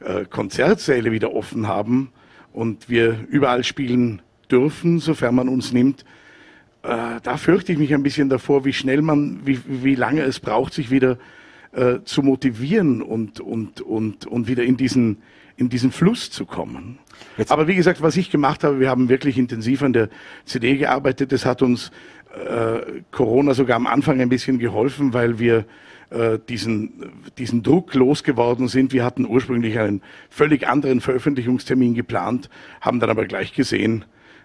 äh, 0.00 0.24
Konzertsäle 0.24 1.12
wieder 1.12 1.34
offen 1.34 1.66
haben 1.66 2.12
und 2.52 2.88
wir 2.88 3.26
überall 3.28 3.64
spielen 3.64 4.22
dürfen, 4.50 4.98
sofern 4.98 5.34
man 5.34 5.48
uns 5.48 5.72
nimmt, 5.72 6.04
äh, 6.82 7.20
da 7.22 7.36
fürchte 7.36 7.72
ich 7.72 7.78
mich 7.78 7.92
ein 7.92 8.02
bisschen 8.02 8.28
davor, 8.28 8.64
wie 8.64 8.72
schnell 8.72 9.02
man, 9.02 9.40
wie, 9.44 9.60
wie 9.66 9.94
lange 9.94 10.22
es 10.22 10.40
braucht, 10.40 10.72
sich 10.72 10.90
wieder 10.90 11.18
äh, 11.72 11.98
zu 12.04 12.22
motivieren 12.22 13.02
und, 13.02 13.40
und, 13.40 13.80
und, 13.80 14.26
und 14.26 14.48
wieder 14.48 14.62
in 14.62 14.76
diesen, 14.76 15.18
in 15.56 15.68
diesen 15.68 15.90
Fluss 15.90 16.30
zu 16.30 16.46
kommen. 16.46 16.98
Jetzt. 17.36 17.50
Aber 17.50 17.66
wie 17.66 17.74
gesagt, 17.74 18.00
was 18.00 18.16
ich 18.16 18.30
gemacht 18.30 18.62
habe, 18.64 18.80
wir 18.80 18.88
haben 18.88 19.08
wirklich 19.08 19.38
intensiv 19.38 19.82
an 19.82 19.92
der 19.92 20.08
CD 20.44 20.76
gearbeitet. 20.76 21.32
Das 21.32 21.44
hat 21.44 21.62
uns 21.62 21.90
äh, 22.34 23.02
Corona 23.10 23.54
sogar 23.54 23.76
am 23.76 23.86
Anfang 23.86 24.20
ein 24.20 24.28
bisschen 24.28 24.58
geholfen, 24.58 25.12
weil 25.12 25.38
wir 25.38 25.64
äh, 26.10 26.38
diesen, 26.48 27.12
diesen 27.36 27.62
Druck 27.62 27.94
losgeworden 27.94 28.68
sind. 28.68 28.92
Wir 28.92 29.04
hatten 29.04 29.26
ursprünglich 29.26 29.78
einen 29.78 30.02
völlig 30.30 30.66
anderen 30.66 31.00
Veröffentlichungstermin 31.00 31.94
geplant, 31.94 32.48
haben 32.80 33.00
dann 33.00 33.10
aber 33.10 33.26
gleich 33.26 33.52
gesehen, 33.52 34.04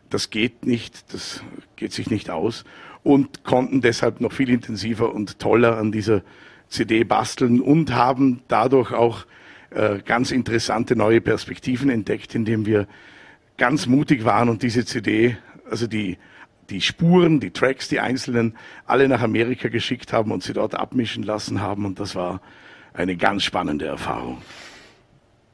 das 0.09 0.29
geht 0.29 0.65
nicht, 0.65 1.13
das 1.13 1.41
geht 1.75 1.93
sich 1.93 2.09
nicht 2.09 2.29
aus 2.29 2.65
und 3.01 3.43
konnten 3.43 3.81
deshalb 3.81 4.21
noch 4.21 4.31
viel 4.31 4.49
intensiver 4.49 5.13
und 5.13 5.39
toller 5.39 5.77
an 5.77 5.91
dieser 5.91 6.21
CD 6.67 7.03
basteln 7.03 7.61
und 7.61 7.93
haben 7.93 8.41
dadurch 8.47 8.91
auch 8.91 9.25
äh, 9.69 9.99
ganz 10.03 10.31
interessante 10.31 10.95
neue 10.95 11.21
Perspektiven 11.21 11.89
entdeckt, 11.89 12.35
indem 12.35 12.65
wir 12.65 12.87
ganz 13.57 13.87
mutig 13.87 14.25
waren 14.25 14.49
und 14.49 14.63
diese 14.63 14.85
CD, 14.85 15.37
also 15.69 15.87
die, 15.87 16.17
die 16.69 16.81
Spuren, 16.81 17.39
die 17.39 17.51
Tracks, 17.51 17.87
die 17.89 17.99
einzelnen, 17.99 18.55
alle 18.85 19.07
nach 19.07 19.21
Amerika 19.21 19.69
geschickt 19.69 20.13
haben 20.13 20.31
und 20.31 20.43
sie 20.43 20.53
dort 20.53 20.75
abmischen 20.75 21.23
lassen 21.23 21.61
haben. 21.61 21.85
Und 21.85 21.99
das 21.99 22.15
war 22.15 22.41
eine 22.93 23.15
ganz 23.15 23.43
spannende 23.43 23.85
Erfahrung 23.85 24.41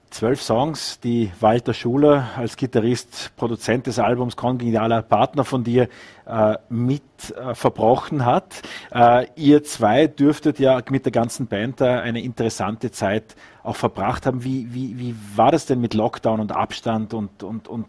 zwölf 0.10 0.42
Songs, 0.42 1.00
die 1.00 1.32
Walter 1.40 1.74
Schuler 1.74 2.30
als 2.36 2.58
Gitarrist, 2.58 3.32
Produzent 3.36 3.88
des 3.88 4.00
Albums, 4.00 4.36
kongenialer 4.36 5.02
Partner 5.02 5.46
von 5.46 5.64
dir, 5.64 5.88
äh, 6.26 6.58
mit 6.70 7.04
äh, 7.36 7.54
verbrochen 7.54 8.26
hat. 8.26 8.62
Äh, 8.92 9.28
ihr 9.36 9.64
zwei 9.64 10.08
dürftet 10.08 10.60
ja 10.60 10.82
mit 10.90 11.06
der 11.06 11.12
ganzen 11.12 11.48
Band 11.48 11.82
da 11.82 12.00
eine 12.00 12.22
interessante 12.22 12.92
Zeit 12.92 13.36
auch 13.64 13.76
verbracht 13.76 14.26
haben. 14.26 14.44
Wie, 14.44 14.74
wie, 14.74 14.98
wie 14.98 15.16
war 15.36 15.52
das 15.52 15.66
denn 15.66 15.80
mit 15.80 15.94
Lockdown 15.94 16.40
und 16.40 16.52
Abstand 16.52 17.14
und, 17.14 17.44
und, 17.44 17.68
und 17.68 17.88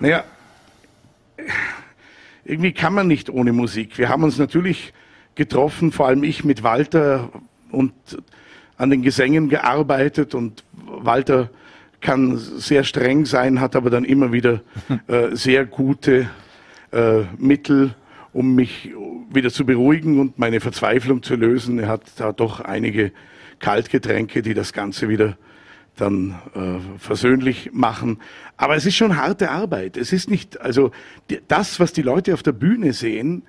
naja, 0.00 0.24
irgendwie 2.48 2.72
kann 2.72 2.94
man 2.94 3.06
nicht 3.06 3.28
ohne 3.28 3.52
Musik. 3.52 3.98
Wir 3.98 4.08
haben 4.08 4.24
uns 4.24 4.38
natürlich 4.38 4.94
getroffen, 5.34 5.92
vor 5.92 6.06
allem 6.06 6.24
ich 6.24 6.44
mit 6.44 6.62
Walter 6.62 7.30
und 7.70 7.92
an 8.78 8.90
den 8.90 9.02
Gesängen 9.02 9.50
gearbeitet 9.50 10.34
und 10.34 10.64
Walter 10.72 11.50
kann 12.00 12.38
sehr 12.38 12.84
streng 12.84 13.26
sein, 13.26 13.60
hat 13.60 13.76
aber 13.76 13.90
dann 13.90 14.04
immer 14.04 14.32
wieder 14.32 14.62
äh, 15.08 15.34
sehr 15.36 15.66
gute 15.66 16.30
äh, 16.90 17.22
Mittel, 17.36 17.94
um 18.32 18.54
mich 18.54 18.94
wieder 19.30 19.50
zu 19.50 19.66
beruhigen 19.66 20.18
und 20.18 20.38
meine 20.38 20.60
Verzweiflung 20.60 21.22
zu 21.22 21.34
lösen. 21.34 21.78
Er 21.78 21.88
hat 21.88 22.02
da 22.16 22.32
doch 22.32 22.60
einige 22.60 23.12
Kaltgetränke, 23.58 24.40
die 24.40 24.54
das 24.54 24.72
Ganze 24.72 25.08
wieder 25.08 25.36
dann 26.00 26.38
äh, 26.54 26.98
versöhnlich 26.98 27.70
machen. 27.72 28.18
Aber 28.56 28.76
es 28.76 28.86
ist 28.86 28.96
schon 28.96 29.16
harte 29.16 29.50
Arbeit. 29.50 29.96
Es 29.96 30.12
ist 30.12 30.30
nicht, 30.30 30.60
also 30.60 30.90
das, 31.48 31.80
was 31.80 31.92
die 31.92 32.02
Leute 32.02 32.34
auf 32.34 32.42
der 32.42 32.52
Bühne 32.52 32.92
sehen, 32.92 33.42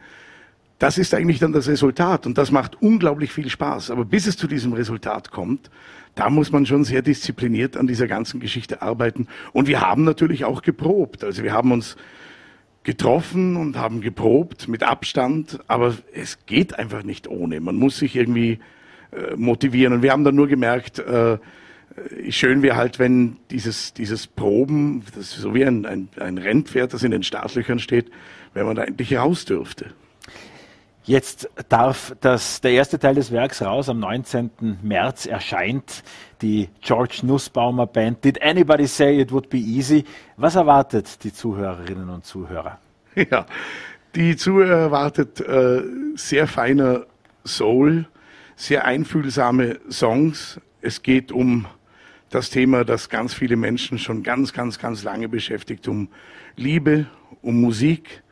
das 0.80 0.98
ist 0.98 1.14
eigentlich 1.14 1.40
dann 1.40 1.52
das 1.52 1.68
Resultat 1.68 2.26
und 2.26 2.38
das 2.38 2.52
macht 2.52 2.82
unglaublich 2.82 3.32
viel 3.32 3.50
Spaß. 3.50 3.92
Aber 3.92 4.06
bis 4.06 4.28
es 4.28 4.38
zu 4.38 4.48
diesem 4.48 4.74
Resultat 4.74 5.30
kommt, 5.30 5.70
da 6.16 6.30
muss 6.30 6.52
man 6.52 6.66
schon 6.66 6.86
sehr 6.86 7.02
diszipliniert 7.02 7.78
an 7.78 7.86
dieser 7.86 8.08
ganzen 8.08 8.40
Geschichte 8.40 8.82
arbeiten. 8.82 9.28
Und 9.54 9.68
wir 9.68 9.82
haben 9.82 10.04
natürlich 10.04 10.46
auch 10.46 10.62
geprobt. 10.62 11.24
Also 11.24 11.44
wir 11.44 11.54
haben 11.54 11.72
uns 11.72 11.98
getroffen 12.84 13.58
und 13.58 13.78
haben 13.78 14.02
geprobt 14.02 14.68
mit 14.68 14.84
Abstand, 14.84 15.60
aber 15.68 15.96
es 16.14 16.46
geht 16.46 16.80
einfach 16.80 17.04
nicht 17.04 17.28
ohne. 17.28 17.60
Man 17.60 17.76
muss 17.76 17.98
sich 17.98 18.16
irgendwie 18.16 18.60
äh, 19.12 19.36
motivieren. 19.36 19.94
Und 19.94 20.02
wir 20.02 20.12
haben 20.12 20.24
dann 20.24 20.36
nur 20.36 20.48
gemerkt, 20.48 21.00
äh, 21.00 21.38
schön 22.30 22.62
wäre 22.62 22.76
halt, 22.76 23.00
wenn 23.00 23.38
dieses, 23.52 23.94
dieses 23.94 24.28
Proben, 24.28 25.04
das 25.16 25.32
so 25.32 25.54
wie 25.54 25.66
ein, 25.66 25.86
ein, 25.86 26.10
ein 26.20 26.38
Rennpferd, 26.38 26.94
das 26.94 27.04
in 27.04 27.12
den 27.12 27.24
Startlöchern 27.24 27.80
steht, 27.80 28.12
wenn 28.54 28.66
man 28.66 28.76
da 28.76 28.84
endlich 28.84 29.16
raus 29.16 29.46
dürfte. 29.46 29.94
Jetzt 31.04 31.50
darf 31.70 32.16
das, 32.22 32.62
der 32.62 32.72
erste 32.74 33.00
Teil 33.00 33.16
des 33.16 33.32
Werks 33.32 33.64
raus. 33.64 33.90
Am 33.90 34.00
19. 34.00 34.78
März 34.84 35.26
erscheint 35.26 36.04
die 36.44 36.70
George 36.82 37.22
Nussbaumer 37.24 37.88
Band. 37.88 38.24
Did 38.24 38.42
anybody 38.44 38.86
say 38.86 39.20
it 39.20 39.32
would 39.32 39.50
be 39.50 39.58
easy? 39.58 40.04
Was 40.38 40.54
erwartet 40.56 41.24
die 41.24 41.34
Zuhörerinnen 41.34 42.10
und 42.10 42.26
Zuhörer? 42.26 42.80
Ja, 43.32 43.48
die 44.14 44.36
Zuhörer 44.36 44.78
erwartet 44.78 45.42
äh, 45.42 45.82
sehr 46.16 46.48
feiner 46.48 47.06
Soul, 47.44 48.06
sehr 48.56 48.86
einfühlsame 48.86 49.80
Songs. 49.90 50.62
Es 50.82 51.02
geht 51.02 51.32
um 51.32 51.66
das 52.30 52.50
Thema, 52.50 52.86
das 52.86 53.10
ganz 53.10 53.34
viele 53.34 53.56
Menschen 53.56 53.98
schon 53.98 54.24
ganz, 54.24 54.54
ganz, 54.54 54.80
ganz 54.80 55.04
lange 55.04 55.28
beschäftigt, 55.28 55.88
um 55.88 56.10
Liebe, 56.56 57.08
um 57.42 57.60
Musik 57.60 58.24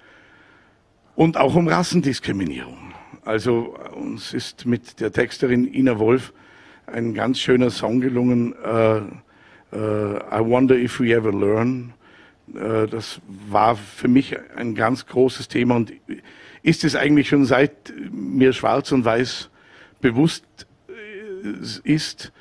und 1.15 1.37
auch 1.37 1.55
um 1.55 1.67
Rassendiskriminierung. 1.67 2.93
Also 3.25 3.75
uns 3.95 4.33
ist 4.33 4.65
mit 4.65 4.99
der 4.99 5.11
Texterin 5.11 5.71
Ina 5.73 5.99
Wolf 5.99 6.33
ein 6.85 7.13
ganz 7.13 7.39
schöner 7.39 7.69
Song 7.69 7.99
gelungen, 7.99 8.53
uh, 8.53 9.01
uh, 9.75 10.19
I 10.31 10.39
Wonder 10.39 10.77
If 10.77 10.99
We 10.99 11.13
Ever 11.13 11.33
Learn. 11.33 11.93
Uh, 12.53 12.85
das 12.85 13.19
war 13.49 13.75
für 13.75 14.07
mich 14.07 14.37
ein 14.55 14.73
ganz 14.75 15.05
großes 15.05 15.49
Thema 15.49 15.75
und 15.75 15.91
ist 16.63 16.85
es 16.85 16.95
eigentlich 16.95 17.27
schon 17.27 17.43
seit 17.43 17.93
mir 18.09 18.53
schwarz 18.53 18.91
und 18.93 19.03
weiß 19.03 19.49
bewusst 19.99 20.45
ist, 21.83 22.31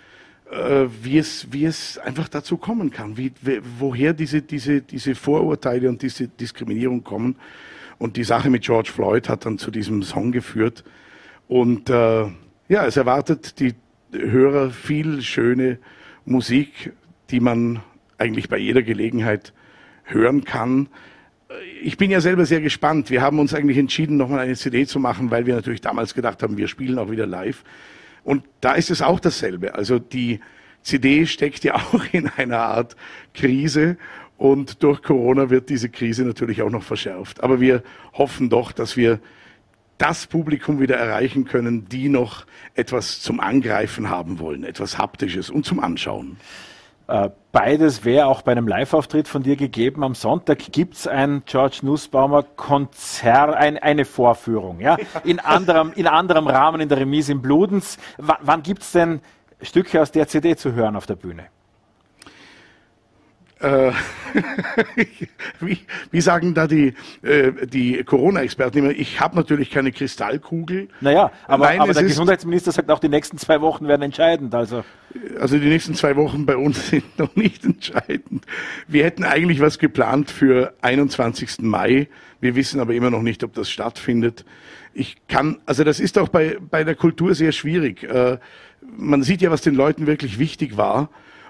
äh, 0.51 0.87
wie, 1.03 1.19
es, 1.19 1.49
wie 1.51 1.65
es 1.65 1.99
einfach 1.99 2.29
dazu 2.29 2.57
kommen 2.57 2.91
kann, 2.91 3.17
wie, 3.17 3.33
woher 3.79 4.13
diese, 4.13 4.43
diese, 4.43 4.81
diese 4.81 5.15
Vorurteile 5.15 5.89
und 5.89 6.03
diese 6.03 6.29
Diskriminierung 6.29 7.03
kommen. 7.03 7.37
Und 7.99 8.17
die 8.17 8.25
Sache 8.25 8.51
mit 8.51 8.63
George 8.63 8.91
Floyd 8.93 9.29
hat 9.29 9.47
dann 9.47 9.59
zu 9.59 9.71
diesem 9.71 10.03
Song 10.03 10.31
geführt. 10.33 10.85
Und 11.49 11.91
äh, 11.91 12.27
ja, 12.69 12.87
es 12.87 12.97
erwartet 12.97 13.59
die 13.59 13.75
Hörer 14.13 14.71
viel 14.71 15.23
schöne 15.23 15.79
Musik, 16.25 16.93
die 17.31 17.41
man 17.41 17.81
eigentlich 18.19 18.49
bei 18.49 18.59
jeder 18.59 18.83
Gelegenheit 18.83 19.53
hören 20.05 20.45
kann. 20.45 20.89
Ich 21.83 21.97
bin 21.97 22.11
ja 22.11 22.21
selber 22.21 22.45
sehr 22.45 22.61
gespannt. 22.61 23.11
Wir 23.11 23.23
haben 23.23 23.39
uns 23.39 23.55
eigentlich 23.55 23.79
entschieden, 23.79 24.17
nochmal 24.17 24.41
eine 24.41 24.55
CD 24.55 24.87
zu 24.87 24.99
machen, 25.01 25.31
weil 25.31 25.47
wir 25.47 25.55
natürlich 25.55 25.81
damals 25.81 26.15
gedacht 26.15 26.43
haben, 26.43 26.57
wir 26.57 26.69
spielen 26.69 26.99
auch 26.99 27.11
wieder 27.11 27.27
live. 27.27 27.65
Und 28.27 28.43
da 28.61 28.73
ist 28.73 28.91
es 28.91 29.03
auch 29.03 29.21
dasselbe. 29.21 29.77
Also 29.77 30.01
die 30.01 30.41
CD 30.83 31.27
steckt 31.27 31.63
ja 31.63 31.75
auch 31.93 32.05
in 32.11 32.29
einer 32.29 32.59
Art 32.59 32.97
Krise 33.35 33.97
und 34.37 34.83
durch 34.83 35.01
Corona 35.03 35.49
wird 35.49 35.71
diese 35.71 35.89
Krise 35.89 36.25
natürlich 36.25 36.61
auch 36.61 36.71
noch 36.71 36.83
verschärft. 36.83 37.45
Aber 37.45 37.61
wir 37.61 37.85
hoffen 38.15 38.51
doch, 38.51 38.73
dass 38.73 38.97
wir 38.97 39.21
das 39.99 40.27
Publikum 40.27 40.81
wieder 40.81 40.97
erreichen 40.97 41.45
können, 41.45 41.89
die 41.89 42.09
noch 42.09 42.47
etwas 42.75 43.21
zum 43.21 43.39
Angreifen 43.39 44.11
haben 44.11 44.41
wollen, 44.41 44.65
etwas 44.65 44.99
Haptisches 44.99 45.49
und 45.49 45.65
zum 45.65 45.79
Anschauen. 45.79 46.37
Äh, 47.09 47.31
beides 47.53 48.05
wäre 48.05 48.27
auch 48.27 48.43
bei 48.43 48.53
einem 48.53 48.67
Live-Auftritt 48.67 49.29
von 49.29 49.43
dir 49.43 49.57
gegeben. 49.57 50.03
Am 50.03 50.15
Sonntag 50.15 50.59
gibt 50.73 50.95
es 50.95 51.07
ein 51.07 51.43
George 51.47 51.79
Nussbaumer 51.83 52.43
Konzert, 52.43 53.55
ein, 53.55 53.79
eine 53.79 54.05
Vorführung, 54.05 54.81
ja? 54.81 54.97
In 55.25 55.39
anderem, 55.39 55.93
in 55.95 56.09
anderem 56.09 56.49
Rahmen 56.49 56.81
in 56.81 56.89
der 56.89 56.99
Remise 56.99 57.31
in 57.31 57.43
Bludens. 57.43 57.99
W 58.19 58.33
wann 58.41 58.63
gibt 58.63 58.83
es 58.83 58.93
denn 58.93 59.21
Stücke 59.63 60.03
aus 60.03 60.11
der 60.11 60.27
CD 60.27 60.57
zu 60.57 60.73
hören 60.73 60.97
auf 60.97 61.07
der 61.07 61.17
Bühne? 61.17 61.47
Äh, 63.59 63.91
wie, 65.61 65.79
wie, 66.11 66.21
sagen 66.21 66.53
da 66.53 66.67
die, 66.67 66.93
äh, 67.23 67.53
die 67.67 68.05
Corona-Experten 68.05 68.79
immer, 68.79 68.91
ich 68.91 69.19
habe 69.19 69.35
natürlich 69.35 69.71
keine 69.71 69.93
Kristallkugel. 69.93 70.89
Naja, 71.01 71.31
aber, 71.47 71.65
Nein, 71.65 71.81
aber 71.81 71.95
der 71.95 72.03
Gesundheitsminister 72.03 72.71
sagt 72.73 72.91
auch, 72.91 72.99
die 72.99 73.09
nächsten 73.09 73.39
zwei 73.39 73.63
Wochen 73.63 73.89
werden 73.89 74.03
entscheidend. 74.03 74.55
Also. 74.55 74.85
also 75.41 75.59
die 75.59 75.69
nächsten 75.69 75.95
zwei 75.95 76.17
Wochen 76.17 76.45
bei 76.45 76.57
uns 76.59 76.89
sind 76.91 77.19
noch 77.19 77.35
nicht 77.35 77.65
entscheidend. 77.65 78.45
Wir 78.89 79.05
hätten 79.05 79.25
eigentlich 79.25 79.61
was 79.61 79.79
geplant 79.79 80.31
für 80.31 80.75
21. 80.83 81.61
Mai. 81.61 82.09
Wir 82.43 82.57
wissen 82.57 82.79
aber 82.79 82.93
immer 82.93 83.09
noch 83.11 83.23
nicht, 83.23 83.43
ob 83.43 83.55
das 83.55 83.71
stattfindet. 83.71 84.45
Ich 84.93 85.17
kann, 85.29 85.61
also 85.65 85.83
das 85.83 85.99
ist 85.99 86.19
auch 86.19 86.29
bei, 86.29 86.59
bei 86.71 86.85
der 86.85 86.95
Kultur 86.95 87.35
sehr 87.35 87.53
schwierig. 87.53 88.03
Äh, 88.03 88.37
man 88.99 89.23
sieht 89.23 89.41
ja, 89.41 89.51
was 89.51 89.63
den 89.63 89.75
Leuten 89.75 90.07
wirklich 90.07 90.39
wichtig 90.39 90.77
war. 90.77 91.09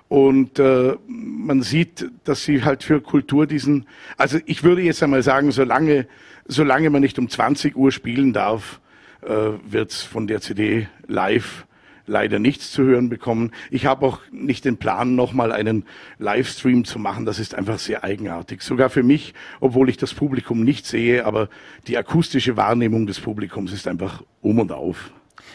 Und 0.09 0.59
äh, 0.59 0.97
man 1.09 1.63
sieht, 1.63 2.09
dass 2.25 2.45
sie 2.45 2.65
halt 2.65 2.85
für 2.85 3.01
Kultur 3.01 3.47
diesen, 3.47 3.87
also 4.17 4.39
ich 4.47 4.63
würde 4.63 4.83
jetzt 4.83 5.03
einmal 5.03 5.23
sagen, 5.23 5.51
solange, 5.51 6.07
solange 6.47 6.91
man 6.91 7.03
nicht 7.03 7.19
um 7.19 7.29
20 7.29 7.77
Uhr 7.77 7.91
spielen 7.91 8.33
darf, 8.33 8.81
äh, 9.23 9.29
wird 9.69 9.91
es 9.91 10.03
von 10.03 10.27
der 10.27 10.41
CD 10.41 10.89
live 11.09 11.67
leider 12.07 12.39
nichts 12.39 12.73
zu 12.73 12.85
hören 12.85 13.09
bekommen. 13.09 13.51
Ich 13.71 13.87
habe 13.87 14.07
auch 14.07 14.21
nicht 14.31 14.65
den 14.65 14.77
Plan, 14.77 15.17
nochmal 15.17 15.53
einen 15.53 15.85
Livestream 16.19 16.85
zu 16.85 16.99
machen. 16.99 17.27
Das 17.27 17.39
ist 17.39 17.55
einfach 17.55 17.79
sehr 17.79 18.05
eigenartig. 18.05 18.63
Sogar 18.63 18.91
für 18.91 19.03
mich, 19.03 19.35
obwohl 19.61 19.89
ich 19.89 19.97
das 19.97 20.15
Publikum 20.15 20.63
nicht 20.63 20.87
sehe, 20.87 21.27
aber 21.27 21.49
die 21.89 21.99
akustische 21.99 22.57
Wahrnehmung 22.57 23.07
des 23.07 23.21
Publikums 23.21 23.73
ist 23.73 23.89
einfach 23.89 24.23
um 24.41 24.61
und 24.61 24.73
auf. 24.73 25.11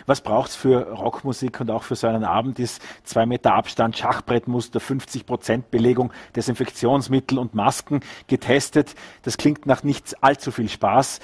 Was 0.06 0.22
braucht 0.22 0.50
es 0.50 0.56
für 0.56 0.92
Rockmusik 0.92 1.60
und 1.62 1.72
auch 1.72 1.84
für 1.84 1.96
so 1.96 2.08
einen 2.08 2.24
Abend? 2.24 2.60
Ist 2.60 2.82
zwei 3.04 3.26
Meter 3.26 3.54
Abstand, 3.54 3.98
Schachbrettmuster, 3.98 4.80
50 4.80 5.26
Prozent 5.26 5.72
Belegung, 5.72 6.12
Desinfektionsmittel 6.36 7.38
und 7.38 7.54
Masken 7.54 8.02
getestet. 8.28 8.96
Das 9.24 9.38
klingt 9.38 9.66
nach 9.66 9.84
nicht 9.84 10.24
allzu 10.24 10.52
viel 10.52 10.70
Spaß. 10.70 11.20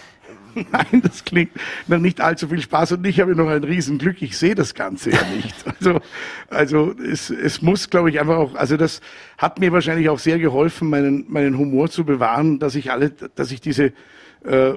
Nein, 0.71 1.01
das 1.03 1.23
klingt 1.23 1.51
nach 1.87 1.99
nicht 1.99 2.21
allzu 2.21 2.47
viel 2.47 2.61
Spaß 2.61 2.93
und 2.93 3.05
ich 3.05 3.19
habe 3.19 3.35
noch 3.35 3.47
ein 3.47 3.63
Riesenglück. 3.63 4.21
Ich 4.21 4.37
sehe 4.37 4.55
das 4.55 4.73
Ganze 4.73 5.11
ja 5.11 5.21
nicht. 5.35 5.55
Also, 5.79 5.99
also 6.49 6.95
es, 6.99 7.29
es 7.29 7.61
muss, 7.61 7.89
glaube 7.89 8.09
ich, 8.09 8.19
einfach 8.19 8.37
auch, 8.37 8.55
also 8.55 8.77
das 8.77 9.01
hat 9.37 9.59
mir 9.59 9.71
wahrscheinlich 9.71 10.09
auch 10.09 10.17
sehr 10.17 10.39
geholfen, 10.39 10.89
meinen, 10.89 11.25
meinen 11.29 11.57
Humor 11.57 11.89
zu 11.89 12.03
bewahren, 12.03 12.57
dass 12.57 12.73
ich 12.73 12.91
alle, 12.91 13.11
dass 13.11 13.51
ich 13.51 13.61
diese 13.61 13.93
äh, 14.43 14.73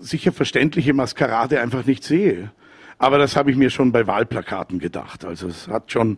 sicher 0.00 0.32
verständliche 0.32 0.94
Maskerade 0.94 1.60
einfach 1.60 1.84
nicht 1.84 2.04
sehe. 2.04 2.50
Aber 3.04 3.18
das 3.18 3.36
habe 3.36 3.50
ich 3.50 3.58
mir 3.58 3.68
schon 3.68 3.92
bei 3.92 4.06
Wahlplakaten 4.06 4.78
gedacht. 4.78 5.26
Also 5.26 5.46
es 5.46 5.68
hat 5.68 5.92
schon 5.92 6.16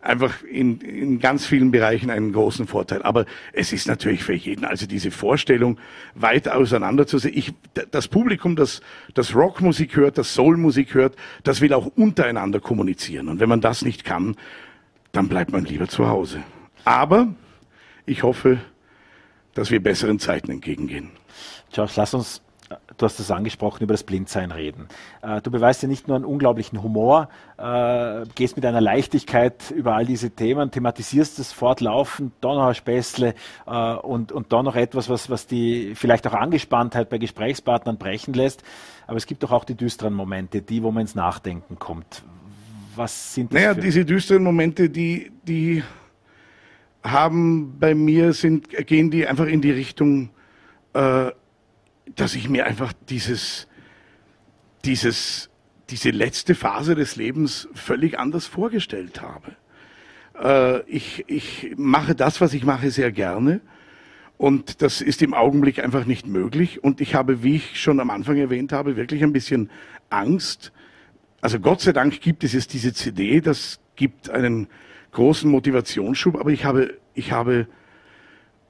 einfach 0.00 0.42
in, 0.42 0.80
in 0.80 1.20
ganz 1.20 1.46
vielen 1.46 1.70
Bereichen 1.70 2.10
einen 2.10 2.32
großen 2.32 2.66
Vorteil. 2.66 3.00
Aber 3.04 3.26
es 3.52 3.72
ist 3.72 3.86
natürlich 3.86 4.24
für 4.24 4.34
jeden, 4.34 4.64
also 4.64 4.88
diese 4.88 5.12
Vorstellung 5.12 5.78
weit 6.16 6.48
auseinander 6.48 7.06
zu 7.06 7.18
sehen. 7.18 7.30
Ich, 7.36 7.54
das 7.92 8.08
Publikum, 8.08 8.56
das, 8.56 8.80
das 9.14 9.36
Rockmusik 9.36 9.94
hört, 9.94 10.18
das 10.18 10.34
Soulmusik 10.34 10.94
hört, 10.94 11.14
das 11.44 11.60
will 11.60 11.72
auch 11.72 11.86
untereinander 11.86 12.58
kommunizieren. 12.58 13.28
Und 13.28 13.38
wenn 13.38 13.48
man 13.48 13.60
das 13.60 13.82
nicht 13.82 14.02
kann, 14.02 14.34
dann 15.12 15.28
bleibt 15.28 15.52
man 15.52 15.64
lieber 15.64 15.86
zu 15.86 16.08
Hause. 16.08 16.42
Aber 16.84 17.36
ich 18.04 18.24
hoffe, 18.24 18.58
dass 19.54 19.70
wir 19.70 19.80
besseren 19.80 20.18
Zeiten 20.18 20.50
entgegengehen. 20.50 21.10
George, 21.70 21.92
lass 21.94 22.14
uns 22.14 22.42
du 22.96 23.04
hast 23.04 23.20
es 23.20 23.30
angesprochen, 23.30 23.82
über 23.82 23.94
das 23.94 24.02
Blindsein 24.02 24.50
reden. 24.50 24.88
Äh, 25.22 25.40
du 25.42 25.50
beweist 25.50 25.82
ja 25.82 25.88
nicht 25.88 26.08
nur 26.08 26.16
einen 26.16 26.24
unglaublichen 26.24 26.82
Humor, 26.82 27.28
äh, 27.58 28.24
gehst 28.34 28.56
mit 28.56 28.64
einer 28.64 28.80
Leichtigkeit 28.80 29.70
über 29.70 29.94
all 29.94 30.06
diese 30.06 30.30
Themen, 30.30 30.70
thematisierst 30.70 31.38
es 31.38 31.52
fortlaufend, 31.52 32.32
Donauerspäßle 32.40 33.34
äh, 33.66 33.94
und, 33.94 34.32
und 34.32 34.52
dann 34.52 34.64
noch 34.64 34.76
etwas, 34.76 35.08
was, 35.08 35.30
was 35.30 35.46
die 35.46 35.94
vielleicht 35.94 36.26
auch 36.26 36.34
Angespanntheit 36.34 37.08
bei 37.08 37.18
Gesprächspartnern 37.18 37.98
brechen 37.98 38.34
lässt. 38.34 38.62
Aber 39.06 39.16
es 39.16 39.26
gibt 39.26 39.42
doch 39.42 39.52
auch 39.52 39.64
die 39.64 39.74
düsteren 39.74 40.14
Momente, 40.14 40.62
die, 40.62 40.82
wo 40.82 40.90
man 40.90 41.02
ins 41.02 41.14
Nachdenken 41.14 41.78
kommt. 41.78 42.22
Was 42.96 43.34
sind 43.34 43.52
das? 43.52 43.60
Naja, 43.60 43.74
diese 43.74 44.04
düsteren 44.04 44.42
Momente, 44.42 44.88
die, 44.88 45.30
die 45.46 45.82
haben 47.04 47.78
bei 47.78 47.94
mir, 47.94 48.32
sind, 48.32 48.70
gehen 48.86 49.10
die 49.10 49.26
einfach 49.26 49.46
in 49.46 49.60
die 49.60 49.70
Richtung, 49.70 50.30
äh, 50.94 51.30
dass 52.14 52.34
ich 52.34 52.48
mir 52.48 52.66
einfach 52.66 52.92
dieses, 53.08 53.66
dieses, 54.84 55.50
diese 55.90 56.10
letzte 56.10 56.54
Phase 56.54 56.94
des 56.94 57.16
Lebens 57.16 57.68
völlig 57.74 58.18
anders 58.18 58.46
vorgestellt 58.46 59.20
habe. 59.20 59.56
Äh, 60.40 60.90
ich, 60.90 61.24
ich 61.28 61.74
mache 61.76 62.14
das, 62.14 62.40
was 62.40 62.54
ich 62.54 62.64
mache, 62.64 62.90
sehr 62.90 63.12
gerne. 63.12 63.60
Und 64.38 64.82
das 64.82 65.00
ist 65.00 65.22
im 65.22 65.34
Augenblick 65.34 65.82
einfach 65.82 66.04
nicht 66.04 66.26
möglich. 66.26 66.84
Und 66.84 67.00
ich 67.00 67.14
habe, 67.14 67.42
wie 67.42 67.56
ich 67.56 67.80
schon 67.80 68.00
am 68.00 68.10
Anfang 68.10 68.36
erwähnt 68.36 68.72
habe, 68.72 68.96
wirklich 68.96 69.22
ein 69.22 69.32
bisschen 69.32 69.70
Angst. 70.10 70.72
Also 71.40 71.58
Gott 71.58 71.80
sei 71.80 71.92
Dank 71.92 72.20
gibt 72.20 72.44
es 72.44 72.52
jetzt 72.52 72.72
diese 72.72 72.92
CD, 72.92 73.40
das 73.40 73.80
gibt 73.94 74.28
einen 74.30 74.68
großen 75.12 75.50
Motivationsschub, 75.50 76.36
aber 76.36 76.50
ich 76.50 76.64
habe, 76.64 76.98
ich 77.14 77.32
habe 77.32 77.66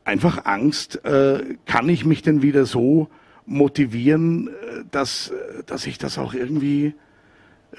einfach 0.04 0.44
Angst, 0.44 1.04
äh, 1.04 1.56
kann 1.66 1.88
ich 1.88 2.04
mich 2.04 2.22
denn 2.22 2.42
wieder 2.42 2.64
so 2.64 3.08
motivieren, 3.46 4.48
äh, 4.48 4.84
dass, 4.90 5.30
äh, 5.30 5.62
dass 5.64 5.86
ich 5.86 5.98
das 5.98 6.18
auch 6.18 6.34
irgendwie 6.34 6.94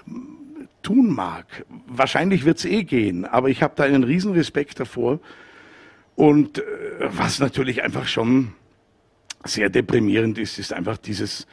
ähm, 0.08 0.38
tun 0.82 1.14
mag. 1.14 1.66
Wahrscheinlich 1.88 2.46
wird 2.46 2.60
es 2.60 2.66
eh 2.66 2.84
gehen, 2.84 3.26
aber 3.26 3.50
ich 3.50 3.62
habe 3.62 3.74
da 3.76 3.84
einen 3.84 4.04
riesen 4.04 4.34
Respekt 4.34 4.80
davor. 4.80 5.20
Und 6.16 6.60
äh, 6.60 6.64
was 7.02 7.40
natürlich 7.40 7.84
einfach 7.84 8.08
schon 8.08 8.54
sehr 9.44 9.70
deprimierend 9.70 10.38
ist, 10.38 10.58
ist 10.58 10.74
einfach 10.74 10.98
dieses, 10.98 11.48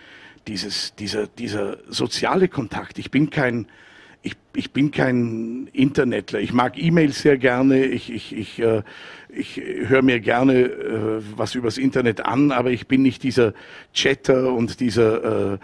dieses, 0.46 0.94
dieser, 0.94 1.26
dieser 1.26 1.78
soziale 1.88 2.48
Kontakt. 2.48 2.98
Ich 2.98 3.10
bin 3.10 3.30
kein, 3.30 3.66
ich, 4.24 4.36
ich 4.56 4.72
bin 4.72 4.90
kein 4.90 5.68
Internetler. 5.74 6.40
Ich 6.40 6.54
mag 6.54 6.78
E-Mails 6.82 7.20
sehr 7.20 7.36
gerne. 7.36 7.84
Ich, 7.84 8.10
ich, 8.10 8.34
ich, 8.34 8.58
äh, 8.58 8.82
ich 9.28 9.60
höre 9.60 10.00
mir 10.00 10.18
gerne 10.20 10.62
äh, 10.62 11.22
was 11.36 11.54
übers 11.54 11.76
Internet 11.76 12.24
an, 12.24 12.50
aber 12.50 12.70
ich 12.70 12.88
bin 12.88 13.02
nicht 13.02 13.22
dieser 13.22 13.52
Chatter 13.92 14.50
und 14.54 14.80
dieser 14.80 15.52
äh, 15.52 15.58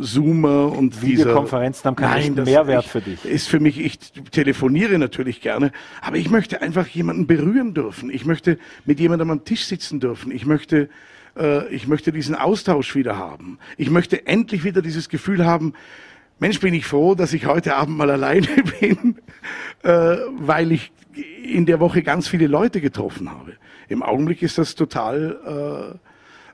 Zoomer 0.00 0.72
und 0.72 0.94
dieser 1.02 1.06
Videokonferenzen 1.06 1.84
haben 1.84 1.96
keinen 1.96 2.34
Nein, 2.34 2.44
Mehrwert 2.44 2.84
ich, 2.84 2.90
für 2.90 3.00
dich. 3.00 3.24
Ist 3.24 3.48
für 3.48 3.60
mich, 3.60 3.78
ich 3.78 3.98
telefoniere 4.32 4.98
natürlich 4.98 5.40
gerne, 5.40 5.70
aber 6.00 6.16
ich 6.16 6.30
möchte 6.30 6.62
einfach 6.62 6.88
jemanden 6.88 7.28
berühren 7.28 7.74
dürfen. 7.74 8.10
Ich 8.10 8.24
möchte 8.24 8.58
mit 8.84 8.98
jemandem 8.98 9.30
am 9.30 9.44
Tisch 9.44 9.66
sitzen 9.66 10.00
dürfen. 10.00 10.32
Ich 10.32 10.46
möchte 10.46 10.88
äh, 11.36 11.68
ich 11.68 11.86
möchte 11.86 12.10
diesen 12.10 12.34
Austausch 12.34 12.96
wieder 12.96 13.16
haben. 13.16 13.58
Ich 13.76 13.90
möchte 13.90 14.26
endlich 14.26 14.64
wieder 14.64 14.82
dieses 14.82 15.08
Gefühl 15.08 15.46
haben, 15.46 15.74
Mensch, 16.38 16.60
bin 16.60 16.74
ich 16.74 16.86
froh, 16.86 17.14
dass 17.14 17.32
ich 17.32 17.46
heute 17.46 17.76
Abend 17.76 17.96
mal 17.96 18.10
alleine 18.10 18.46
bin, 18.80 19.16
äh, 19.82 20.16
weil 20.38 20.72
ich 20.72 20.92
in 21.42 21.66
der 21.66 21.78
Woche 21.78 22.02
ganz 22.02 22.26
viele 22.26 22.48
Leute 22.48 22.80
getroffen 22.80 23.30
habe. 23.30 23.52
Im 23.88 24.02
Augenblick 24.02 24.42
ist 24.42 24.58
das 24.58 24.74
total 24.74 25.94
äh, 25.94 25.98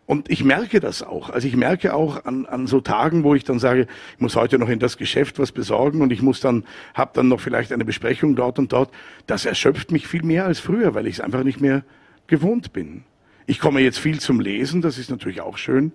Und 0.04 0.28
ich 0.28 0.42
merke 0.42 0.80
das 0.80 1.02
auch. 1.02 1.30
Also 1.30 1.46
ich 1.46 1.56
merke 1.56 1.94
auch 1.94 2.24
an, 2.24 2.44
an 2.44 2.66
so 2.66 2.80
Tagen, 2.80 3.22
wo 3.22 3.34
ich 3.36 3.44
dann 3.44 3.58
sage, 3.58 3.86
ich 4.14 4.20
muss 4.20 4.34
heute 4.34 4.58
noch 4.58 4.68
in 4.68 4.80
das 4.80 4.98
Geschäft 4.98 5.38
was 5.38 5.52
besorgen 5.52 6.02
und 6.02 6.12
ich 6.12 6.20
muss 6.20 6.40
dann, 6.40 6.64
habe 6.94 7.12
dann 7.14 7.28
noch 7.28 7.40
vielleicht 7.40 7.72
eine 7.72 7.84
Besprechung 7.84 8.34
dort 8.34 8.58
und 8.58 8.72
dort. 8.72 8.90
Das 9.28 9.46
erschöpft 9.46 9.92
mich 9.92 10.08
viel 10.08 10.24
mehr 10.24 10.46
als 10.46 10.58
früher, 10.58 10.94
weil 10.94 11.06
ich 11.06 11.14
es 11.14 11.20
einfach 11.20 11.44
nicht 11.44 11.60
mehr 11.60 11.84
gewohnt 12.26 12.72
bin. 12.72 13.04
Ich 13.46 13.60
komme 13.60 13.80
jetzt 13.80 13.98
viel 13.98 14.18
zum 14.18 14.40
Lesen, 14.40 14.82
das 14.82 14.98
ist 14.98 15.10
natürlich 15.10 15.40
auch 15.40 15.56
schön. 15.56 15.92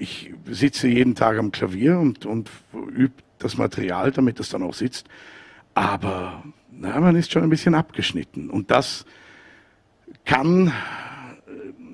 Ich 0.00 0.32
sitze 0.46 0.88
jeden 0.88 1.14
Tag 1.14 1.38
am 1.38 1.50
Klavier 1.50 1.98
und, 1.98 2.24
und 2.24 2.50
übe 2.94 3.14
das 3.38 3.56
Material, 3.56 4.12
damit 4.12 4.38
es 4.40 4.48
dann 4.48 4.62
auch 4.62 4.74
sitzt. 4.74 5.08
Aber 5.74 6.44
na, 6.70 6.98
man 7.00 7.16
ist 7.16 7.32
schon 7.32 7.42
ein 7.42 7.50
bisschen 7.50 7.74
abgeschnitten. 7.74 8.50
Und 8.50 8.70
das 8.70 9.04
kann 10.24 10.72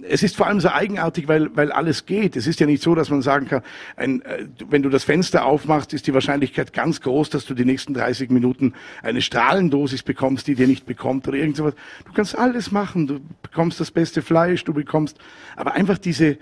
es 0.08 0.22
ist 0.22 0.36
vor 0.36 0.46
allem 0.46 0.60
so 0.60 0.68
eigenartig, 0.68 1.28
weil, 1.28 1.54
weil 1.56 1.72
alles 1.72 2.06
geht. 2.06 2.36
Es 2.36 2.46
ist 2.46 2.60
ja 2.60 2.66
nicht 2.66 2.82
so, 2.82 2.94
dass 2.94 3.10
man 3.10 3.22
sagen 3.22 3.48
kann, 3.48 3.62
ein, 3.96 4.22
äh, 4.22 4.46
wenn 4.68 4.82
du 4.82 4.88
das 4.88 5.04
Fenster 5.04 5.44
aufmachst, 5.44 5.92
ist 5.92 6.06
die 6.06 6.14
Wahrscheinlichkeit 6.14 6.72
ganz 6.72 7.00
groß, 7.00 7.30
dass 7.30 7.44
du 7.44 7.54
die 7.54 7.64
nächsten 7.64 7.94
30 7.94 8.30
Minuten 8.30 8.74
eine 9.02 9.22
Strahlendosis 9.22 10.02
bekommst, 10.02 10.46
die 10.46 10.54
dir 10.54 10.66
nicht 10.66 10.86
bekommt 10.86 11.26
oder 11.28 11.36
irgend 11.36 11.56
sowas. 11.56 11.74
Du 12.04 12.12
kannst 12.12 12.36
alles 12.36 12.70
machen. 12.70 13.06
Du 13.06 13.20
bekommst 13.42 13.80
das 13.80 13.90
beste 13.90 14.22
Fleisch, 14.22 14.64
du 14.64 14.74
bekommst, 14.74 15.18
aber 15.56 15.72
einfach 15.72 15.98
diese, 15.98 16.38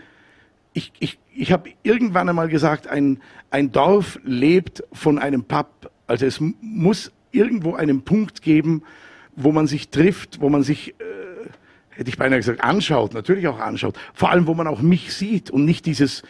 ich, 0.72 0.92
ich, 0.98 1.18
ich 1.34 1.52
habe 1.52 1.70
irgendwann 1.82 2.28
einmal 2.28 2.48
gesagt, 2.48 2.86
ein, 2.86 3.20
ein 3.50 3.72
Dorf 3.72 4.18
lebt 4.24 4.82
von 4.92 5.18
einem 5.18 5.44
Pub. 5.44 5.90
Also 6.06 6.26
es 6.26 6.40
muss 6.60 7.12
irgendwo 7.30 7.74
einen 7.74 8.02
Punkt 8.02 8.42
geben, 8.42 8.82
wo 9.36 9.52
man 9.52 9.66
sich 9.66 9.88
trifft, 9.88 10.40
wo 10.40 10.48
man 10.48 10.62
sich 10.62 10.90
äh, 11.00 11.12
hätte 11.90 12.10
ich 12.10 12.18
beinahe 12.18 12.38
gesagt, 12.38 12.62
anschaut, 12.62 13.14
natürlich 13.14 13.46
auch 13.48 13.58
anschaut. 13.58 13.98
Vor 14.14 14.30
allem, 14.30 14.46
wo 14.46 14.54
man 14.54 14.66
auch 14.66 14.80
mich 14.80 15.14
sieht 15.14 15.50
und 15.50 15.64
nicht 15.64 15.86
dieses, 15.86 16.22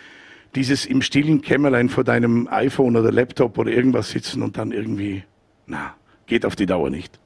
dieses 0.54 0.86
im 0.86 1.02
stillen 1.02 1.40
Kämmerlein 1.40 1.88
vor 1.88 2.04
deinem 2.04 2.48
iPhone 2.48 2.96
oder 2.96 3.12
Laptop 3.12 3.58
oder 3.58 3.70
irgendwas 3.70 4.10
sitzen 4.10 4.42
und 4.42 4.56
dann 4.56 4.72
irgendwie, 4.72 5.24
na, 5.66 5.94
geht 6.26 6.44
auf 6.44 6.56
die 6.56 6.66
Dauer 6.66 6.90
nicht. 6.90 7.18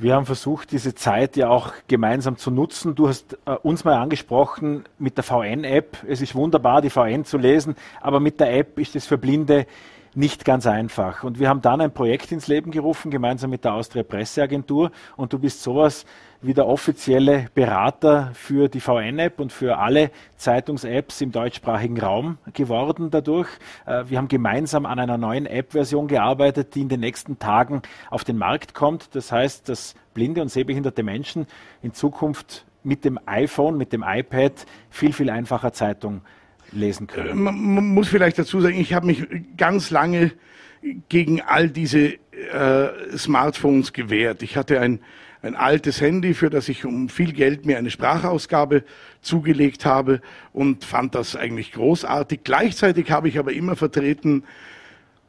Wir 0.00 0.14
haben 0.14 0.26
versucht, 0.26 0.70
diese 0.70 0.94
Zeit 0.94 1.36
ja 1.36 1.48
auch 1.48 1.72
gemeinsam 1.88 2.36
zu 2.36 2.52
nutzen. 2.52 2.94
Du 2.94 3.08
hast 3.08 3.36
äh, 3.46 3.56
uns 3.64 3.82
mal 3.82 3.96
angesprochen 3.96 4.84
mit 5.00 5.16
der 5.16 5.24
VN-App. 5.24 6.04
Es 6.06 6.20
ist 6.20 6.36
wunderbar, 6.36 6.82
die 6.82 6.88
VN 6.88 7.24
zu 7.24 7.36
lesen, 7.36 7.74
aber 8.00 8.20
mit 8.20 8.38
der 8.38 8.56
App 8.56 8.78
ist 8.78 8.94
es 8.94 9.08
für 9.08 9.18
Blinde 9.18 9.66
nicht 10.14 10.44
ganz 10.44 10.68
einfach. 10.68 11.24
Und 11.24 11.40
wir 11.40 11.48
haben 11.48 11.62
dann 11.62 11.80
ein 11.80 11.92
Projekt 11.92 12.30
ins 12.30 12.46
Leben 12.46 12.70
gerufen, 12.70 13.10
gemeinsam 13.10 13.50
mit 13.50 13.64
der 13.64 13.74
Austria 13.74 14.04
Presseagentur. 14.04 14.92
Und 15.16 15.32
du 15.32 15.40
bist 15.40 15.64
sowas 15.64 16.06
wie 16.40 16.54
der 16.54 16.66
offizielle 16.66 17.46
Berater 17.54 18.30
für 18.34 18.68
die 18.68 18.80
VN-App 18.80 19.40
und 19.40 19.52
für 19.52 19.78
alle 19.78 20.10
Zeitungs-Apps 20.36 21.20
im 21.20 21.32
deutschsprachigen 21.32 21.98
Raum 21.98 22.38
geworden 22.52 23.10
dadurch. 23.10 23.48
Äh, 23.86 24.04
wir 24.08 24.18
haben 24.18 24.28
gemeinsam 24.28 24.86
an 24.86 24.98
einer 24.98 25.18
neuen 25.18 25.46
App-Version 25.46 26.06
gearbeitet, 26.06 26.74
die 26.74 26.82
in 26.82 26.88
den 26.88 27.00
nächsten 27.00 27.38
Tagen 27.38 27.82
auf 28.10 28.24
den 28.24 28.38
Markt 28.38 28.74
kommt. 28.74 29.14
Das 29.14 29.32
heißt, 29.32 29.68
dass 29.68 29.94
blinde 30.14 30.40
und 30.42 30.48
sehbehinderte 30.48 31.02
Menschen 31.02 31.46
in 31.82 31.92
Zukunft 31.92 32.66
mit 32.84 33.04
dem 33.04 33.18
iPhone, 33.26 33.76
mit 33.76 33.92
dem 33.92 34.04
iPad 34.06 34.66
viel, 34.90 35.12
viel 35.12 35.30
einfacher 35.30 35.72
Zeitung 35.72 36.22
lesen 36.70 37.06
können. 37.06 37.42
Man, 37.42 37.74
man 37.74 37.86
muss 37.94 38.08
vielleicht 38.08 38.38
dazu 38.38 38.60
sagen, 38.60 38.78
ich 38.78 38.94
habe 38.94 39.06
mich 39.06 39.26
ganz 39.56 39.90
lange 39.90 40.32
gegen 41.08 41.40
all 41.40 41.68
diese 41.68 42.14
äh, 42.52 43.16
Smartphones 43.16 43.92
gewehrt. 43.92 44.42
Ich 44.42 44.56
hatte 44.56 44.80
ein, 44.80 45.00
ein 45.42 45.54
altes 45.54 46.00
Handy, 46.00 46.34
für 46.34 46.50
das 46.50 46.68
ich 46.68 46.84
um 46.84 47.08
viel 47.08 47.32
Geld 47.32 47.64
mir 47.64 47.78
eine 47.78 47.90
Sprachausgabe 47.90 48.84
zugelegt 49.20 49.84
habe 49.84 50.20
und 50.52 50.84
fand 50.84 51.14
das 51.14 51.36
eigentlich 51.36 51.72
großartig. 51.72 52.40
Gleichzeitig 52.44 53.10
habe 53.10 53.28
ich 53.28 53.38
aber 53.38 53.52
immer 53.52 53.76
vertreten, 53.76 54.44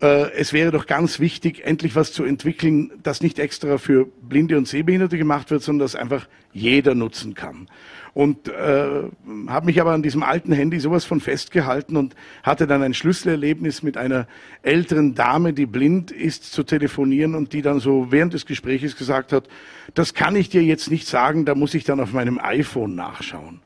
es 0.01 0.53
wäre 0.53 0.71
doch 0.71 0.85
ganz 0.85 1.19
wichtig, 1.19 1.65
endlich 1.65 1.95
was 1.95 2.13
zu 2.13 2.23
entwickeln, 2.23 2.91
das 3.03 3.21
nicht 3.21 3.38
extra 3.38 3.77
für 3.77 4.05
Blinde 4.05 4.57
und 4.57 4.67
Sehbehinderte 4.67 5.17
gemacht 5.17 5.51
wird, 5.51 5.62
sondern 5.62 5.85
das 5.85 5.95
einfach 5.95 6.27
jeder 6.53 6.95
nutzen 6.95 7.33
kann 7.33 7.67
und 8.13 8.47
äh, 8.47 9.03
habe 9.47 9.65
mich 9.65 9.79
aber 9.79 9.91
an 9.91 10.03
diesem 10.03 10.23
alten 10.23 10.51
Handy 10.51 10.79
sowas 10.79 11.05
von 11.05 11.21
festgehalten 11.21 11.95
und 11.95 12.15
hatte 12.43 12.67
dann 12.67 12.83
ein 12.83 12.93
Schlüsselerlebnis 12.93 13.83
mit 13.83 13.97
einer 13.97 14.27
älteren 14.62 15.15
Dame, 15.15 15.53
die 15.53 15.65
blind 15.65 16.12
ist, 16.12 16.51
zu 16.51 16.63
telefonieren 16.63 17.35
und 17.35 17.53
die 17.53 17.62
dann 17.62 17.79
so 17.79 18.07
während 18.09 18.33
des 18.33 18.45
Gespräches 18.45 18.95
gesagt 18.97 19.31
hat, 19.31 19.47
das 19.93 20.13
kann 20.13 20.35
ich 20.35 20.49
dir 20.49 20.63
jetzt 20.63 20.91
nicht 20.91 21.07
sagen, 21.07 21.45
da 21.45 21.55
muss 21.55 21.73
ich 21.73 21.83
dann 21.83 21.99
auf 21.99 22.13
meinem 22.13 22.39
iPhone 22.39 22.95
nachschauen. 22.95 23.62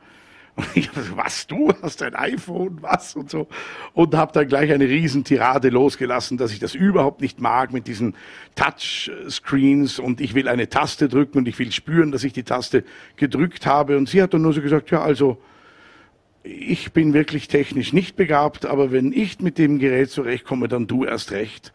Und 0.55 0.67
ich 0.75 0.89
habe 0.89 1.01
so, 1.01 1.17
was, 1.17 1.47
du 1.47 1.73
hast 1.81 2.03
ein 2.03 2.15
iPhone, 2.15 2.77
was 2.81 3.15
und 3.15 3.29
so. 3.29 3.47
Und 3.93 4.13
habe 4.13 4.31
dann 4.33 4.47
gleich 4.47 4.71
eine 4.71 4.87
riesen 4.87 5.23
Tirade 5.23 5.69
losgelassen, 5.69 6.37
dass 6.37 6.51
ich 6.51 6.59
das 6.59 6.75
überhaupt 6.75 7.21
nicht 7.21 7.41
mag 7.41 7.73
mit 7.73 7.87
diesen 7.87 8.15
Touchscreens 8.55 9.97
und 9.97 10.21
ich 10.21 10.35
will 10.35 10.47
eine 10.47 10.69
Taste 10.69 11.09
drücken 11.09 11.39
und 11.39 11.47
ich 11.47 11.57
will 11.57 11.71
spüren, 11.71 12.11
dass 12.11 12.23
ich 12.23 12.33
die 12.33 12.43
Taste 12.43 12.83
gedrückt 13.15 13.65
habe. 13.65 13.97
Und 13.97 14.09
sie 14.09 14.21
hat 14.21 14.33
dann 14.33 14.43
nur 14.43 14.53
so 14.53 14.61
gesagt, 14.61 14.91
ja, 14.91 15.01
also 15.01 15.41
ich 16.43 16.91
bin 16.91 17.13
wirklich 17.13 17.47
technisch 17.47 17.93
nicht 17.93 18.15
begabt, 18.15 18.65
aber 18.65 18.91
wenn 18.91 19.11
ich 19.11 19.39
mit 19.39 19.57
dem 19.57 19.79
Gerät 19.79 20.11
zurechtkomme, 20.11 20.67
dann 20.67 20.87
du 20.87 21.05
erst 21.05 21.31
recht. 21.31 21.73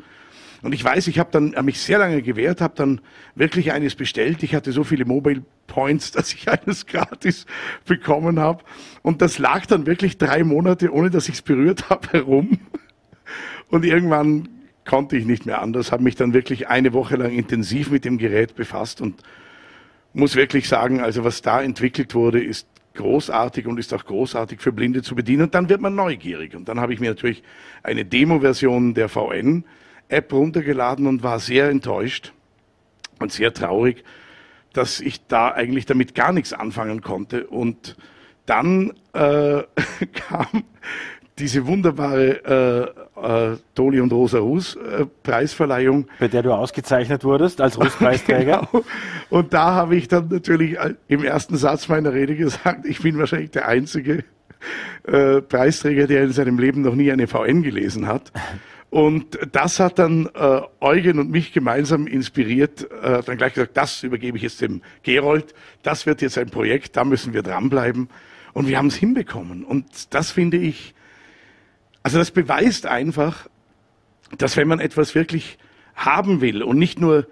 Und 0.62 0.74
ich 0.74 0.82
weiß, 0.82 1.06
ich 1.06 1.18
habe 1.18 1.30
dann 1.30 1.54
hab 1.54 1.64
mich 1.64 1.80
sehr 1.80 1.98
lange 1.98 2.22
gewehrt, 2.22 2.60
habe 2.60 2.74
dann 2.76 3.00
wirklich 3.34 3.72
eines 3.72 3.94
bestellt. 3.94 4.42
Ich 4.42 4.54
hatte 4.54 4.72
so 4.72 4.82
viele 4.84 5.04
Mobile 5.04 5.42
Points, 5.66 6.10
dass 6.12 6.32
ich 6.32 6.48
eines 6.48 6.86
gratis 6.86 7.46
bekommen 7.84 8.38
habe. 8.38 8.64
Und 9.02 9.22
das 9.22 9.38
lag 9.38 9.66
dann 9.66 9.86
wirklich 9.86 10.18
drei 10.18 10.42
Monate, 10.44 10.92
ohne 10.92 11.10
dass 11.10 11.28
ich 11.28 11.36
es 11.36 11.42
berührt 11.42 11.90
habe, 11.90 12.08
herum. 12.12 12.58
Und 13.70 13.84
irgendwann 13.84 14.48
konnte 14.84 15.16
ich 15.16 15.26
nicht 15.26 15.44
mehr 15.44 15.60
anders, 15.60 15.92
habe 15.92 16.02
mich 16.02 16.16
dann 16.16 16.32
wirklich 16.32 16.68
eine 16.68 16.94
Woche 16.94 17.16
lang 17.16 17.32
intensiv 17.32 17.90
mit 17.90 18.06
dem 18.06 18.16
Gerät 18.16 18.56
befasst 18.56 19.02
und 19.02 19.22
muss 20.14 20.34
wirklich 20.34 20.66
sagen, 20.66 21.00
also 21.00 21.24
was 21.24 21.42
da 21.42 21.62
entwickelt 21.62 22.14
wurde, 22.14 22.42
ist 22.42 22.66
großartig 22.94 23.66
und 23.66 23.78
ist 23.78 23.92
auch 23.94 24.04
großartig 24.04 24.60
für 24.60 24.72
Blinde 24.72 25.02
zu 25.02 25.14
bedienen. 25.14 25.42
Und 25.42 25.54
dann 25.54 25.68
wird 25.68 25.80
man 25.80 25.94
neugierig. 25.94 26.56
Und 26.56 26.68
dann 26.68 26.80
habe 26.80 26.92
ich 26.92 27.00
mir 27.00 27.10
natürlich 27.10 27.42
eine 27.82 28.04
Demo-Version 28.04 28.94
der 28.94 29.08
VN 29.08 29.64
App 30.08 30.32
runtergeladen 30.32 31.06
und 31.06 31.22
war 31.22 31.38
sehr 31.38 31.68
enttäuscht 31.68 32.32
und 33.20 33.32
sehr 33.32 33.52
traurig, 33.52 34.04
dass 34.72 35.00
ich 35.00 35.26
da 35.26 35.50
eigentlich 35.50 35.86
damit 35.86 36.14
gar 36.14 36.32
nichts 36.32 36.52
anfangen 36.52 37.02
konnte. 37.02 37.46
Und 37.46 37.96
dann 38.46 38.92
äh, 39.12 39.62
kam 40.14 40.64
diese 41.38 41.66
wunderbare 41.66 42.94
äh, 43.16 43.52
äh, 43.52 43.56
Toli 43.74 44.00
und 44.00 44.12
Rosa 44.12 44.38
Rus 44.38 44.76
äh, 44.76 45.06
Preisverleihung. 45.22 46.06
Bei 46.18 46.28
der 46.28 46.42
du 46.42 46.52
ausgezeichnet 46.52 47.24
wurdest 47.24 47.60
als 47.60 47.78
Rus-Preisträger. 47.78 48.68
genau. 48.72 48.84
Und 49.30 49.52
da 49.54 49.72
habe 49.72 49.96
ich 49.96 50.08
dann 50.08 50.28
natürlich 50.28 50.78
äh, 50.78 50.94
im 51.06 51.24
ersten 51.24 51.56
Satz 51.56 51.88
meiner 51.88 52.12
Rede 52.12 52.34
gesagt, 52.34 52.86
ich 52.86 53.00
bin 53.00 53.18
wahrscheinlich 53.18 53.50
der 53.50 53.68
einzige 53.68 54.24
äh, 55.04 55.40
Preisträger, 55.40 56.06
der 56.06 56.24
in 56.24 56.32
seinem 56.32 56.58
Leben 56.58 56.82
noch 56.82 56.94
nie 56.94 57.12
eine 57.12 57.26
VN 57.26 57.62
gelesen 57.62 58.06
hat. 58.06 58.32
Und 58.90 59.38
das 59.52 59.80
hat 59.80 59.98
dann 59.98 60.30
äh, 60.34 60.60
Eugen 60.80 61.18
und 61.18 61.30
mich 61.30 61.52
gemeinsam 61.52 62.06
inspiriert, 62.06 62.90
äh, 63.02 63.22
dann 63.22 63.36
gleich 63.36 63.52
gesagt, 63.54 63.76
das 63.76 64.02
übergebe 64.02 64.38
ich 64.38 64.42
jetzt 64.42 64.62
dem 64.62 64.80
Gerold, 65.02 65.54
das 65.82 66.06
wird 66.06 66.22
jetzt 66.22 66.38
ein 66.38 66.48
Projekt, 66.48 66.96
da 66.96 67.04
müssen 67.04 67.34
wir 67.34 67.42
dranbleiben. 67.42 68.08
Und 68.54 68.66
wir 68.66 68.78
haben 68.78 68.86
es 68.86 68.96
hinbekommen. 68.96 69.62
Und 69.62 70.14
das 70.14 70.30
finde 70.30 70.56
ich, 70.56 70.94
also 72.02 72.18
das 72.18 72.30
beweist 72.30 72.86
einfach, 72.86 73.46
dass 74.38 74.56
wenn 74.56 74.68
man 74.68 74.80
etwas 74.80 75.14
wirklich 75.14 75.58
haben 75.94 76.40
will 76.40 76.62
und 76.62 76.78
nicht 76.78 76.98
nur 76.98 77.26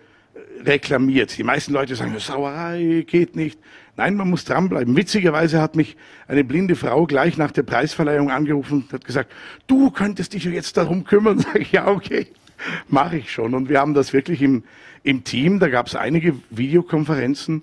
reklamiert. 0.65 1.37
Die 1.39 1.43
meisten 1.43 1.73
Leute 1.73 1.97
sagen, 1.97 2.19
Sauerei 2.19 3.05
geht 3.07 3.37
nicht. 3.37 3.59
Nein, 3.97 4.15
man 4.15 4.29
muss 4.29 4.45
dranbleiben. 4.45 4.95
Witzigerweise 4.95 5.61
hat 5.61 5.75
mich 5.75 5.97
eine 6.29 6.45
blinde 6.45 6.77
Frau 6.77 7.07
gleich 7.07 7.39
nach 7.39 7.51
der 7.51 7.63
Preisverleihung 7.63 8.31
angerufen 8.31 8.83
und 8.83 8.93
hat 8.93 9.05
gesagt, 9.05 9.33
du 9.67 9.91
könntest 9.91 10.35
dich 10.35 10.45
jetzt 10.45 10.77
darum 10.77 11.05
kümmern. 11.05 11.39
Sag 11.41 11.61
ich, 11.61 11.73
ja, 11.73 11.89
okay, 11.89 12.27
mache 12.89 13.17
ich 13.17 13.33
schon. 13.33 13.55
Und 13.55 13.69
wir 13.69 13.81
haben 13.81 13.95
das 13.95 14.13
wirklich 14.13 14.43
im, 14.43 14.65
im 15.03 15.25
Team, 15.25 15.61
da 15.61 15.69
gab 15.69 15.87
es 15.87 15.95
einige 15.95 16.35
Videokonferenzen, 16.51 17.63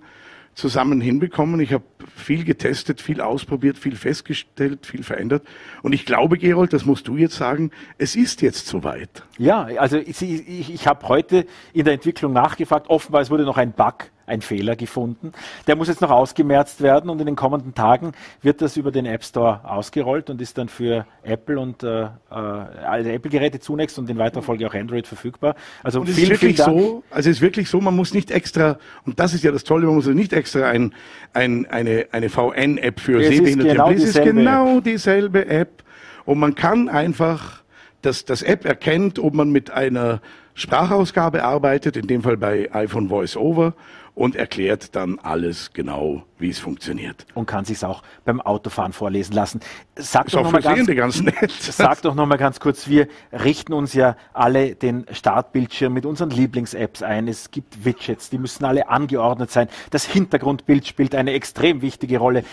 zusammen 0.56 1.02
hinbekommen. 1.02 1.60
Ich 1.60 1.74
habe 1.74 1.84
viel 2.15 2.43
getestet, 2.43 3.02
viel 3.02 3.22
ausprobiert, 3.22 3.78
viel 3.78 3.96
festgestellt, 3.96 4.86
viel 4.86 5.04
verändert. 5.04 5.43
Und 5.82 5.93
ich 5.93 6.06
glaube, 6.06 6.38
Gerold, 6.38 6.74
das 6.74 6.86
musst 6.86 7.08
du 7.08 7.17
jetzt 7.17 7.36
sagen, 7.36 7.72
es 7.98 8.15
ist 8.15 8.41
jetzt 8.41 8.67
soweit. 8.67 9.24
Ja, 9.38 9.63
also 9.78 9.98
ich, 9.98 10.22
ich, 10.22 10.74
ich 10.74 10.88
habe 10.88 11.08
heute 11.08 11.46
in 11.74 11.86
der 11.86 11.93
Entwicklung 11.93 12.34
nachgefragt. 12.34 12.89
Offenbar, 12.89 13.22
es 13.22 13.30
wurde 13.30 13.43
noch 13.43 13.58
ein 13.58 13.72
Bug 13.72 14.12
ein 14.26 14.42
Fehler 14.42 14.76
gefunden. 14.76 15.32
Der 15.68 15.76
muss 15.76 15.88
jetzt 15.88 16.02
noch 16.02 16.12
ausgemerzt 16.12 16.82
werden 16.82 17.10
und 17.10 17.20
in 17.20 17.26
den 17.26 17.36
kommenden 17.36 17.74
Tagen 17.74 18.12
wird 18.42 18.62
das 18.62 18.76
über 18.76 18.92
den 18.92 19.06
App 19.06 19.24
Store 19.24 19.62
ausgerollt 19.64 20.30
und 20.30 20.42
ist 20.42 20.58
dann 20.58 20.68
für 20.68 21.06
Apple 21.24 21.60
und 21.60 21.84
äh, 21.84 22.04
äh 22.04 22.10
also 22.34 23.10
Apple-Geräte 23.10 23.60
zunächst 23.60 23.97
und 24.00 24.10
in 24.10 24.18
weiterer 24.18 24.41
Folge 24.41 24.68
auch 24.68 24.74
Android 24.74 25.08
verfügbar. 25.08 25.56
Also 25.84 26.02
und 26.02 26.10
vielen, 26.10 26.38
vielen 26.38 26.56
So, 26.56 27.04
also 27.10 27.30
es 27.30 27.38
ist 27.38 27.41
wirklich 27.41 27.70
so, 27.70 27.80
man 27.80 27.95
muss 27.95 28.14
nicht 28.14 28.32
extra, 28.32 28.78
und 29.06 29.20
das 29.20 29.34
ist 29.34 29.43
ja 29.43 29.52
das 29.52 29.64
Tolle, 29.64 29.86
man 29.86 29.95
muss 29.95 30.08
nicht 30.08 30.34
extra 30.34 30.68
ein, 30.68 30.93
ein, 31.34 31.66
eine 31.68 31.84
eine, 31.84 32.08
eine 32.12 32.30
VN-App 32.30 33.00
für 33.00 33.20
es 33.20 33.28
Sehbehinderte. 33.28 33.72
Genau 33.72 33.91
es 33.91 34.04
ist 34.04 34.24
genau 34.24 34.80
dieselbe 34.80 35.45
App. 35.47 35.84
Und 36.26 36.39
man 36.39 36.56
kann 36.56 36.89
einfach, 36.89 37.64
dass 38.02 38.26
das 38.26 38.41
App 38.41 38.66
erkennt, 38.66 39.20
ob 39.20 39.34
man 39.34 39.52
mit 39.52 39.72
einer 39.72 40.22
Sprachausgabe 40.56 41.43
arbeitet, 41.43 41.97
in 41.97 42.08
dem 42.08 42.22
Fall 42.22 42.38
bei 42.38 42.74
iPhone 42.74 43.10
Voice 43.10 43.36
Over 43.36 43.74
und 44.16 44.36
erklärt 44.36 44.95
dann 44.95 45.18
alles 45.20 45.74
genau, 45.74 46.24
wie 46.38 46.49
es 46.49 46.59
funktioniert. 46.59 47.26
Und 47.34 47.47
kann 47.47 47.66
sich 47.66 47.84
auch 47.84 48.03
beim 48.26 48.41
Autofahren 48.41 48.93
vorlesen 48.93 49.34
lassen. 49.34 49.59
Sag 49.95 50.28
ist 50.28 50.36
doch 50.36 50.43
noch 50.43 50.51
mal 50.51 50.61
ganz, 50.61 50.88
ganz. 50.88 51.24
Sag 51.59 52.01
doch 52.03 52.14
noch 52.14 52.28
mal 52.28 52.38
ganz 52.38 52.59
kurz, 52.59 52.88
wir 52.88 53.07
richten 53.32 53.74
uns 53.74 53.93
ja 53.93 54.16
alle 54.34 54.76
den 54.76 55.05
Startbildschirm 55.11 55.93
mit 55.93 56.05
unseren 56.05 56.30
Lieblings-Apps 56.30 57.01
ein. 57.01 57.28
Es 57.28 57.49
gibt 57.49 57.86
Widgets, 57.86 58.30
die 58.30 58.38
müssen 58.38 58.66
alle 58.66 58.88
angeordnet 58.89 59.51
sein. 59.51 59.68
Das 59.89 60.05
Hintergrundbild 60.05 60.86
spielt 60.86 61.16
eine 61.16 61.34
extrem 61.34 61.82
wichtige 61.82 62.20
Rolle. 62.20 62.43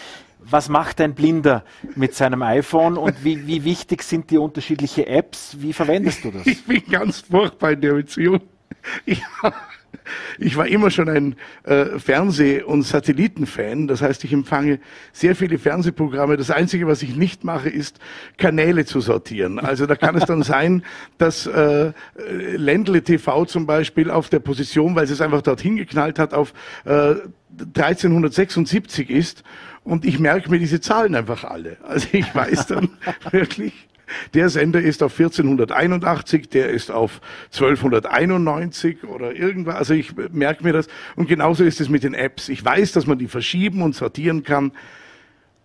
Was 0.43 0.71
macht 0.71 1.03
ein 1.03 1.15
Blinder 1.15 1.65
mit 1.97 2.15
seinem 2.15 2.43
iPhone 2.43 2.97
und 2.97 3.23
wie, 3.25 3.47
wie 3.47 3.65
wichtig 3.65 4.03
sind 4.03 4.31
die 4.31 4.39
unterschiedlichen 4.39 5.05
Apps? 5.07 5.57
Wie 5.59 5.75
verwendest 5.75 6.25
du 6.25 6.31
das? 6.31 6.47
Ich 6.47 6.65
bin 6.65 6.83
ganz 6.91 7.21
furchtbar 7.21 7.73
in 7.73 7.83
der 7.83 7.93
Beziehung. 7.93 8.41
Ich, 9.05 9.23
ich 10.39 10.57
war 10.57 10.67
immer 10.67 10.91
schon 10.91 11.09
ein 11.09 11.37
äh, 11.65 11.99
Fernseh- 11.99 12.63
und 12.63 12.83
Satellitenfan. 12.83 13.87
Das 13.89 14.03
heißt, 14.03 14.25
ich 14.25 14.33
empfange 14.33 14.79
sehr 15.13 15.37
viele 15.37 15.59
Fernsehprogramme. 15.59 16.37
Das 16.37 16.51
Einzige, 16.51 16.87
was 16.87 17.03
ich 17.03 17.17
nicht 17.17 17.45
mache, 17.45 17.69
ist 17.69 17.99
Kanäle 18.37 18.85
zu 18.85 19.01
sortieren. 19.01 19.59
Also 19.59 19.87
da 19.87 19.97
kann 19.97 20.17
es 20.17 20.25
dann 20.25 20.43
sein, 20.43 20.83
dass 21.19 21.47
äh, 21.47 21.93
Ländle 22.57 23.03
TV 23.03 23.45
zum 23.45 23.67
Beispiel 23.67 24.11
auf 24.11 24.29
der 24.29 24.41
Position, 24.41 24.95
weil 24.95 25.05
es 25.05 25.21
einfach 25.21 25.43
dorthin 25.43 25.77
geknallt 25.77 26.19
hat, 26.19 26.35
auf 26.35 26.53
äh, 26.85 27.15
1376 27.59 29.11
ist. 29.11 29.43
Und 29.83 30.05
ich 30.05 30.19
merke 30.19 30.51
mir 30.51 30.59
diese 30.59 30.81
Zahlen 30.81 31.15
einfach 31.15 31.45
alle. 31.45 31.79
Also 31.83 32.09
ich 32.13 32.35
weiß 32.35 32.67
dann 32.67 32.91
wirklich, 33.31 33.89
der 34.35 34.49
Sender 34.49 34.81
ist 34.81 35.03
auf 35.03 35.13
1481, 35.19 36.49
der 36.49 36.71
ist 36.71 36.91
auf 36.91 37.21
1291 37.53 39.05
oder 39.05 39.35
irgendwas. 39.35 39.77
Also 39.77 39.95
ich 39.95 40.15
merke 40.33 40.65
mir 40.65 40.73
das. 40.73 40.89
Und 41.17 41.29
genauso 41.29 41.65
ist 41.65 41.81
es 41.81 41.89
mit 41.89 42.03
den 42.03 42.15
Apps. 42.15 42.49
Ich 42.49 42.65
weiß, 42.65 42.93
dass 42.93 43.07
man 43.07 43.19
die 43.19 43.29
verschieben 43.29 43.83
und 43.83 43.95
sortieren 43.95 44.43
kann. 44.43 44.73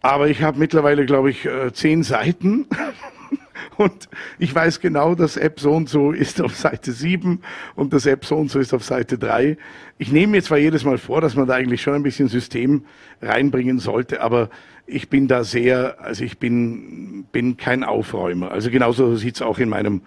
Aber 0.01 0.27
ich 0.27 0.43
habe 0.43 0.59
mittlerweile, 0.59 1.05
glaube 1.05 1.31
ich, 1.31 1.45
äh, 1.45 1.73
zehn 1.73 2.03
Seiten. 2.03 2.67
Und 3.77 4.07
ich 4.39 4.53
weiß 4.53 4.79
genau, 4.79 5.15
das 5.15 5.37
App 5.37 5.59
so 5.59 5.73
und 5.73 5.89
so 5.89 6.11
ist 6.11 6.41
auf 6.41 6.55
Seite 6.55 6.91
7 6.91 7.41
und 7.75 7.93
das 7.93 8.05
App 8.05 8.25
so 8.25 8.35
und 8.35 8.49
so 8.49 8.59
ist 8.59 8.73
auf 8.73 8.83
Seite 8.83 9.17
3. 9.17 9.57
Ich 9.97 10.11
nehme 10.11 10.33
mir 10.33 10.43
zwar 10.43 10.57
jedes 10.57 10.83
Mal 10.85 10.97
vor, 10.97 11.21
dass 11.21 11.35
man 11.35 11.47
da 11.47 11.55
eigentlich 11.55 11.81
schon 11.81 11.93
ein 11.93 12.03
bisschen 12.03 12.27
System 12.27 12.85
reinbringen 13.21 13.79
sollte, 13.79 14.21
aber 14.21 14.49
ich 14.87 15.09
bin 15.09 15.27
da 15.27 15.43
sehr, 15.43 15.99
also 15.99 16.23
ich 16.23 16.37
bin, 16.37 17.25
bin 17.31 17.57
kein 17.57 17.83
Aufräumer. 17.83 18.51
Also 18.51 18.69
genauso 18.69 19.15
sieht's 19.15 19.41
auch 19.41 19.57
in 19.57 19.69
meinem 19.69 20.01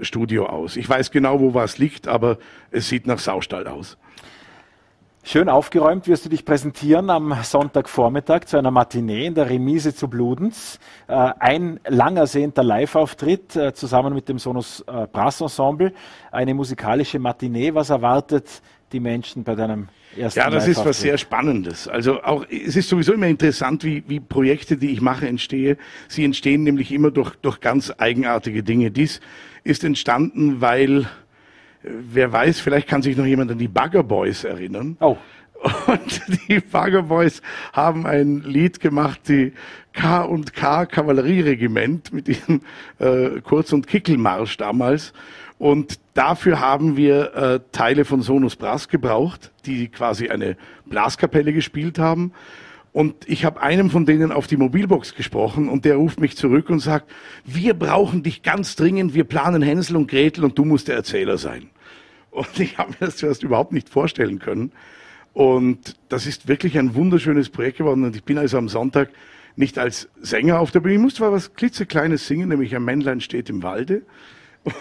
Studio 0.00 0.46
aus. 0.46 0.76
Ich 0.76 0.88
weiß 0.88 1.10
genau, 1.10 1.40
wo 1.40 1.54
was 1.54 1.78
liegt, 1.78 2.08
aber 2.08 2.38
es 2.70 2.88
sieht 2.88 3.06
nach 3.06 3.18
Saustall 3.18 3.66
aus. 3.66 3.96
Schön 5.28 5.48
aufgeräumt 5.48 6.06
wirst 6.06 6.24
du 6.24 6.28
dich 6.28 6.44
präsentieren 6.44 7.10
am 7.10 7.36
Sonntagvormittag 7.42 8.44
zu 8.44 8.58
einer 8.58 8.70
Matinee 8.70 9.26
in 9.26 9.34
der 9.34 9.50
Remise 9.50 9.92
zu 9.92 10.06
Bludenz. 10.06 10.78
Äh, 11.08 11.14
ein 11.14 11.80
lang 11.88 12.16
ersehnter 12.16 12.62
Live-Auftritt 12.62 13.56
äh, 13.56 13.74
zusammen 13.74 14.14
mit 14.14 14.28
dem 14.28 14.38
Sonus 14.38 14.84
äh, 14.86 15.08
Brass 15.12 15.40
Ensemble. 15.40 15.92
Eine 16.30 16.54
musikalische 16.54 17.18
Matinee. 17.18 17.74
Was 17.74 17.90
erwartet 17.90 18.62
die 18.92 19.00
Menschen 19.00 19.42
bei 19.42 19.56
deinem 19.56 19.88
ersten 20.18 20.40
Ja, 20.40 20.50
das 20.50 20.68
ist 20.68 20.84
was 20.84 21.00
sehr 21.00 21.18
Spannendes. 21.18 21.88
Also 21.88 22.22
auch, 22.22 22.46
es 22.50 22.76
ist 22.76 22.88
sowieso 22.88 23.12
immer 23.12 23.26
interessant, 23.26 23.84
wie, 23.84 24.04
wie 24.06 24.20
Projekte, 24.20 24.76
die 24.76 24.90
ich 24.90 25.00
mache, 25.00 25.26
entstehe. 25.26 25.76
Sie 26.08 26.24
entstehen 26.24 26.62
nämlich 26.62 26.92
immer 26.92 27.10
durch, 27.10 27.34
durch 27.36 27.60
ganz 27.60 27.92
eigenartige 27.96 28.62
Dinge. 28.62 28.90
Dies 28.90 29.20
ist 29.64 29.84
entstanden, 29.84 30.60
weil 30.60 31.06
wer 31.82 32.32
weiß, 32.32 32.60
vielleicht 32.60 32.88
kann 32.88 33.02
sich 33.02 33.16
noch 33.16 33.26
jemand 33.26 33.50
an 33.50 33.58
die 33.58 33.68
Bugger 33.68 34.02
Boys 34.02 34.44
erinnern. 34.44 34.96
Oh. 35.00 35.16
Und 35.86 36.22
die 36.48 36.60
Bugger 36.60 37.02
Boys 37.02 37.42
haben 37.72 38.06
ein 38.06 38.42
Lied 38.42 38.80
gemacht, 38.80 39.20
die 39.28 39.52
K 39.92 40.22
und 40.22 40.52
K 40.52 40.86
Kavallerieregiment 40.86 42.12
mit 42.12 42.28
diesem 42.28 42.60
äh, 42.98 43.40
Kurz- 43.42 43.72
und 43.72 43.86
Kickelmarsch 43.86 44.56
damals. 44.56 45.12
Und 45.58 45.98
dafür 46.14 46.60
haben 46.60 46.96
wir 46.96 47.34
äh, 47.34 47.60
Teile 47.72 48.04
von 48.04 48.20
Sonus 48.20 48.56
Brass 48.56 48.88
gebraucht, 48.88 49.52
die 49.64 49.88
quasi 49.88 50.28
eine 50.28 50.56
Blaskapelle 50.84 51.52
gespielt 51.52 51.98
haben. 51.98 52.32
Und 52.92 53.28
ich 53.28 53.44
habe 53.44 53.60
einem 53.60 53.90
von 53.90 54.06
denen 54.06 54.32
auf 54.32 54.46
die 54.46 54.56
Mobilbox 54.56 55.14
gesprochen 55.14 55.68
und 55.68 55.84
der 55.84 55.96
ruft 55.96 56.20
mich 56.20 56.36
zurück 56.36 56.70
und 56.70 56.80
sagt, 56.80 57.10
wir 57.44 57.74
brauchen 57.74 58.22
dich 58.22 58.42
ganz 58.42 58.74
dringend, 58.74 59.12
wir 59.12 59.24
planen 59.24 59.60
Hänsel 59.60 59.96
und 59.96 60.10
Gretel 60.10 60.44
und 60.44 60.56
du 60.56 60.64
musst 60.64 60.88
der 60.88 60.96
Erzähler 60.96 61.36
sein. 61.36 61.68
Und 62.30 62.58
ich 62.58 62.78
habe 62.78 62.90
mir 62.90 63.06
das 63.06 63.16
zuerst 63.16 63.42
überhaupt 63.42 63.72
nicht 63.72 63.88
vorstellen 63.88 64.38
können. 64.38 64.72
Und 65.36 65.96
das 66.08 66.26
ist 66.26 66.48
wirklich 66.48 66.78
ein 66.78 66.94
wunderschönes 66.94 67.50
Projekt 67.50 67.76
geworden. 67.76 68.04
Und 68.04 68.16
ich 68.16 68.24
bin 68.24 68.38
also 68.38 68.56
am 68.56 68.70
Sonntag 68.70 69.10
nicht 69.54 69.78
als 69.78 70.08
Sänger 70.18 70.60
auf 70.60 70.70
der 70.70 70.80
Bühne. 70.80 70.94
Ich 70.94 71.00
musste 71.02 71.18
zwar 71.18 71.30
was 71.30 71.52
klitzekleines 71.52 72.26
singen, 72.26 72.48
nämlich 72.48 72.74
ein 72.74 72.82
Männlein 72.82 73.20
steht 73.20 73.50
im 73.50 73.62
Walde. 73.62 74.00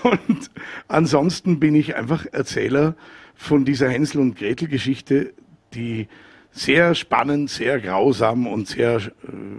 Und 0.04 0.50
ansonsten 0.88 1.60
bin 1.60 1.76
ich 1.76 1.98
einfach 1.98 2.26
Erzähler 2.32 2.96
von 3.36 3.66
dieser 3.66 3.90
Hänsel- 3.90 4.22
und 4.22 4.38
Gretel-Geschichte, 4.38 5.34
die 5.74 6.08
sehr 6.52 6.96
spannend, 6.96 7.50
sehr 7.50 7.82
grausam 7.82 8.48
und 8.48 8.70
sehr 8.70 8.96
äh, 8.96 9.10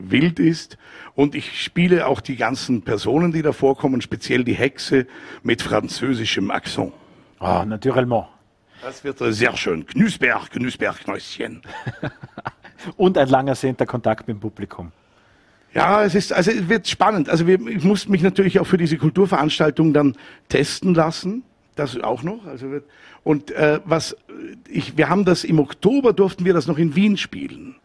wild 0.01 0.39
ist. 0.39 0.79
Und 1.15 1.35
ich 1.35 1.63
spiele 1.63 2.07
auch 2.07 2.23
die 2.23 2.37
ganzen 2.37 2.81
Personen, 2.81 3.33
die 3.33 3.43
da 3.43 3.53
vorkommen, 3.53 4.01
speziell 4.01 4.45
die 4.45 4.55
Hexe 4.55 5.07
mit 5.43 5.61
französischem 5.61 6.51
Akzent. 6.51 6.95
Ah, 7.39 7.67
naturellement. 7.67 8.29
Das 8.83 9.05
wird 9.05 9.19
sehr 9.19 9.57
schön. 9.57 9.87
Knüsberg, 9.87 10.51
Knüsberg, 10.51 11.01
Knäuschen. 11.01 11.63
Und 12.97 13.19
ein 13.19 13.29
langer 13.29 13.55
sehnter 13.55 13.87
Kontakt 13.87 14.29
mit 14.29 14.37
dem 14.37 14.41
Publikum. 14.41 14.93
Ja, 15.75 16.05
es 16.05 16.15
ist, 16.15 16.33
also 16.33 16.51
es 16.51 16.69
wird 16.69 16.89
spannend. 16.89 17.29
Also 17.29 17.47
wir, 17.47 17.61
ich 17.67 17.85
muss 17.85 18.09
mich 18.09 18.23
natürlich 18.23 18.61
auch 18.61 18.67
für 18.67 18.79
diese 18.79 18.97
Kulturveranstaltung 18.97 19.93
dann 19.93 20.17
testen 20.49 20.95
lassen. 20.95 21.43
Das 21.75 21.99
auch 22.01 22.23
noch. 22.23 22.47
Also 22.47 22.71
wird, 22.71 22.85
und 23.23 23.51
äh, 23.51 23.81
was 23.85 24.17
ich, 24.69 24.97
wir 24.97 25.09
haben 25.09 25.25
das 25.25 25.45
im 25.45 25.59
Oktober 25.59 26.13
durften 26.13 26.45
wir 26.45 26.55
das 26.55 26.67
noch 26.67 26.79
in 26.79 26.97
Wien 26.97 27.17
spielen. 27.19 27.77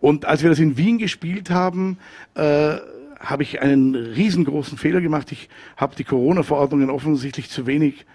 Und 0.00 0.24
als 0.24 0.42
wir 0.42 0.50
das 0.50 0.58
in 0.58 0.76
Wien 0.76 0.98
gespielt 0.98 1.50
haben, 1.50 1.98
äh, 2.34 2.76
habe 3.20 3.42
ich 3.42 3.62
einen 3.62 3.94
riesengroßen 3.94 4.76
Fehler 4.78 5.00
gemacht. 5.00 5.30
Ich 5.32 5.48
habe 5.76 5.94
die 5.96 6.04
Corona-Verordnungen 6.04 6.90
offensichtlich 6.90 7.50
zu 7.50 7.66
wenig 7.66 8.06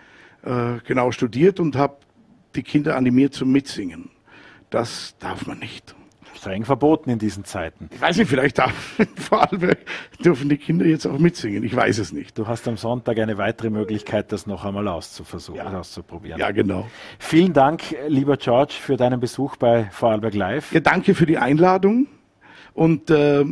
äh, 0.43 0.79
genau 0.85 1.11
studiert 1.11 1.59
und 1.59 1.75
habe 1.75 1.97
die 2.55 2.63
Kinder 2.63 2.95
animiert 2.95 3.33
zum 3.33 3.51
Mitsingen. 3.51 4.09
Das 4.69 5.15
darf 5.19 5.47
man 5.47 5.59
nicht. 5.59 5.95
Streng 6.41 6.65
verboten 6.65 7.11
in 7.11 7.19
diesen 7.19 7.45
Zeiten. 7.45 7.87
Ich 7.93 8.01
weiß 8.01 8.17
nicht, 8.17 8.27
vielleicht 8.27 8.57
darf, 8.57 8.73
vor 9.15 9.51
allem 9.51 9.75
dürfen 10.25 10.49
die 10.49 10.57
Kinder 10.57 10.85
jetzt 10.87 11.05
auch 11.05 11.19
mitsingen. 11.19 11.63
Ich 11.63 11.75
weiß 11.75 11.99
es 11.99 12.13
nicht. 12.13 12.35
Du 12.35 12.47
hast 12.47 12.67
am 12.67 12.77
Sonntag 12.77 13.19
eine 13.19 13.37
weitere 13.37 13.69
Möglichkeit, 13.69 14.31
das 14.31 14.47
noch 14.47 14.65
einmal 14.65 14.87
auszuversuchen, 14.87 15.57
ja. 15.57 15.79
auszuprobieren. 15.79 16.39
Ja, 16.39 16.49
genau. 16.49 16.87
Vielen 17.19 17.53
Dank, 17.53 17.95
lieber 18.07 18.37
George, 18.37 18.73
für 18.73 18.97
deinen 18.97 19.19
Besuch 19.19 19.55
bei 19.57 19.89
Vorarlberg 19.91 20.33
Live. 20.33 20.71
Ja, 20.71 20.79
danke 20.79 21.13
für 21.13 21.27
die 21.27 21.37
Einladung 21.37 22.07
und 22.73 23.11
äh, 23.11 23.45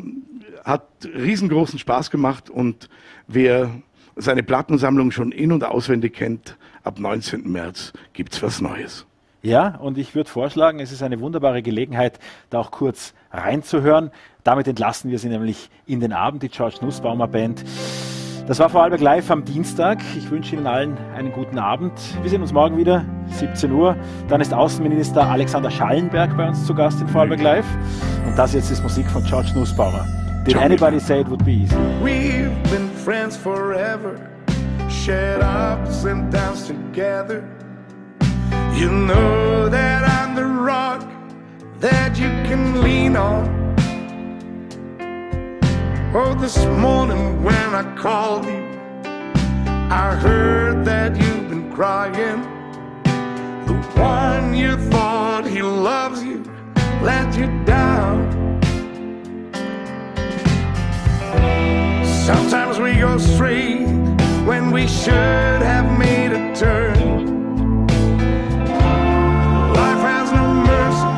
hat 0.64 0.88
riesengroßen 1.04 1.78
Spaß 1.78 2.10
gemacht 2.10 2.50
und 2.50 2.90
wer 3.28 3.70
seine 4.16 4.42
Plattensammlung 4.42 5.12
schon 5.12 5.32
in- 5.32 5.52
und 5.52 5.64
auswendig 5.64 6.16
kennt, 6.16 6.58
ab 6.90 7.00
19. 7.00 7.44
März 7.52 7.94
gibt 8.14 8.34
es 8.34 8.42
was 8.42 8.62
Neues. 8.62 9.06
Ja, 9.44 9.76
und 9.76 10.00
ich 10.00 10.16
würde 10.16 10.28
vorschlagen, 10.28 10.80
es 10.80 10.92
ist 10.92 11.04
eine 11.04 11.20
wunderbare 11.20 11.62
Gelegenheit, 11.62 12.20
da 12.50 12.58
auch 12.58 12.72
kurz 12.72 13.14
reinzuhören. 13.32 14.10
Damit 14.44 14.68
entlassen 14.68 15.12
wir 15.12 15.20
Sie 15.20 15.30
nämlich 15.30 15.70
in 15.86 16.00
den 16.00 16.14
Abend, 16.14 16.42
die 16.42 16.50
George 16.50 16.78
Nussbaumer 16.82 17.28
Band. 17.28 17.64
Das 18.48 18.58
war 18.58 18.70
Vorarlberg 18.70 19.02
Live 19.02 19.30
am 19.30 19.46
Dienstag. 19.46 20.00
Ich 20.18 20.32
wünsche 20.32 20.56
Ihnen 20.56 20.66
allen 20.66 20.98
einen 21.16 21.32
guten 21.32 21.60
Abend. 21.60 21.94
Wir 22.24 22.30
sehen 22.32 22.42
uns 22.42 22.52
morgen 22.52 22.76
wieder, 22.76 23.06
17 23.28 23.72
Uhr. 23.72 23.96
Dann 24.28 24.42
ist 24.42 24.52
Außenminister 24.52 25.30
Alexander 25.30 25.70
Schallenberg 25.70 26.36
bei 26.36 26.48
uns 26.48 26.66
zu 26.66 26.74
Gast 26.74 27.00
in 27.00 27.08
Vorarlberg 27.08 27.42
Live. 27.42 27.68
Und 28.26 28.36
das 28.36 28.56
jetzt 28.56 28.72
ist 28.72 28.82
Musik 28.82 29.06
von 29.12 29.24
George 29.26 29.52
Nussbaumer. 29.54 30.08
Did 30.44 30.58
anybody 30.58 31.00
say 31.00 31.22
it 31.22 31.30
would 31.30 31.46
be 31.46 31.52
easy? 31.52 31.76
We've 32.04 32.52
been 32.72 32.90
friends 33.06 33.38
forever. 33.38 34.20
shared 35.06 35.42
ups 35.42 36.04
and 36.04 36.30
downs 36.30 36.68
together. 36.68 37.50
You 38.74 38.92
know 38.92 39.70
that 39.70 40.04
I'm 40.04 40.36
the 40.36 40.46
rock 40.46 41.08
that 41.80 42.18
you 42.18 42.28
can 42.48 42.82
lean 42.82 43.16
on. 43.16 43.48
Oh, 46.14 46.36
this 46.36 46.58
morning 46.66 47.42
when 47.44 47.70
I 47.74 47.84
called 47.96 48.46
you, 48.46 48.62
I 49.90 50.16
heard 50.16 50.84
that 50.84 51.16
you've 51.16 51.48
been 51.50 51.72
crying. 51.72 52.42
The 53.68 53.76
one 53.96 54.54
you 54.54 54.76
thought 54.92 55.46
he 55.48 55.62
loves 55.62 56.22
you 56.24 56.44
let 57.02 57.38
you 57.38 57.48
down. 57.64 58.18
Sometimes 62.26 62.80
we 62.80 62.96
go 62.96 63.18
straight 63.18 63.99
when 64.50 64.72
we 64.72 64.88
should 64.88 65.62
have 65.62 66.00
made 66.00 66.32
a 66.32 66.56
turn. 66.56 66.98
Life 69.80 70.02
has 70.12 70.32
no 70.32 70.46
mercy, 70.72 71.14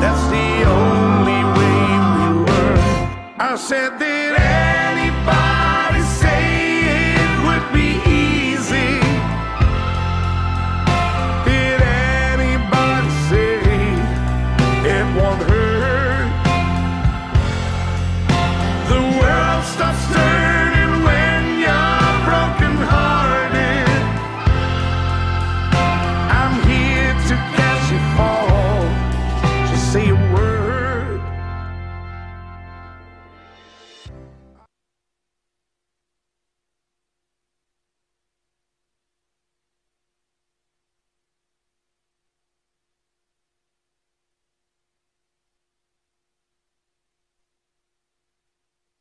that's 0.00 0.24
the 0.36 0.50
only 0.78 1.42
way 1.58 1.86
we. 2.46 3.34
I 3.36 3.56
said 3.56 3.98
this. 3.98 4.21